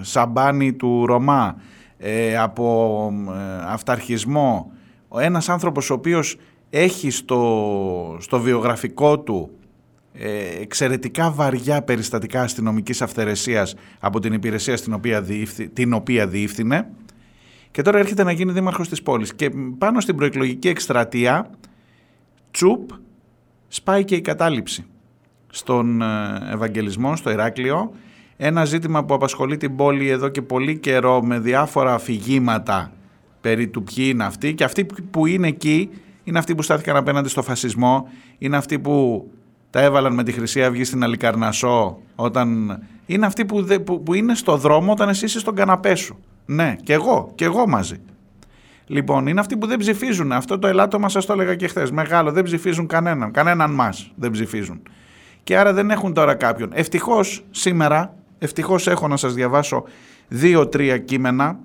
[0.00, 1.56] Σαμπάνη του Ρωμά,
[2.04, 4.72] ε, από ε, αυταρχισμό.
[5.08, 6.36] Ο ένας άνθρωπος ο οποίος
[6.70, 9.50] έχει στο, στο βιογραφικό του
[10.12, 16.88] ε, εξαιρετικά βαριά περιστατικά αστυνομικής αυθαιρεσίας από την υπηρεσία στην οποία διεύθυ, την οποία διεύθυνε
[17.70, 21.50] και τώρα έρχεται να γίνει δήμαρχος της πόλης και πάνω στην προεκλογική εκστρατεία
[22.50, 22.90] τσουπ
[23.68, 24.84] σπάει και η κατάληψη
[25.50, 26.02] στον
[26.52, 27.92] Ευαγγελισμό, στο Ηράκλειο
[28.44, 32.92] ένα ζήτημα που απασχολεί την πόλη εδώ και πολύ καιρό με διάφορα αφηγήματα
[33.40, 35.90] περί του ποιοι είναι αυτοί και αυτοί που είναι εκεί
[36.24, 38.08] είναι αυτοί που στάθηκαν απέναντι στο φασισμό,
[38.38, 39.26] είναι αυτοί που
[39.70, 42.78] τα έβαλαν με τη Χρυσή Αυγή στην Αλικαρνασό όταν...
[43.06, 46.18] Είναι αυτοί που, δε, που, που είναι στο δρόμο όταν εσύ είσαι στον καναπέ σου.
[46.46, 47.96] Ναι, και εγώ, και εγώ μαζί.
[48.86, 50.32] Λοιπόν, είναι αυτοί που δεν ψηφίζουν.
[50.32, 51.90] Αυτό το ελάττωμα σας το έλεγα και χθες.
[51.90, 53.30] Μεγάλο, δεν ψηφίζουν κανέναν.
[53.30, 54.82] Κανέναν μας δεν ψηφίζουν.
[55.42, 56.70] Και άρα δεν έχουν τώρα κάποιον.
[56.72, 59.84] Ευτυχώς σήμερα, ευτυχώς έχω να σας διαβάσω
[60.28, 61.58] δύο-τρία κείμενα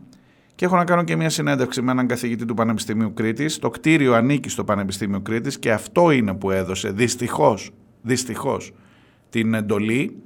[0.56, 3.60] και έχω να κάνω και μια συνέντευξη με έναν καθηγητή του Πανεπιστημίου Κρήτης.
[3.60, 7.72] Το κτίριο ανήκει στο Πανεπιστήμιο Κρήτης και αυτό είναι που έδωσε δυστυχώς,
[8.02, 8.74] δυστυχώς
[9.30, 10.18] την εντολή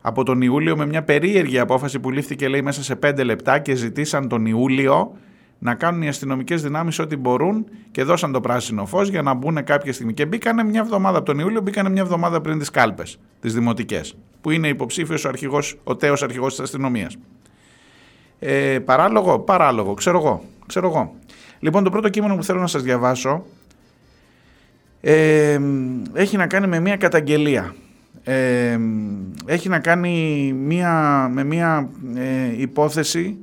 [0.00, 3.74] από τον Ιούλιο με μια περίεργη απόφαση που λήφθηκε λέει μέσα σε πέντε λεπτά και
[3.74, 5.16] ζητήσαν τον Ιούλιο
[5.58, 9.64] να κάνουν οι αστυνομικές δυνάμεις ό,τι μπορούν και δώσαν το πράσινο φως για να μπουν
[9.64, 10.14] κάποια στιγμή.
[10.14, 14.16] Και μπήκανε μια εβδομάδα από τον Ιούλιο, μπήκανε μια εβδομάδα πριν τις κάλπες, τις δημοτικές,
[14.42, 17.16] που είναι υποψήφιος ο, αρχηγός, ο τέος αρχηγός της αστυνομίας.
[18.38, 21.14] Ε, παράλογο, παράλογο, ξέρω εγώ, ξέρω εγώ.
[21.58, 23.44] Λοιπόν, το πρώτο κείμενο που θέλω να σας διαβάσω
[25.00, 25.58] ε,
[26.14, 27.74] έχει να κάνει με μια καταγγελία.
[28.24, 28.78] Ε,
[29.46, 33.36] έχει να κάνει μια, με μια ε, υπόθεση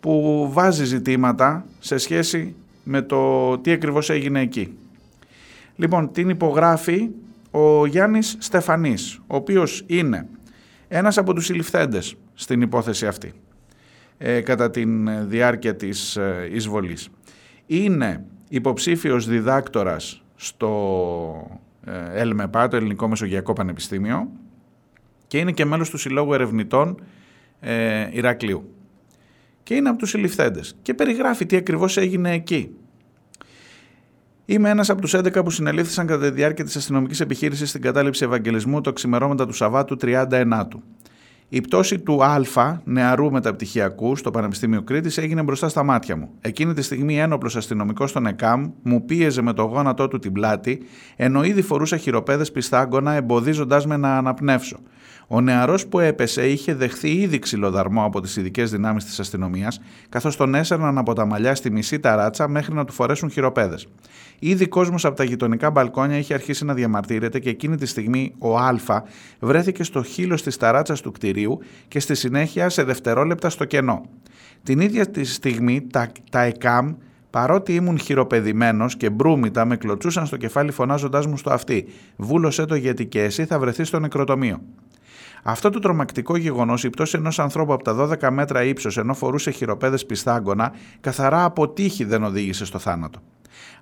[0.00, 4.76] που βάζει ζητήματα σε σχέση με το τι ακριβώς έγινε εκεί.
[5.76, 7.08] Λοιπόν, την υπογράφει
[7.50, 10.26] ο Γιάννης Στεφανής, ο οποίος είναι
[10.88, 13.32] ένας από τους συλληφθέντες στην υπόθεση αυτή
[14.18, 14.84] ε, κατά τη
[15.26, 17.08] διάρκεια της ε, εισβολής.
[17.66, 24.28] Είναι υποψήφιος διδάκτορας στο ε, ΕΛΜΕΠΑ, το Ελληνικό Μεσογειακό Πανεπιστήμιο
[25.26, 27.00] και είναι και μέλος του Συλλόγου Ερευνητών
[27.60, 28.72] ε, Ηρακλείου.
[29.62, 32.70] Και είναι από τους συλληφθέντες και περιγράφει τι ακριβώς έγινε εκεί.
[34.50, 38.24] Είμαι ένας από τους 11 που συνελήφθησαν κατά τη διάρκεια της αστυνομικής επιχείρησης στην κατάληψη
[38.24, 40.82] Ευαγγελισμού το ξημερώματα του Σαββάτου 39του.
[41.48, 46.30] Η πτώση του Α, νεαρού μεταπτυχιακού, στο Πανεπιστήμιο Κρήτης έγινε μπροστά στα μάτια μου.
[46.40, 50.82] Εκείνη τη στιγμή, ένοπλος αστυνομικός στον ΕΚΑΜ μου πίεζε με το γόνατό του την πλάτη,
[51.16, 54.78] ενώ ήδη φορούσα χειροπέδες πιστάγκωνα, εμποδίζοντάς με να αναπνεύσω.
[55.30, 60.36] Ο νεαρός που έπεσε είχε δεχθεί ήδη ξυλοδαρμό από τις ειδικές δυνάμεις της αστυνομίας, καθώς
[60.36, 63.86] τον έσαιρναν από τα μαλλιά στη μισή ταράτσα μέχρι να του φορέσουν χειροπέδες.
[64.38, 68.58] Ήδη κόσμος από τα γειτονικά μπαλκόνια είχε αρχίσει να διαμαρτύρεται και εκείνη τη στιγμή ο
[68.58, 68.76] Α
[69.40, 71.58] βρέθηκε στο χείλο τη ταράτσας του κτηρίου
[71.88, 74.02] και στη συνέχεια σε δευτερόλεπτα στο κενό.
[74.62, 76.94] Την ίδια τη στιγμή τα, τα ΕΚΑΜ
[77.30, 81.86] Παρότι ήμουν χειροπεδημένος και μπρούμητα, με κλωτσούσαν στο κεφάλι φωνάζοντάς μου στο αυτί.
[82.16, 84.60] Βούλωσέ το γιατί και εσύ θα βρεθείς στο νεκροτομείο.
[85.42, 89.50] Αυτό το τρομακτικό γεγονός, η πτώση ενός ανθρώπου από τα 12 μέτρα ύψος ενώ φορούσε
[89.50, 93.20] χειροπέδες πιστάγκωνα, καθαρά από τύχη δεν οδήγησε στο θάνατο.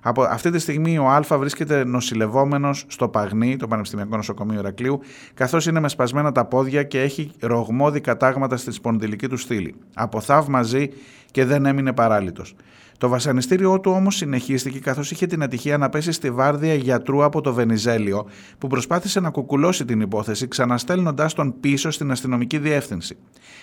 [0.07, 4.99] Από αυτή τη στιγμή ο Α βρίσκεται νοσηλευόμενος στο Παγνί, το Πανεπιστημιακό Νοσοκομείο Ηρακλείου,
[5.33, 9.75] καθώς είναι με σπασμένα τα πόδια και έχει ρογμώδη κατάγματα στη σπονδυλική του στήλη.
[9.93, 10.89] Από θαύμαζη
[11.31, 12.55] και δεν έμεινε παράλυτος.
[12.97, 17.41] Το βασανιστήριό του όμως συνεχίστηκε καθώς είχε την ατυχία να πέσει στη βάρδια γιατρού από
[17.41, 18.25] το Βενιζέλιο,
[18.57, 23.17] που προσπάθησε να κουκουλώσει την υπόθεση, ξαναστέλνοντάς τον πίσω στην αστυνομική διεύθυνση.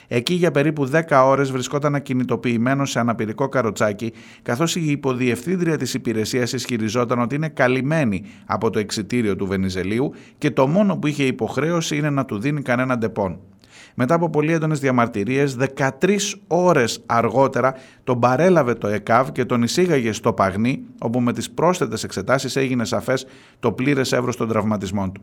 [0.08, 4.12] Εκεί για περίπου 10 ώρες βρισκόταν ακινητοποιημένος σε αναπηρικό καροτσάκι,
[4.42, 10.50] καθώς η υποδιευθύντρια της υπηρεσίας ισχυριζόταν ότι είναι καλυμμένη από το εξιτήριο του Βενιζελίου και
[10.50, 13.38] το μόνο που είχε υποχρέωση είναι να του δίνει κανένα Depon.
[13.94, 17.74] Μετά από πολύ έντονες διαμαρτυρίες, 13 ώρες αργότερα
[18.04, 22.84] τον παρέλαβε το ΕΚΑΒ και τον εισήγαγε στο Παγνί, όπου με τις πρόσθετες εξετάσεις έγινε
[22.84, 23.26] σαφές
[23.60, 25.22] το πλήρες εύρος των τραυματισμών του.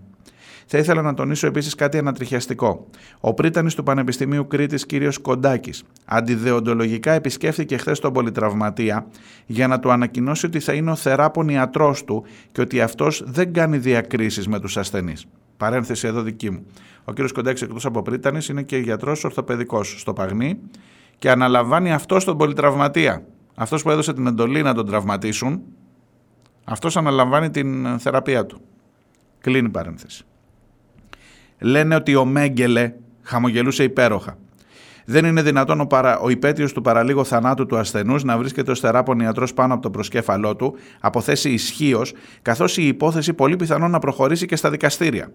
[0.73, 2.87] Θα ήθελα να τονίσω επίσης κάτι ανατριχιαστικό.
[3.19, 4.91] Ο πρίτανης του Πανεπιστημίου Κρήτης, κ.
[5.21, 9.07] Κοντάκης, αντιδεοντολογικά επισκέφθηκε χθες τον πολυτραυματία
[9.45, 13.53] για να του ανακοινώσει ότι θα είναι ο θεράπων ιατρός του και ότι αυτός δεν
[13.53, 15.25] κάνει διακρίσεις με τους ασθενείς.
[15.61, 16.65] Παρένθεση εδώ δική μου.
[17.03, 17.31] Ο κ.
[17.33, 20.59] Κοντάκη, εκτός από πρίτανης, είναι και γιατρός ορθοπαιδικός στο Παγνί
[21.19, 23.25] και αναλαμβάνει αυτό τον πολυτραυματία.
[23.55, 25.61] Αυτός που έδωσε την εντολή να τον τραυματίσουν,
[26.63, 28.61] αυτός αναλαμβάνει την θεραπεία του.
[29.39, 30.23] Κλείνει η παρένθεση.
[31.59, 34.37] Λένε ότι ο Μέγκελε χαμογελούσε υπέροχα.
[35.11, 36.19] Δεν είναι δυνατόν ο, παρα...
[36.19, 39.89] ο υπέτειος του παραλίγο θανάτου του ασθενούς να βρίσκεται ως θεράπων ιατρός πάνω από το
[39.89, 45.31] προσκέφαλό του, από θέση ισχύως, καθώς η υπόθεση πολύ πιθανόν να προχωρήσει και στα δικαστήρια.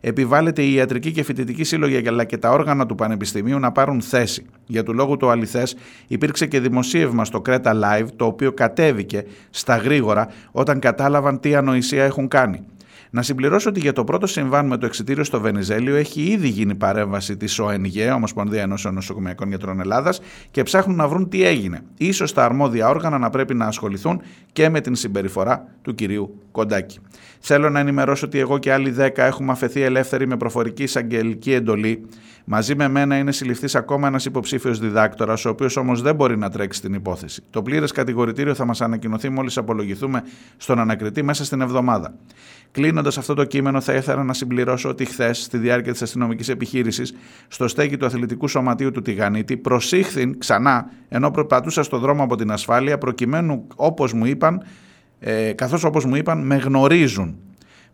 [0.00, 4.46] Επιβάλλεται η ιατρική και φοιτητική σύλλογη αλλά και τα όργανα του Πανεπιστημίου να πάρουν θέση.
[4.66, 5.76] Για του λόγου του αληθές,
[6.06, 12.04] υπήρξε και δημοσίευμα στο Creta Live, το οποίο κατέβηκε στα γρήγορα όταν κατάλαβαν τι ανοησία
[12.04, 12.64] έχουν κάνει.
[13.10, 16.74] Να συμπληρώσω ότι για το πρώτο συμβάν με το εξητήριο στο Βενιζέλιο έχει ήδη γίνει
[16.74, 20.20] παρέμβαση της ΟΕΝΓΕ, Ομοσπονδία Ενώσεων Νοσοκομιακών Γιατρών Ελλάδας,
[20.50, 21.82] και ψάχνουν να βρουν τι έγινε.
[22.12, 24.20] σω τα αρμόδια όργανα να πρέπει να ασχοληθούν
[24.52, 26.98] και με την συμπεριφορά του κυρίου Κοντάκη.
[27.38, 32.06] Θέλω να ενημερώσω ότι εγώ και άλλοι 10 έχουμε αφαιθεί ελεύθεροι με προφορική εισαγγελική εντολή.
[32.50, 36.50] Μαζί με μένα είναι συλληφθής ακόμα ένας υποψήφιος διδάκτορας, ο οποίος όμως δεν μπορεί να
[36.50, 37.42] τρέξει την υπόθεση.
[37.50, 40.22] Το πλήρες κατηγορητήριο θα μας ανακοινωθεί μόλις απολογηθούμε
[40.56, 42.14] στον ανακριτή μέσα στην εβδομάδα.
[42.70, 47.14] Κλείνοντας αυτό το κείμενο, θα ήθελα να συμπληρώσω ότι χθες, στη διάρκεια της αστυνομικής επιχείρησης,
[47.48, 52.50] στο στέκι του αθλητικού σωματείου του Τηγανίτη, προσήχθην ξανά, ενώ προπατούσα στο δρόμο από την
[52.50, 54.62] ασφάλεια, προκειμένου, όπως μου είπαν,
[55.18, 57.38] ε, καθώς όπως μου είπαν με γνωρίζουν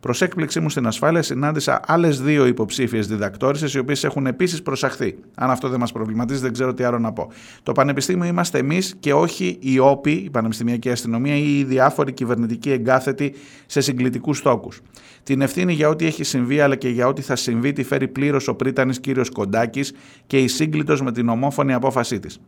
[0.05, 5.15] Προς έκπληξή μου στην ασφάλεια, συνάντησα άλλες δύο υποψήφιες διδακτόρισες, οι οποίες έχουν επίσης προσαχθεί.
[5.35, 7.33] Αν αυτό δεν μας προβληματίζει, δεν ξέρω τι άλλο να πω.
[7.63, 12.71] Το Πανεπιστήμιο είμαστε εμείς και όχι οι όποι, η Πανεπιστημιακή Αστυνομία ή οι διάφοροι κυβερνητικοί
[12.71, 13.35] εγκάθετοι
[13.67, 14.81] σε συγκλητικούς τόκους.
[15.23, 18.49] Την ευθύνη για ό,τι έχει συμβεί αλλά και για ό,τι θα συμβεί τη φέρει πλήρως
[18.49, 19.93] ο πρίτανης κύριος Κοντάκης
[20.27, 22.41] και η σύγκλιτο με την ομόφωνη απόφασή της.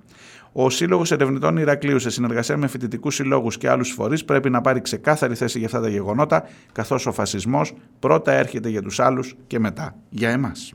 [0.58, 4.80] Ο Σύλλογος Ερευνητών Ηρακλείου, σε συνεργασία με φοιτητικούς συλλόγους και άλλους φορείς, πρέπει να πάρει
[4.80, 9.58] ξεκάθαρη θέση για αυτά τα γεγονότα, καθώς ο φασισμός πρώτα έρχεται για τους άλλους και
[9.58, 10.72] μετά για εμάς.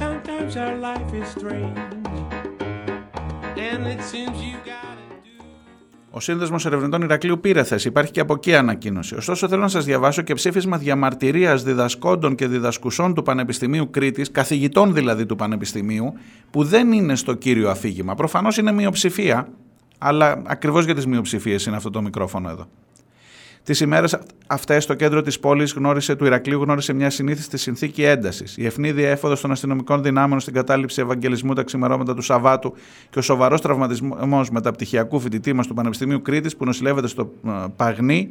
[0.00, 1.78] Sometimes our life is strange,
[3.68, 4.91] and it seems you got
[6.14, 7.88] ο Σύνδεσμος Ερευνητών Ηρακλείου πήρε θέση.
[7.88, 9.14] Υπάρχει και από εκεί ανακοίνωση.
[9.14, 14.94] Ωστόσο, θέλω να σας διαβάσω και ψήφισμα διαμαρτυρίας διδασκόντων και διδασκουσών του Πανεπιστημίου Κρήτης, καθηγητών
[14.94, 16.12] δηλαδή του Πανεπιστημίου,
[16.50, 18.14] που δεν είναι στο κύριο αφήγημα.
[18.14, 19.48] Προφανώς είναι μειοψηφία,
[19.98, 22.66] αλλά ακριβώς για τις μειοψηφίες είναι αυτό το μικρόφωνο εδώ.
[23.64, 28.56] Τις ημέρες αυτές, το κέντρο της πόλης γνώρισε, του Ηρακλείου γνώρισε μια συνήθιστη συνθήκη έντασης.
[28.56, 32.74] Η ευνίδια έφοδος των αστυνομικών δυνάμεων στην κατάληψη Ευαγγελισμού τα ξημερώματα του Σαββάτου
[33.10, 38.30] και ο σοβαρός τραυματισμός μεταπτυχιακού φοιτητή μας του Πανεπιστημίου Κρήτης που νοσηλεύεται στο ε, Παγνί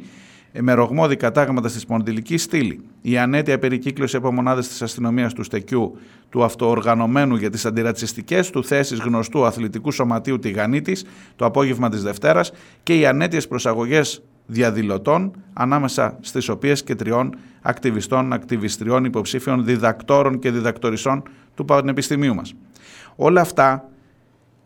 [0.60, 5.98] με ρογμώδη κατάγματα στη σπονδυλική στήλη, η ανέτεια περικύκλωση από μονάδες της αστυνομίας του Στεκιού,
[6.30, 11.04] του αυτοοργανωμένου για τις αντιρατσιστικές του θέσεις γνωστού αθλητικού σωματείου Τηγανίτης
[11.36, 12.52] το απόγευμα της Δευτέρας
[12.82, 20.50] και οι ανέτειες προσαγωγές διαδηλωτών, ανάμεσα στις οποίες και τριών ακτιβιστών, ακτιβιστριών, υποψήφιων, διδακτόρων και
[20.50, 21.22] διδακτορισών
[21.54, 22.54] του Πανεπιστημίου μας.
[23.16, 23.88] Όλα αυτά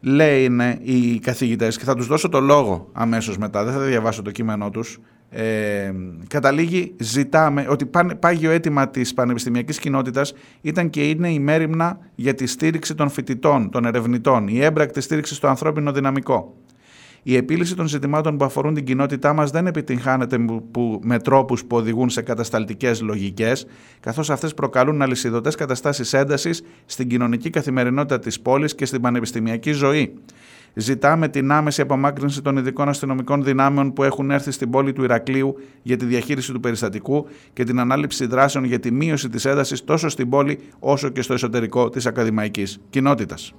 [0.01, 4.31] λένε οι καθηγητές και θα τους δώσω το λόγο αμέσως μετά, δεν θα διαβάσω το
[4.31, 5.01] κείμενό τους,
[5.31, 5.93] ε,
[6.29, 12.47] καταλήγει, ζητάμε, ότι πάγιο αίτημα της πανεπιστημιακής κοινότητας ήταν και είναι η μέρημνα για τη
[12.47, 16.55] στήριξη των φοιτητών, των ερευνητών, η έμπρακτη στήριξη στο ανθρώπινο δυναμικό.
[17.29, 20.39] Η επίλυση των ζητημάτων που αφορούν την κοινότητά μας δεν επιτυγχάνεται
[20.71, 23.67] που, με τρόπους που οδηγούν σε κατασταλτικές λογικές,
[24.01, 30.15] καθώς αυτές προκαλούν αλυσιδωτές καταστάσεις έντασης στην κοινωνική καθημερινότητα της πόλης και στην πανεπιστημιακή ζωή.
[30.75, 35.57] Ζητάμε την άμεση απομάκρυνση των ειδικών αστυνομικών δυνάμεων που έχουν έρθει στην πόλη του Ηρακλείου
[35.83, 40.09] για τη διαχείριση του περιστατικού και την ανάληψη δράσεων για τη μείωση της έντασης τόσο
[40.09, 43.55] στην πόλη όσο και στο εσωτερικό της ακαδημαϊκής κοινότητας.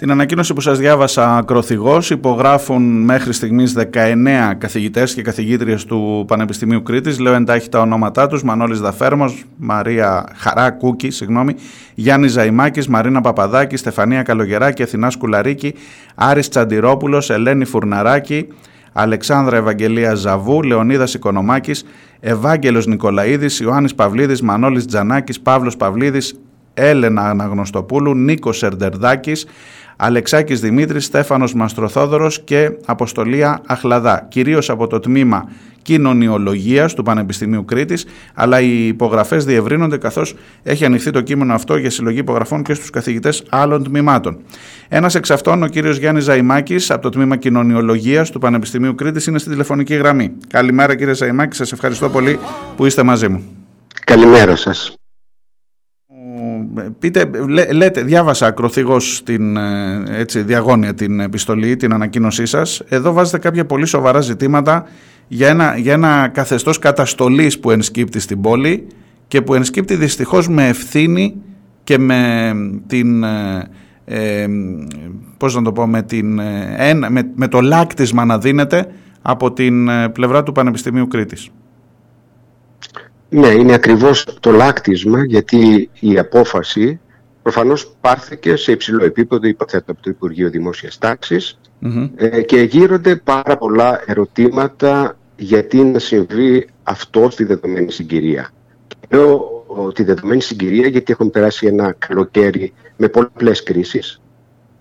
[0.00, 6.82] Την ανακοίνωση που σας διάβασα ακροθυγός υπογράφουν μέχρι στιγμής 19 καθηγητές και καθηγήτριες του Πανεπιστημίου
[6.82, 7.18] Κρήτης.
[7.18, 11.54] Λέω εντάχει τα ονόματά τους, Μανώλης Δαφέρμος, Μαρία Χαρά Κούκη, συγγνώμη,
[11.94, 15.74] Γιάννης Ζαϊμάκης, Μαρίνα Παπαδάκη, Στεφανία Καλογεράκη, Αθηνάς Σκουλαρίκη,
[16.14, 18.48] Άρης Τσαντιρόπουλος, Ελένη Φουρναράκη,
[18.92, 21.84] Αλεξάνδρα Ευαγγελία Ζαβού, Λεωνίδας Οικονομάκης,
[22.20, 26.34] Ευάγγελος Νικολαίδης, Ιωάννης Παυλίδης, Μανώλης Τζανάκης, Παύλος Παυλίδης,
[26.74, 29.46] Έλενα Αναγνωστοπούλου, Νίκος Σερντερδάκης,
[30.02, 35.48] Αλεξάκης Δημήτρης, Στέφανος Μαστροθόδωρος και Αποστολία Αχλαδά, κυρίως από το τμήμα
[35.82, 41.90] κοινωνιολογίας του Πανεπιστημίου Κρήτης, αλλά οι υπογραφές διευρύνονται καθώς έχει ανοιχθεί το κείμενο αυτό για
[41.90, 44.38] συλλογή υπογραφών και στους καθηγητές άλλων τμήματων.
[44.88, 49.38] Ένας εξ αυτών, ο κύριος Γιάννης Ζαϊμάκης, από το τμήμα κοινωνιολογίας του Πανεπιστημίου Κρήτης, είναι
[49.38, 50.32] στη τηλεφωνική γραμμή.
[50.48, 52.38] Καλημέρα κύριε Ζαϊμάκη, σας ευχαριστώ πολύ
[52.76, 53.42] που είστε μαζί μου.
[54.04, 54.99] Καλημέρα σας.
[56.98, 62.82] Πείτε, λέ, λέτε, διάβασα ακροθυγώς την ε, έτσι, διαγώνια την επιστολή, την ανακοίνωσή σας.
[62.88, 64.84] Εδώ βάζετε κάποια πολύ σοβαρά ζητήματα
[65.28, 68.86] για ένα, για ένα καθεστώς καταστολής που ενσκύπτει στην πόλη
[69.28, 71.34] και που ενσκύπτει δυστυχώς με ευθύνη
[71.84, 72.52] και με
[72.86, 73.22] την...
[73.24, 73.68] Ε,
[74.04, 74.46] ε
[75.36, 78.86] πώς να το πω, με, την, ε, με, με το λάκτισμα να δίνεται
[79.22, 81.50] από την πλευρά του Πανεπιστημίου Κρήτης.
[83.30, 87.00] Ναι, είναι ακριβώς το λάκτισμα γιατί η απόφαση
[87.42, 90.98] προφανώς πάρθηκε σε υψηλό επίπεδο, υποθέτω από το Υπουργείο Δημόσιας
[92.16, 98.50] ε, και γύρονται πάρα πολλά ερωτήματα γιατί να συμβεί αυτό στη δεδομένη συγκυρία.
[99.08, 104.20] Λέω τη δεδομένη συγκυρία γιατί έχουμε περάσει ένα καλοκαίρι με πολλές κρίσεις,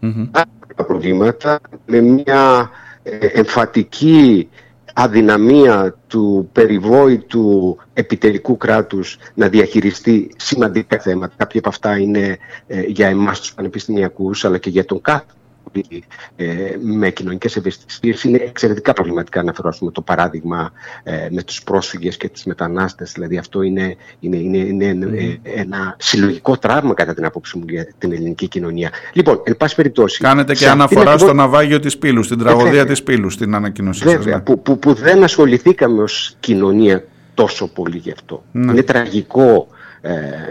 [0.01, 0.41] mm-hmm.
[0.76, 2.69] προβλήματα, με μια
[3.03, 4.49] ε, εμφατική
[4.93, 11.33] αδυναμία του περιβόητου επιτελικού κράτους να διαχειριστεί σημαντικά θέματα.
[11.37, 12.37] Κάποια από αυτά είναι
[12.67, 15.38] ε, για εμάς τους πανεπιστημιακούς αλλά και για τον κάθε ε,
[16.81, 18.23] με κοινωνικές ευαισθησίες.
[18.23, 20.71] Είναι εξαιρετικά προβληματικά να φερώσουμε το παράδειγμα
[21.03, 23.11] ε, με τους πρόσφυγες και τους μετανάστες.
[23.11, 27.87] Δηλαδή αυτό είναι, είναι, είναι, είναι ε, ένα συλλογικό τραύμα κατά την άποψη μου για
[27.97, 28.89] την ελληνική κοινωνία.
[29.13, 33.29] Λοιπόν, εν πάση περιπτώσει Κάνετε και αναφορά στο ναυάγιο της Πύλου στην τραγωδία της Πύλου
[33.29, 34.39] στην ανακοίνωσή σας ναι.
[34.39, 38.43] που, που, που δεν ασχοληθήκαμε ως κοινωνία τόσο πολύ γι' αυτό.
[38.51, 38.71] Ναι.
[38.71, 39.67] είναι τραγικό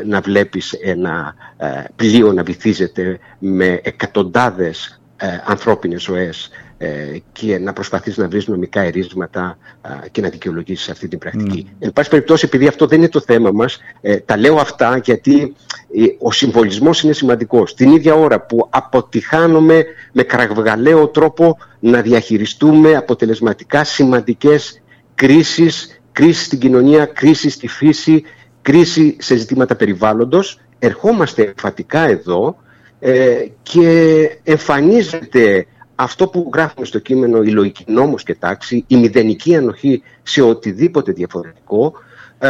[0.06, 1.66] να βλέπεις ένα ε,
[1.96, 8.80] πλοίο να βυθίζεται με εκατοντάδες ε, ανθρώπινες ζωές ε, και να προσπαθείς να βρεις νομικά
[8.80, 9.58] ερίσματα
[10.04, 11.66] ε, και να δικαιολογήσεις αυτή την πρακτική.
[11.68, 11.74] Mm.
[11.78, 15.54] Εν πάση περιπτώσει, επειδή αυτό δεν είναι το θέμα μας, ε, τα λέω αυτά γιατί
[15.96, 17.74] ε, ο συμβολισμός είναι σημαντικός.
[17.74, 24.82] Την ίδια ώρα που αποτυχάνουμε με κραυγαλαίο τρόπο να διαχειριστούμε αποτελεσματικά σημαντικές
[25.14, 28.24] κρίσεις, κρίση στην κοινωνία, κρίση στη φύση,
[28.62, 32.56] κρίση σε ζητήματα περιβάλλοντος, ερχόμαστε εμφατικά εδώ
[33.00, 39.56] ε, και εμφανίζεται αυτό που γράφουμε στο κείμενο η λογική νόμος και τάξη, η μηδενική
[39.56, 41.92] ανοχή σε οτιδήποτε διαφορετικό
[42.38, 42.48] ε,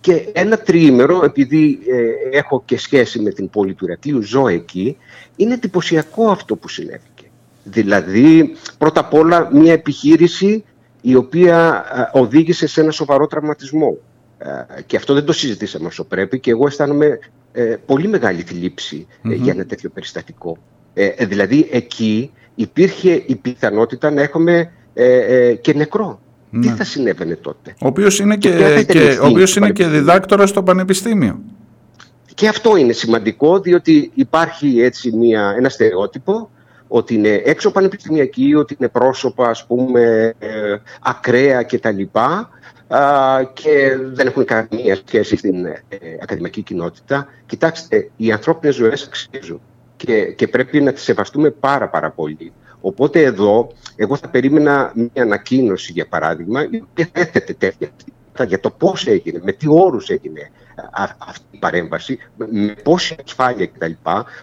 [0.00, 4.96] και ένα τριήμερο, επειδή ε, έχω και σχέση με την πόλη του Ηρακλείου, ζω εκεί,
[5.36, 7.24] είναι εντυπωσιακό αυτό που συνέβηκε.
[7.64, 10.64] Δηλαδή, πρώτα απ' όλα, μια επιχείρηση
[11.00, 13.98] η οποία ε, οδήγησε σε ένα σοβαρό τραυματισμό.
[14.38, 17.18] Ε, και αυτό δεν το συζητήσαμε όσο πρέπει και εγώ αισθάνομαι
[17.56, 20.56] ε, πολύ μεγάλη θλίψη ε, για ένα τέτοιο περιστατικό.
[20.94, 26.18] Ε, ε, δηλαδή εκεί υπήρχε η πιθανότητα να έχουμε ε, ε, και νεκρό.
[26.60, 29.32] Τι θα συνέβαινε τότε; Ο οποίος είναι και, ποια θα ήταν και, η ο ευθύνη
[29.32, 31.40] οποίος του είναι και Πανεπιστημίου; διδάκτορας στο Πανεπιστήμιο.
[32.34, 36.50] Και αυτό είναι σημαντικό διότι υπάρχει έτσι μια, ένα στερεότυπο
[36.88, 42.02] ότι είναι έξω πανεπιστημιακοί, ότι είναι πρόσωπα ας πούμε ε, ακραία κτλ.
[42.88, 45.82] Α, και δεν έχουν καμία σχέση στην ε,
[46.22, 47.26] ακαδημαϊκή κοινότητα.
[47.46, 49.60] Κοιτάξτε, οι ανθρώπινες ζωές αξίζουν
[49.96, 52.52] και, και πρέπει να τις σεβαστούμε πάρα πάρα πολύ.
[52.80, 58.44] Οπότε εδώ, εγώ θα περίμενα μια ανακοίνωση, για παράδειγμα, η οποία θα έθετε τέτοια ζητήματα
[58.44, 60.50] για το πώς έγινε, με τι όρους έγινε
[60.90, 63.92] α- αυτή η παρέμβαση, με πόση ασφάλεια κτλ.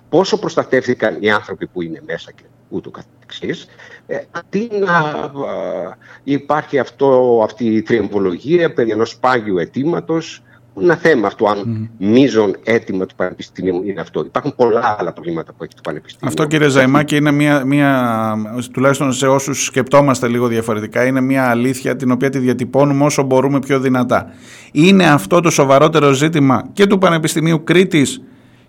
[0.09, 2.91] Πόσο προστατεύτηκαν οι άνθρωποι που είναι μέσα και ούτω
[3.31, 3.67] καθεξής.
[4.07, 10.43] Ε, αντί να α, υπάρχει αυτό, αυτή η τριεμβολογία περί ενός πάγιου αιτήματος,
[10.81, 14.19] ένα θέμα αυτό, αν μείζον αίτημα του Πανεπιστημίου είναι αυτό.
[14.25, 16.27] Υπάρχουν πολλά άλλα προβλήματα που έχει το Πανεπιστήμιο.
[16.27, 18.35] Αυτό κύριε Ζαϊμάκη είναι μια, μια,
[18.73, 23.59] τουλάχιστον σε όσους σκεπτόμαστε λίγο διαφορετικά, είναι μια αλήθεια την οποία τη διατυπώνουμε όσο μπορούμε
[23.59, 24.31] πιο δυνατά.
[24.71, 28.21] Είναι αυτό το σοβαρότερο ζήτημα και του Πανεπιστημίου Κρήτης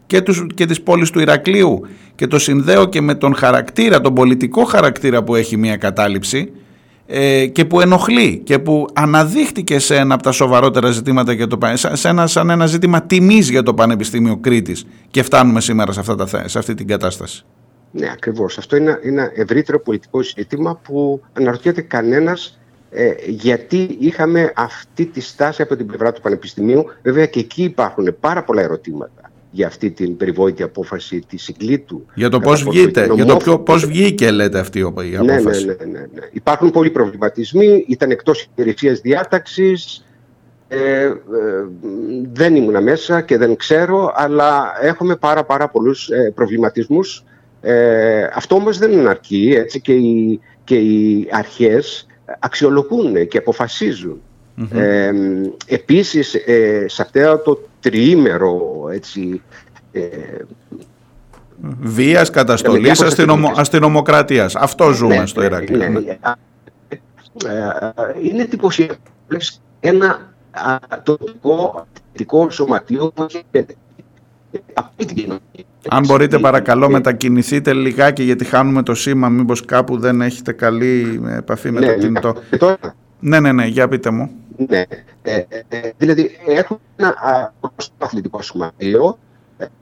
[0.06, 4.14] και, τους, και της πόλης του Ηρακλείου και το συνδέω και με τον χαρακτήρα, τον
[4.14, 6.52] πολιτικό χαρακτήρα που έχει μια κατάληψη
[7.06, 11.58] ε, και που ενοχλεί και που αναδείχτηκε σε ένα από τα σοβαρότερα ζητήματα για το,
[11.58, 16.00] πα- σε ένα, σαν ένα ζήτημα τιμής για το Πανεπιστήμιο Κρήτης και φτάνουμε σήμερα σε,
[16.00, 17.44] αυτά τα, θε- σε αυτή την κατάσταση.
[17.90, 18.58] Ναι, ακριβώς.
[18.58, 22.58] Αυτό είναι ένα ευρύτερο πολιτικό ζήτημα που αναρωτιέται κανένας
[22.90, 26.84] ε, γιατί είχαμε αυτή τη στάση από την πλευρά του Πανεπιστημίου.
[27.02, 29.21] Βέβαια και εκεί υπάρχουν πάρα πολλά ερωτήματα
[29.54, 32.06] για αυτή την περιβόητη απόφαση τη Συγκλήτου.
[32.14, 33.42] Για το Κατά πώς πόσο βγείτε, ήταν για το ομόφωνη.
[33.56, 35.64] ποιο, πώς βγήκε λέτε αυτή η Ναι, ναι, απόφαση.
[35.66, 36.28] ναι, ναι, ναι.
[36.32, 40.04] Υπάρχουν πολλοί προβληματισμοί, ήταν εκτός υπηρεσίας διάταξης,
[40.68, 41.12] ε, ε,
[42.32, 47.24] δεν ήμουνα μέσα και δεν ξέρω, αλλά έχουμε πάρα πάρα πολλούς ε, προβληματισμούς.
[47.60, 52.06] Ε, αυτό όμως δεν είναι αρκεί, έτσι, και οι, και οι αρχές
[52.38, 54.20] αξιολογούν και αποφασίζουν.
[54.74, 55.10] Ε,
[55.66, 59.42] επίσης, ε, σε αυτό το τριήμερο έτσι,
[59.92, 60.08] ε,
[61.80, 63.60] Βίας, καταστολής, διάφορες αστυνομο, τεχνικές.
[63.60, 64.56] αστυνομοκρατίας.
[64.56, 65.78] Αυτό ζούμε Ναι, στο ναι, Ηράκλειο.
[65.78, 65.88] ναι.
[65.88, 66.18] ναι.
[66.88, 66.96] Ε,
[67.48, 68.94] ε, Είναι εντυπωσιακό.
[69.28, 73.62] Βλέπεις ένα α, τοπικό αθλητικό σωματείο που έχει ε,
[74.74, 75.40] αυτή την κοινωνία.
[75.88, 80.52] Αν μπορείτε Ε, παρακαλώ ε, μετακινηθείτε λιγάκι γιατί χάνουμε το σήμα μήπως κάπου δεν έχετε
[80.52, 82.34] καλή επαφή με ναι, το ναι, κινητό.
[83.22, 84.30] Και τώρα, Ναι, ναι, ναι, για πείτε μου.
[84.68, 84.84] ναι,
[85.22, 89.18] ε, ε, ε, δηλαδή έχουμε ένα α, γνωστό αθλητικό σωματείο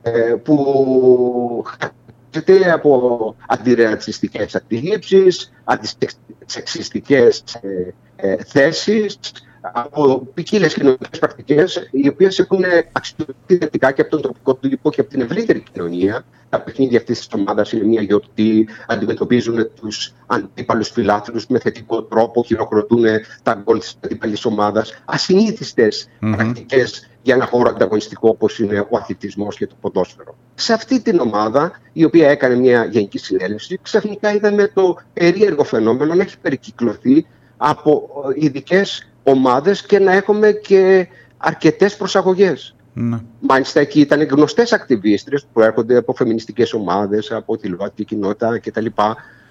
[0.02, 9.18] ε, που χαρακτηρίζεται από αντιρατσιστικές αντιλήψεις, αντισεξιστικές ε, ε, θέσεις,
[9.60, 15.00] από ποικίλες κοινωνικές πρακτικές, οι οποίες έχουν αξιοποιηθεί θετικά και από τον τοπικό τύπο και
[15.00, 16.24] από την ευρύτερη κοινωνία.
[16.48, 22.44] Τα παιχνίδια αυτής της ομάδας είναι μια γιορτή, αντιμετωπίζουν τους αντίπαλους φιλάθλους με θετικό τρόπο,
[22.44, 23.04] χειροκροτούν
[23.42, 25.02] τα γκολ της αντίπαλης ομάδας.
[25.04, 30.36] Ασυνήθιστες πρακτικές για ένα χώρο ανταγωνιστικό όπως είναι ο αθλητισμός και το ποδόσφαιρο.
[30.54, 36.14] Σε αυτή την ομάδα, η οποία έκανε μια γενική συνέλευση, ξαφνικά είδαμε το περίεργο φαινόμενο
[36.14, 37.26] να έχει περικυκλωθεί
[37.56, 42.74] από ειδικές ομάδες και να έχουμε και αρκετές προσαγωγές.
[42.92, 43.18] Ναι.
[43.40, 48.86] Μάλιστα εκεί ήταν γνωστές ακτιβίστρες που έρχονται από φεμινιστικές ομάδες, από τη ΛΟΑΤΚΙ κοινότητα κτλ.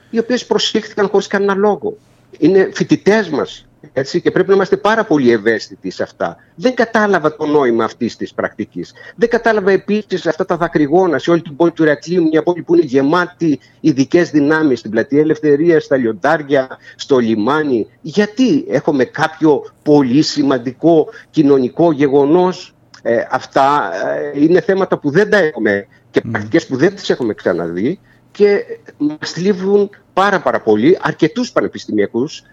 [0.09, 1.97] Οι οποίες προσήχθηκαν χωρίς κανένα λόγο.
[2.37, 6.37] Είναι φοιτητές μας έτσι, και πρέπει να είμαστε πάρα πολύ ευαίσθητοι σε αυτά.
[6.55, 8.93] Δεν κατάλαβα το νόημα αυτής της πρακτικής.
[9.15, 12.75] Δεν κατάλαβα επίσης αυτά τα δακρυγόνα σε όλη την πόλη του Ηρακλείου, μια πόλη που
[12.75, 17.87] είναι γεμάτη ειδικές δυνάμεις, στην πλατεία Ελευθερίας, στα λιοντάρια, στο λιμάνι.
[18.01, 23.91] Γιατί έχουμε κάποιο πολύ σημαντικό κοινωνικό γεγονός; Ε, αυτά
[24.33, 27.99] ε, είναι θέματα που δεν τα έχουμε και πρακτικές που δεν τις έχουμε ξαναδεί
[28.31, 28.63] και
[28.97, 32.43] μας θλίβουν πάρα πάρα πολύ αρκετούς πανεπιστημιακούς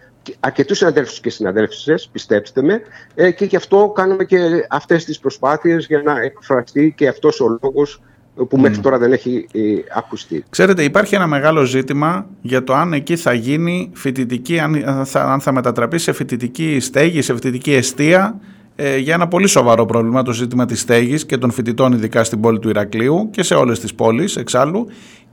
[0.41, 2.81] αρκετούς συναδέλφους και συναδέλφισες, πιστέψτε με,
[3.15, 7.59] ε, και γι' αυτό κάνουμε και αυτές τις προσπάθειες για να εκφραστεί και αυτός ο
[7.63, 8.01] λόγος
[8.49, 9.61] που μέχρι τώρα δεν έχει ε,
[9.95, 10.45] ακουστεί.
[10.51, 15.41] Ξέρετε, υπάρχει ένα μεγάλο ζήτημα για το αν εκεί θα γίνει φοιτητική, αν θα, αν
[15.41, 18.41] θα μετατραπεί σε φοιτητική στέγη, σε φοιτητική αιστεία,
[18.79, 22.41] ε, για ένα πολύ σοβαρό πρόβλημα το ζήτημα της στέγης και των φοιτητών ειδικά στην
[22.41, 24.87] πόλη του Ηρακλείου και σε όλες τις πόλεις εξάλλου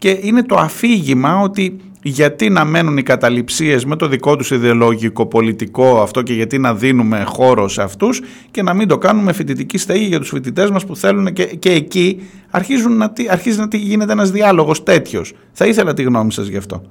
[0.03, 5.25] και είναι το αφήγημα ότι γιατί να μένουν οι καταληψίες με το δικό τους ιδεολογικό
[5.25, 8.21] πολιτικό αυτό και γιατί να δίνουμε χώρο σε αυτούς
[8.51, 11.71] και να μην το κάνουμε φοιτητική στέγη για τους φοιτητές μας που θέλουν και, και
[11.71, 15.33] εκεί αρχίζουν να, αρχίζει να γίνεται ένας διάλογος τέτοιος.
[15.51, 16.83] Θα ήθελα τη γνώμη σας γι' αυτό.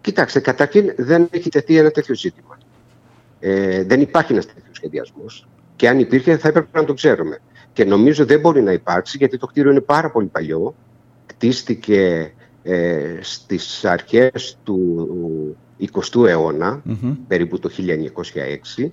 [0.00, 2.58] Κοιτάξτε, καταρχήν δεν έχει τεθεί ένα τέτοιο ζήτημα.
[3.40, 5.48] Ε, δεν υπάρχει ένας τέτοιος σχεδιασμός.
[5.76, 7.40] Και αν υπήρχε, θα έπρεπε να το ξέρουμε.
[7.72, 10.74] Και νομίζω δεν μπορεί να υπάρξει, γιατί το κτίριο είναι πάρα πολύ παλιό.
[11.26, 12.32] Κτίστηκε
[12.62, 15.56] ε, στις αρχές του
[15.92, 16.82] 20ου αιώνα,
[17.28, 17.70] περίπου το
[18.78, 18.88] 1906.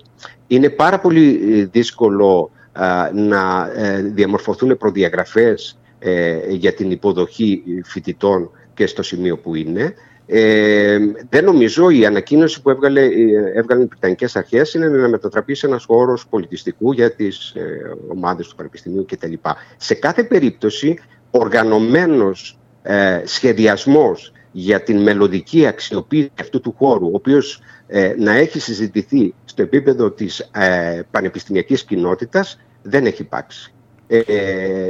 [0.47, 8.49] Είναι πάρα πολύ ε, δύσκολο α, να ε, διαμορφωθούν προδιαγραφές ε, για την υποδοχή φοιτητών
[8.73, 9.93] και στο σημείο που είναι.
[10.27, 10.97] Ε,
[11.29, 13.11] δεν νομίζω η ανακοίνωση που έβγαλε, ε,
[13.53, 18.47] έβγαλαν οι Βρετανικές Αρχές είναι να μετατραπεί σε ένας χώρος πολιτιστικού για τις ε, ομάδες
[18.47, 19.33] του Πανεπιστημίου κτλ.
[19.77, 20.99] Σε κάθε περίπτωση,
[21.31, 28.59] οργανωμένος ε, σχεδιασμός για την μελλοντική αξιοποίηση αυτού του χώρου, ο οποίος ε, να έχει
[28.59, 33.73] συζητηθεί στο επίπεδο της ε, πανεπιστημιακής κοινότητας, δεν έχει υπάρξει.
[34.07, 34.23] Ε,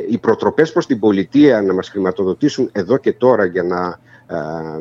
[0.10, 3.98] οι προτροπές προς την πολιτεία να μας χρηματοδοτήσουν εδώ και τώρα για να ε,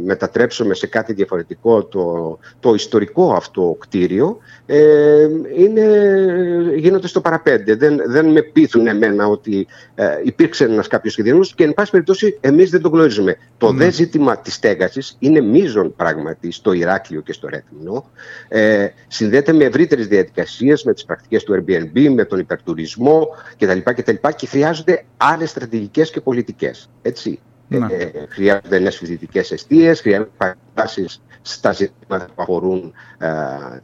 [0.04, 5.84] μετατρέψουμε σε κάτι διαφορετικό το, το ιστορικό αυτό κτίριο ε, είναι,
[6.76, 7.74] γίνονται στο παραπέντε.
[7.74, 12.38] Δεν, δεν με πείθουν εμένα ότι ε, υπήρξε ένας κάποιος σχεδιασμός και εν πάση περιπτώσει
[12.40, 13.36] εμείς δεν το γνωρίζουμε.
[13.58, 13.84] Το Ναι.
[13.84, 18.10] δε ζήτημα της στέγασης είναι μείζον πράγματι στο Ηράκλειο και στο Ρέθμινο.
[18.48, 23.78] Ε, συνδέεται με ευρύτερες διαδικασίες, με τις πρακτικές του Airbnb, με τον υπερτουρισμό κτλ.
[23.84, 24.28] κτλ.
[24.36, 26.90] και χρειάζονται άλλες στρατηγικές και πολιτικές.
[27.02, 27.40] Έτσι.
[27.68, 27.86] Ναι.
[27.94, 33.28] Ε, χρειάζονται νέες φοιτητικές αιστείες, χρειάζονται παρεμβάσεις στα ζητήματα που αφορούν ε,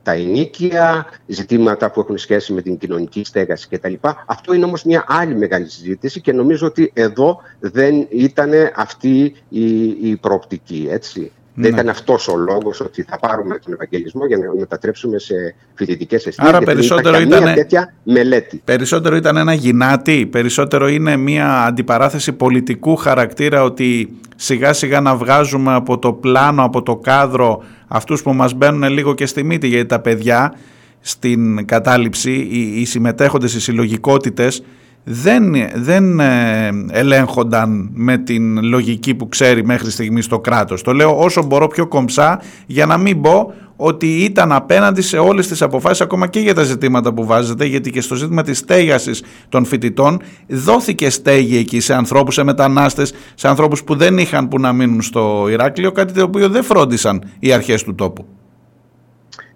[0.02, 3.94] τα ενίκεια, ζητήματα που έχουν σχέση με την κοινωνική στέγαση κτλ.
[4.26, 9.84] Αυτό είναι όμως μια άλλη μεγάλη συζήτηση και νομίζω ότι εδώ δεν ήταν αυτή η,
[10.10, 10.86] η προοπτική.
[10.90, 11.32] Έτσι.
[11.54, 11.76] Δεν Ναι.
[11.80, 15.34] ήταν αυτός ο λόγος ότι θα πάρουμε τον Ευαγγελισμό για να μετατρέψουμε σε
[15.74, 16.48] φοιτητικές αιστείες.
[16.48, 18.60] Άρα γιατί δεν περισσότερο υπάρχει καμία ήτανε- τέτοια μελέτη.
[18.64, 25.74] Περισσότερο ήταν ένα γυνάτι, περισσότερο είναι μια αντιπαράθεση πολιτικού χαρακτήρα ότι σιγά σιγά να βγάζουμε
[25.74, 29.86] από το πλάνο, από το κάδρο αυτούς που μας μπαίνουν λίγο και στη μύτη γιατί
[29.86, 30.54] τα παιδιά
[31.00, 34.62] στην κατάληψη, οι, οι συμμετέχοντες, οι συλλογικότητες
[35.04, 40.82] δεν, δεν ε, ελέγχονταν με την λογική που ξέρει μέχρι στιγμής το κράτος.
[40.82, 45.48] Το λέω όσο μπορώ πιο κομψά για να μην πω ότι ήταν απέναντι σε όλες
[45.48, 49.22] τις αποφάσεις ακόμα και για τα ζητήματα που βάζετε γιατί και στο ζήτημα της στέγασης
[49.48, 54.60] των φοιτητών δόθηκε στέγη εκεί σε ανθρώπους, σε μετανάστες, σε ανθρώπους που δεν είχαν που
[54.60, 58.26] να μείνουν στο Ηράκλειο κάτι το οποίο δεν φρόντισαν οι αρχές του τόπου.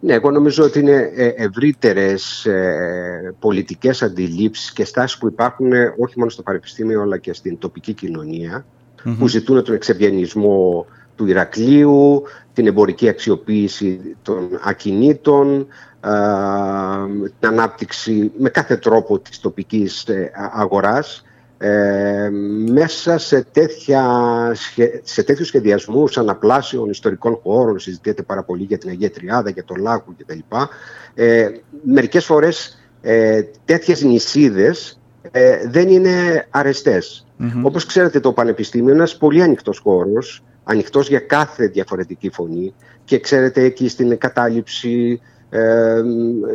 [0.05, 2.47] Ναι, εγώ νομίζω ότι είναι ευρύτερες
[3.39, 7.93] πολιτικές αντιλήψεις και στάσεις που υπάρχουν ε, όχι μόνο στο Πανεπιστήμιο αλλά και στην τοπική
[7.93, 8.65] κοινωνία,
[9.19, 10.87] που ζητούν τον εξευγενισμό
[11.17, 12.23] του Ηρακλείου,
[12.53, 15.67] την εμπορική αξιοποίηση των ακινήτων,
[16.01, 16.13] α,
[17.41, 21.24] την ανάπτυξη με κάθε τρόπο της τοπικής ε, αγοράς
[21.59, 22.29] ε,
[22.73, 24.03] μέσα σε, τέτοια,
[24.55, 29.65] σχε- σε τέτοιους σχεδιασμούς αναπλάσεων ιστορικών χώρων, συζητιέται πάρα πολύ για την Αγία Τριάδα, για
[29.65, 30.39] το Λάκου κτλ.
[31.15, 31.49] Ε,
[31.85, 35.01] μερικές φορές ε, τέτοιες νησίδες
[35.31, 37.27] ε, δεν είναι αρεστές.
[37.63, 42.75] Όπως ξέρετε το Πανεπιστήμιο είναι ένας πολύ ανοιχτός χώρος, ανοιχτός για κάθε διαφορετική φωνή
[43.05, 45.21] και ξέρετε εκεί στην κατάληψη
[45.51, 46.03] ε,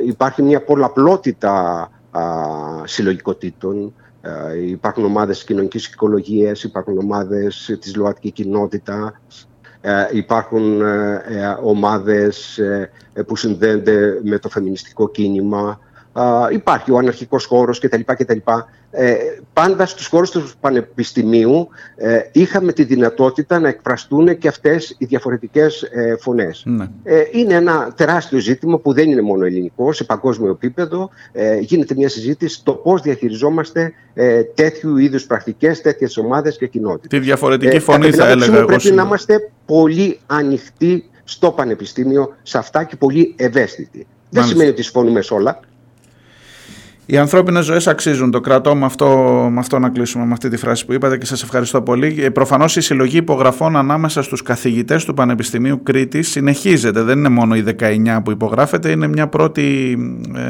[0.06, 1.52] υπάρχει μια πολλαπλότητα
[2.12, 2.22] α,
[2.84, 3.94] συλλογικοτήτων.
[4.22, 9.20] Ε, υπάρχουν ομάδες κοινωνικής οικολογίας, υπάρχουν ομάδες της ΛΟΑΤΚΙ κοινότητα,
[9.82, 15.80] ε, υπάρχουν ε, ε, ομάδες ε, ε, που συνδέονται με το φεμινιστικό κίνημα.
[16.22, 18.00] Α, υπάρχει ο αναρχικός χώρος κτλ.
[18.06, 18.38] κτλ.
[18.92, 19.16] Ε,
[19.54, 25.82] πάντα στους χώρους του Πανεπιστημίου ε, είχαμε τη δυνατότητα να εκφραστούν και αυτές οι διαφορετικές
[25.82, 26.64] ε, φωνές.
[26.66, 26.88] Ναι.
[27.04, 31.10] Ε, είναι ένα τεράστιο ζήτημα που δεν είναι μόνο ελληνικό, σε παγκόσμιο επίπεδο.
[31.32, 37.20] Ε, γίνεται μια συζήτηση στο πώς διαχειριζόμαστε ε, τέτοιου είδους πρακτικές, τέτοιες ομάδες και κοινότητες.
[37.20, 39.02] Τη διαφορετική Ε, φωνή κατά την θα άποψή έλεγα μου, εγώ Πρέπει σήμερα.
[39.02, 43.98] να είμαστε πολύ ανοιχτοί στο πανεπιστήμιο σε αυτά και πολύ ευαίσθητοι.
[43.98, 44.52] Δεν Μάλιστα.
[44.52, 45.60] σημαίνει ότι συμφωνούμε σε όλα.
[47.12, 48.32] Οι ανθρώπινες ζωές αξίζουν.
[48.32, 49.08] Το κρατώ με αυτό,
[49.52, 52.16] με αυτό να κλείσουμε με αυτή τη φράση που είπατε και σας ευχαριστώ πολύ.
[52.24, 57.02] Ε, Προφανώς η συλλογή υπογραφών ανάμεσα στους καθηγητές του Πανεπιστημίου Κρήτης συνεχίζεται.
[57.02, 59.98] Δεν είναι μόνο οι 19 που υπογράφεται, είναι μια πρώτη
[60.36, 60.42] ε,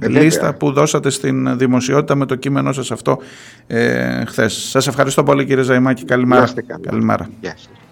[0.00, 0.22] βέβαια.
[0.22, 3.18] λίστα που δώσατε στην δημοσιότητα με το κείμενό σας αυτό
[3.66, 4.68] ε, χθες.
[4.70, 6.02] Σας ευχαριστώ πολύ κύριε Ζαϊμάκη.
[6.02, 6.42] Να Καλημέρα.
[6.44, 6.80] είστε καλά.
[6.88, 7.28] Καλημέρα.
[7.40, 7.85] Γεια σας.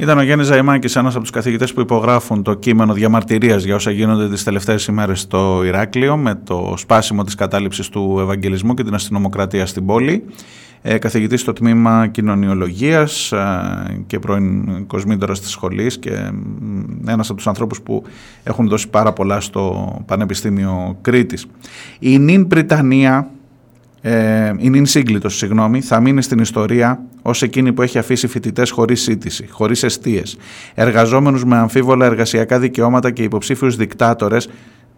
[0.00, 3.90] Ήταν ο Γιάννης Ζαϊμάκης, ένας από τους καθηγητές που υπογράφουν το κείμενο διαμαρτυρίας για όσα
[3.90, 8.94] γίνονται τις τελευταίες ημέρες στο Ηράκλειο με το σπάσιμο της κατάληψης του Ευαγγελισμού και την
[8.94, 10.24] αστυνομοκρατία στην πόλη.
[10.82, 16.30] ε, καθηγητής στο τμήμα κοινωνιολογίας ε, και πρώην κοσμήτωρας της σχολής και
[17.06, 18.02] ένας από τους ανθρώπους που
[18.42, 21.46] έχουν δώσει πάρα πολλά στο Πανεπιστήμιο Κρήτης.
[21.98, 23.30] Η Νιν Πριτανία,
[24.02, 28.70] ε, η Νιν Σύγκλιτος, συγγνώμη, θα μείνει στην ιστορία ως εκείνη που έχει αφήσει φοιτητές
[28.70, 30.36] χωρίς σύντηση, χωρίς αιστείες,
[30.74, 34.48] εργαζόμενους με αμφίβολα εργασιακά δικαιώματα και υποψήφιους δικτάτορες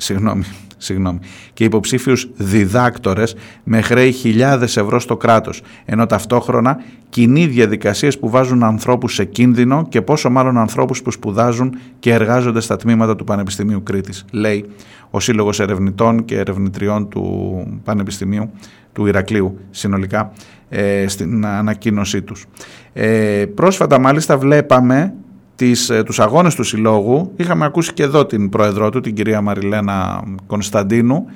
[0.03, 0.45] συγγνώμη,
[0.77, 1.19] συγγνώμη,
[1.53, 3.35] και υποψήφιους διδάκτορες
[3.65, 9.87] με χρέη χιλιάδες ευρώ στο κράτος, ενώ ταυτόχρονα κοινή διαδικασίες που βάζουν ανθρώπους σε κίνδυνο
[9.89, 14.65] και πόσο μάλλον ανθρώπους που σπουδάζουν και εργάζονται στα τμήματα του Πανεπιστημίου Κρήτης, λέει
[15.11, 18.51] ο Σύλλογος Ερευνητών και Ερευνητριών του Πανεπιστημίου
[18.93, 20.33] του Ηρακλείου συνολικά
[20.69, 22.47] ε, στην ανακοίνωσή τους.
[22.93, 25.15] Ε, πρόσφατα μάλιστα βλέπαμε
[25.63, 29.41] τις, ε, τους αγώνες του Συλλόγου είχαμε ακούσει και εδώ την πρόεδρό του, την κυρία
[29.41, 31.27] Μαριλένα Κωνσταντίνου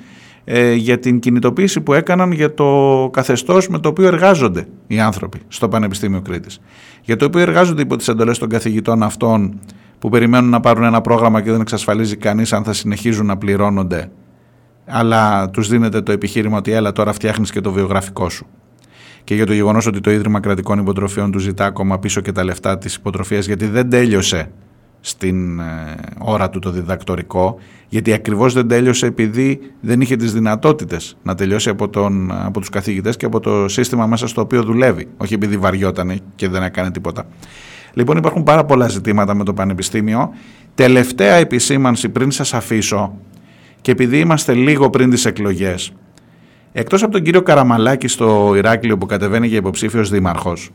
[0.43, 5.39] ε, για την κινητοποίηση που έκαναν για το καθεστώς με το οποίο εργάζονται οι άνθρωποι
[5.47, 6.59] στο Πανεπιστήμιο Κρήτης.
[7.01, 9.59] Για το οποίο εργάζονται υπό τις εντολές των καθηγητών αυτών
[9.99, 14.09] που περιμένουν να πάρουν ένα πρόγραμμα και δεν εξασφαλίζει κανείς αν θα συνεχίζουν να πληρώνονται
[14.85, 18.47] αλλά τους δίνεται το επιχείρημα ότι έλα τώρα φτιάχνεις και το βιογραφικό σου
[19.27, 22.43] και για το γεγονός ότι το Ίδρυμα Κρατικών Υποτροφιών του ζητά ακόμα πίσω και τα
[22.43, 24.51] λεφτά της υποτροφίας γιατί δεν τέλειωσε
[24.99, 25.63] στην ε,
[26.17, 31.69] ώρα του το διδακτορικό γιατί ακριβώς δεν τέλειωσε επειδή δεν είχε τις δυνατότητες να τελειώσει
[31.69, 35.57] από, τον, από τους καθηγητές και από το σύστημα μέσα στο οποίο δουλεύει όχι επειδή
[35.57, 37.25] βαριότανε και δεν έκανε τίποτα.
[37.93, 40.33] Λοιπόν υπάρχουν πάρα πολλά ζητήματα με το Πανεπιστήμιο.
[40.75, 43.17] Τελευταία επισήμανση πριν σας αφήσω
[43.81, 45.93] και επειδή είμαστε λίγο πριν τις εκλογές
[46.79, 50.69] Εκτός από τον κύριο Καραμαλάκη στο Ηράκλειο που κατεβαίνει για υποψήφιο δήμαρχος,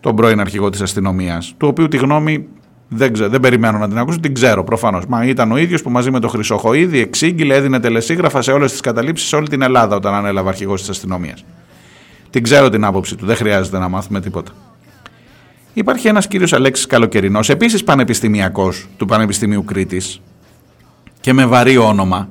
[0.00, 2.46] τον πρώην αρχηγό της αστυνομίας, του οποίου τη γνώμη
[2.88, 5.06] δεν, ξέ, δεν περιμένω να την ακούσω, την ξέρω προφανώς.
[5.06, 8.80] Μα ήταν ο ίδιος που μαζί με τον Χρυσοχοίδη εξήγηλε, έδινε τελεσίγραφα σε όλες τις
[8.80, 11.44] καταλήψεις σε όλη την Ελλάδα όταν ανέλαβε αρχηγός της αστυνομίας.
[12.30, 14.52] Την ξέρω την άποψη του, δεν χρειάζεται να μάθουμε τίποτα.
[15.72, 20.20] Υπάρχει ένας κύριος Αλέξης Καλοκαιρινός, επίσης πανεπιστημιακός του Πανεπιστημίου Κρήτης
[21.20, 22.28] και με βαρύ όνομα,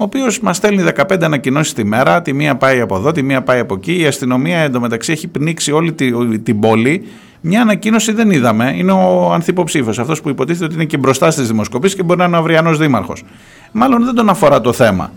[0.00, 3.42] ο οποίος μας στέλνει 15 ανακοινώσεις τη μέρα, τη μία πάει από εδώ, τη μία
[3.42, 4.00] πάει από εκεί.
[4.00, 7.06] Η αστυνομία εντωμεταξύ έχει πνίξει όλη την, την πόλη.
[7.40, 8.72] Μια ανακοίνωση δεν είδαμε.
[8.76, 12.24] Είναι ο ανθυποψήφιος, αυτός που υποτίθεται ότι είναι και μπροστά στις δημοσκοπήσεις και μπορεί να
[12.24, 13.24] είναι ο αυριανός δήμαρχος.
[13.72, 15.12] Μάλλον δεν τον αφορά το θέμα,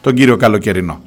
[0.00, 1.00] τον κύριο Καλοκαιρινό.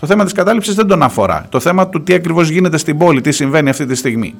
[0.00, 1.46] Το θέμα της κατάληψης δεν τον αφορά.
[1.48, 4.34] Το θέμα του τι ακριβώς γίνεται στην πόλη, τι συμβαίνει αυτή τη στιγμή.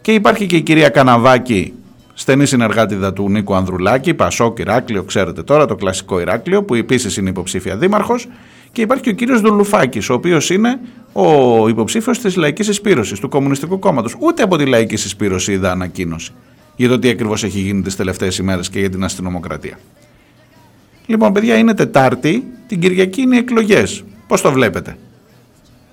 [0.00, 1.74] Και υπάρχει και η κυρία Καναβάκη,
[2.18, 7.28] στενή συνεργάτηδα του Νίκου Ανδρουλάκη, Πασόκ, Ηράκλειο, ξέρετε τώρα, το κλασικό Ηράκλειο, που επίσης είναι
[7.28, 8.28] υποψήφια δήμαρχος.
[8.72, 10.80] Και υπάρχει και ο κύριος Δουλουφάκης, ο οποίος είναι
[11.12, 14.16] ο υποψήφιος της Λαϊκής Εισπήρωσης, του Κομμουνιστικού Κόμματος.
[14.20, 16.32] Ούτε από τη Λαϊκή Εισπήρωση είδα ανακοίνωση
[16.76, 19.78] για το τι ακριβώς έχει γίνει τις τελευταίες ημέρες και για την αστυνομοκρατία.
[21.06, 24.04] Λοιπόν, παιδιά, είναι Τετάρτη, την Κυριακή είναι οι εκλογές.
[24.26, 24.96] Πώς το βλέπετε;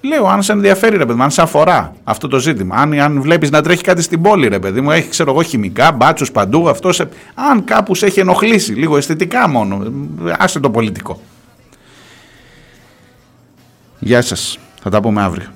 [0.05, 2.75] Λέω, αν σε ενδιαφέρει, ρε παιδί μου, αν σε αφορά αυτό το ζήτημα.
[2.75, 5.91] Αν, αν βλέπεις να τρέχει κάτι στην πόλη, ρε παιδί μου, έχει ξέρω εγώ χημικά,
[5.91, 6.91] μπάτσους παντού, αυτό.
[6.91, 9.93] Σε, αν κάπους σε έχει ενοχλήσει, λίγο αισθητικά μόνο,
[10.37, 11.21] άσε το πολιτικό.
[13.99, 14.59] Γεια σας.
[14.81, 15.47] Θα τα πούμε αύριο.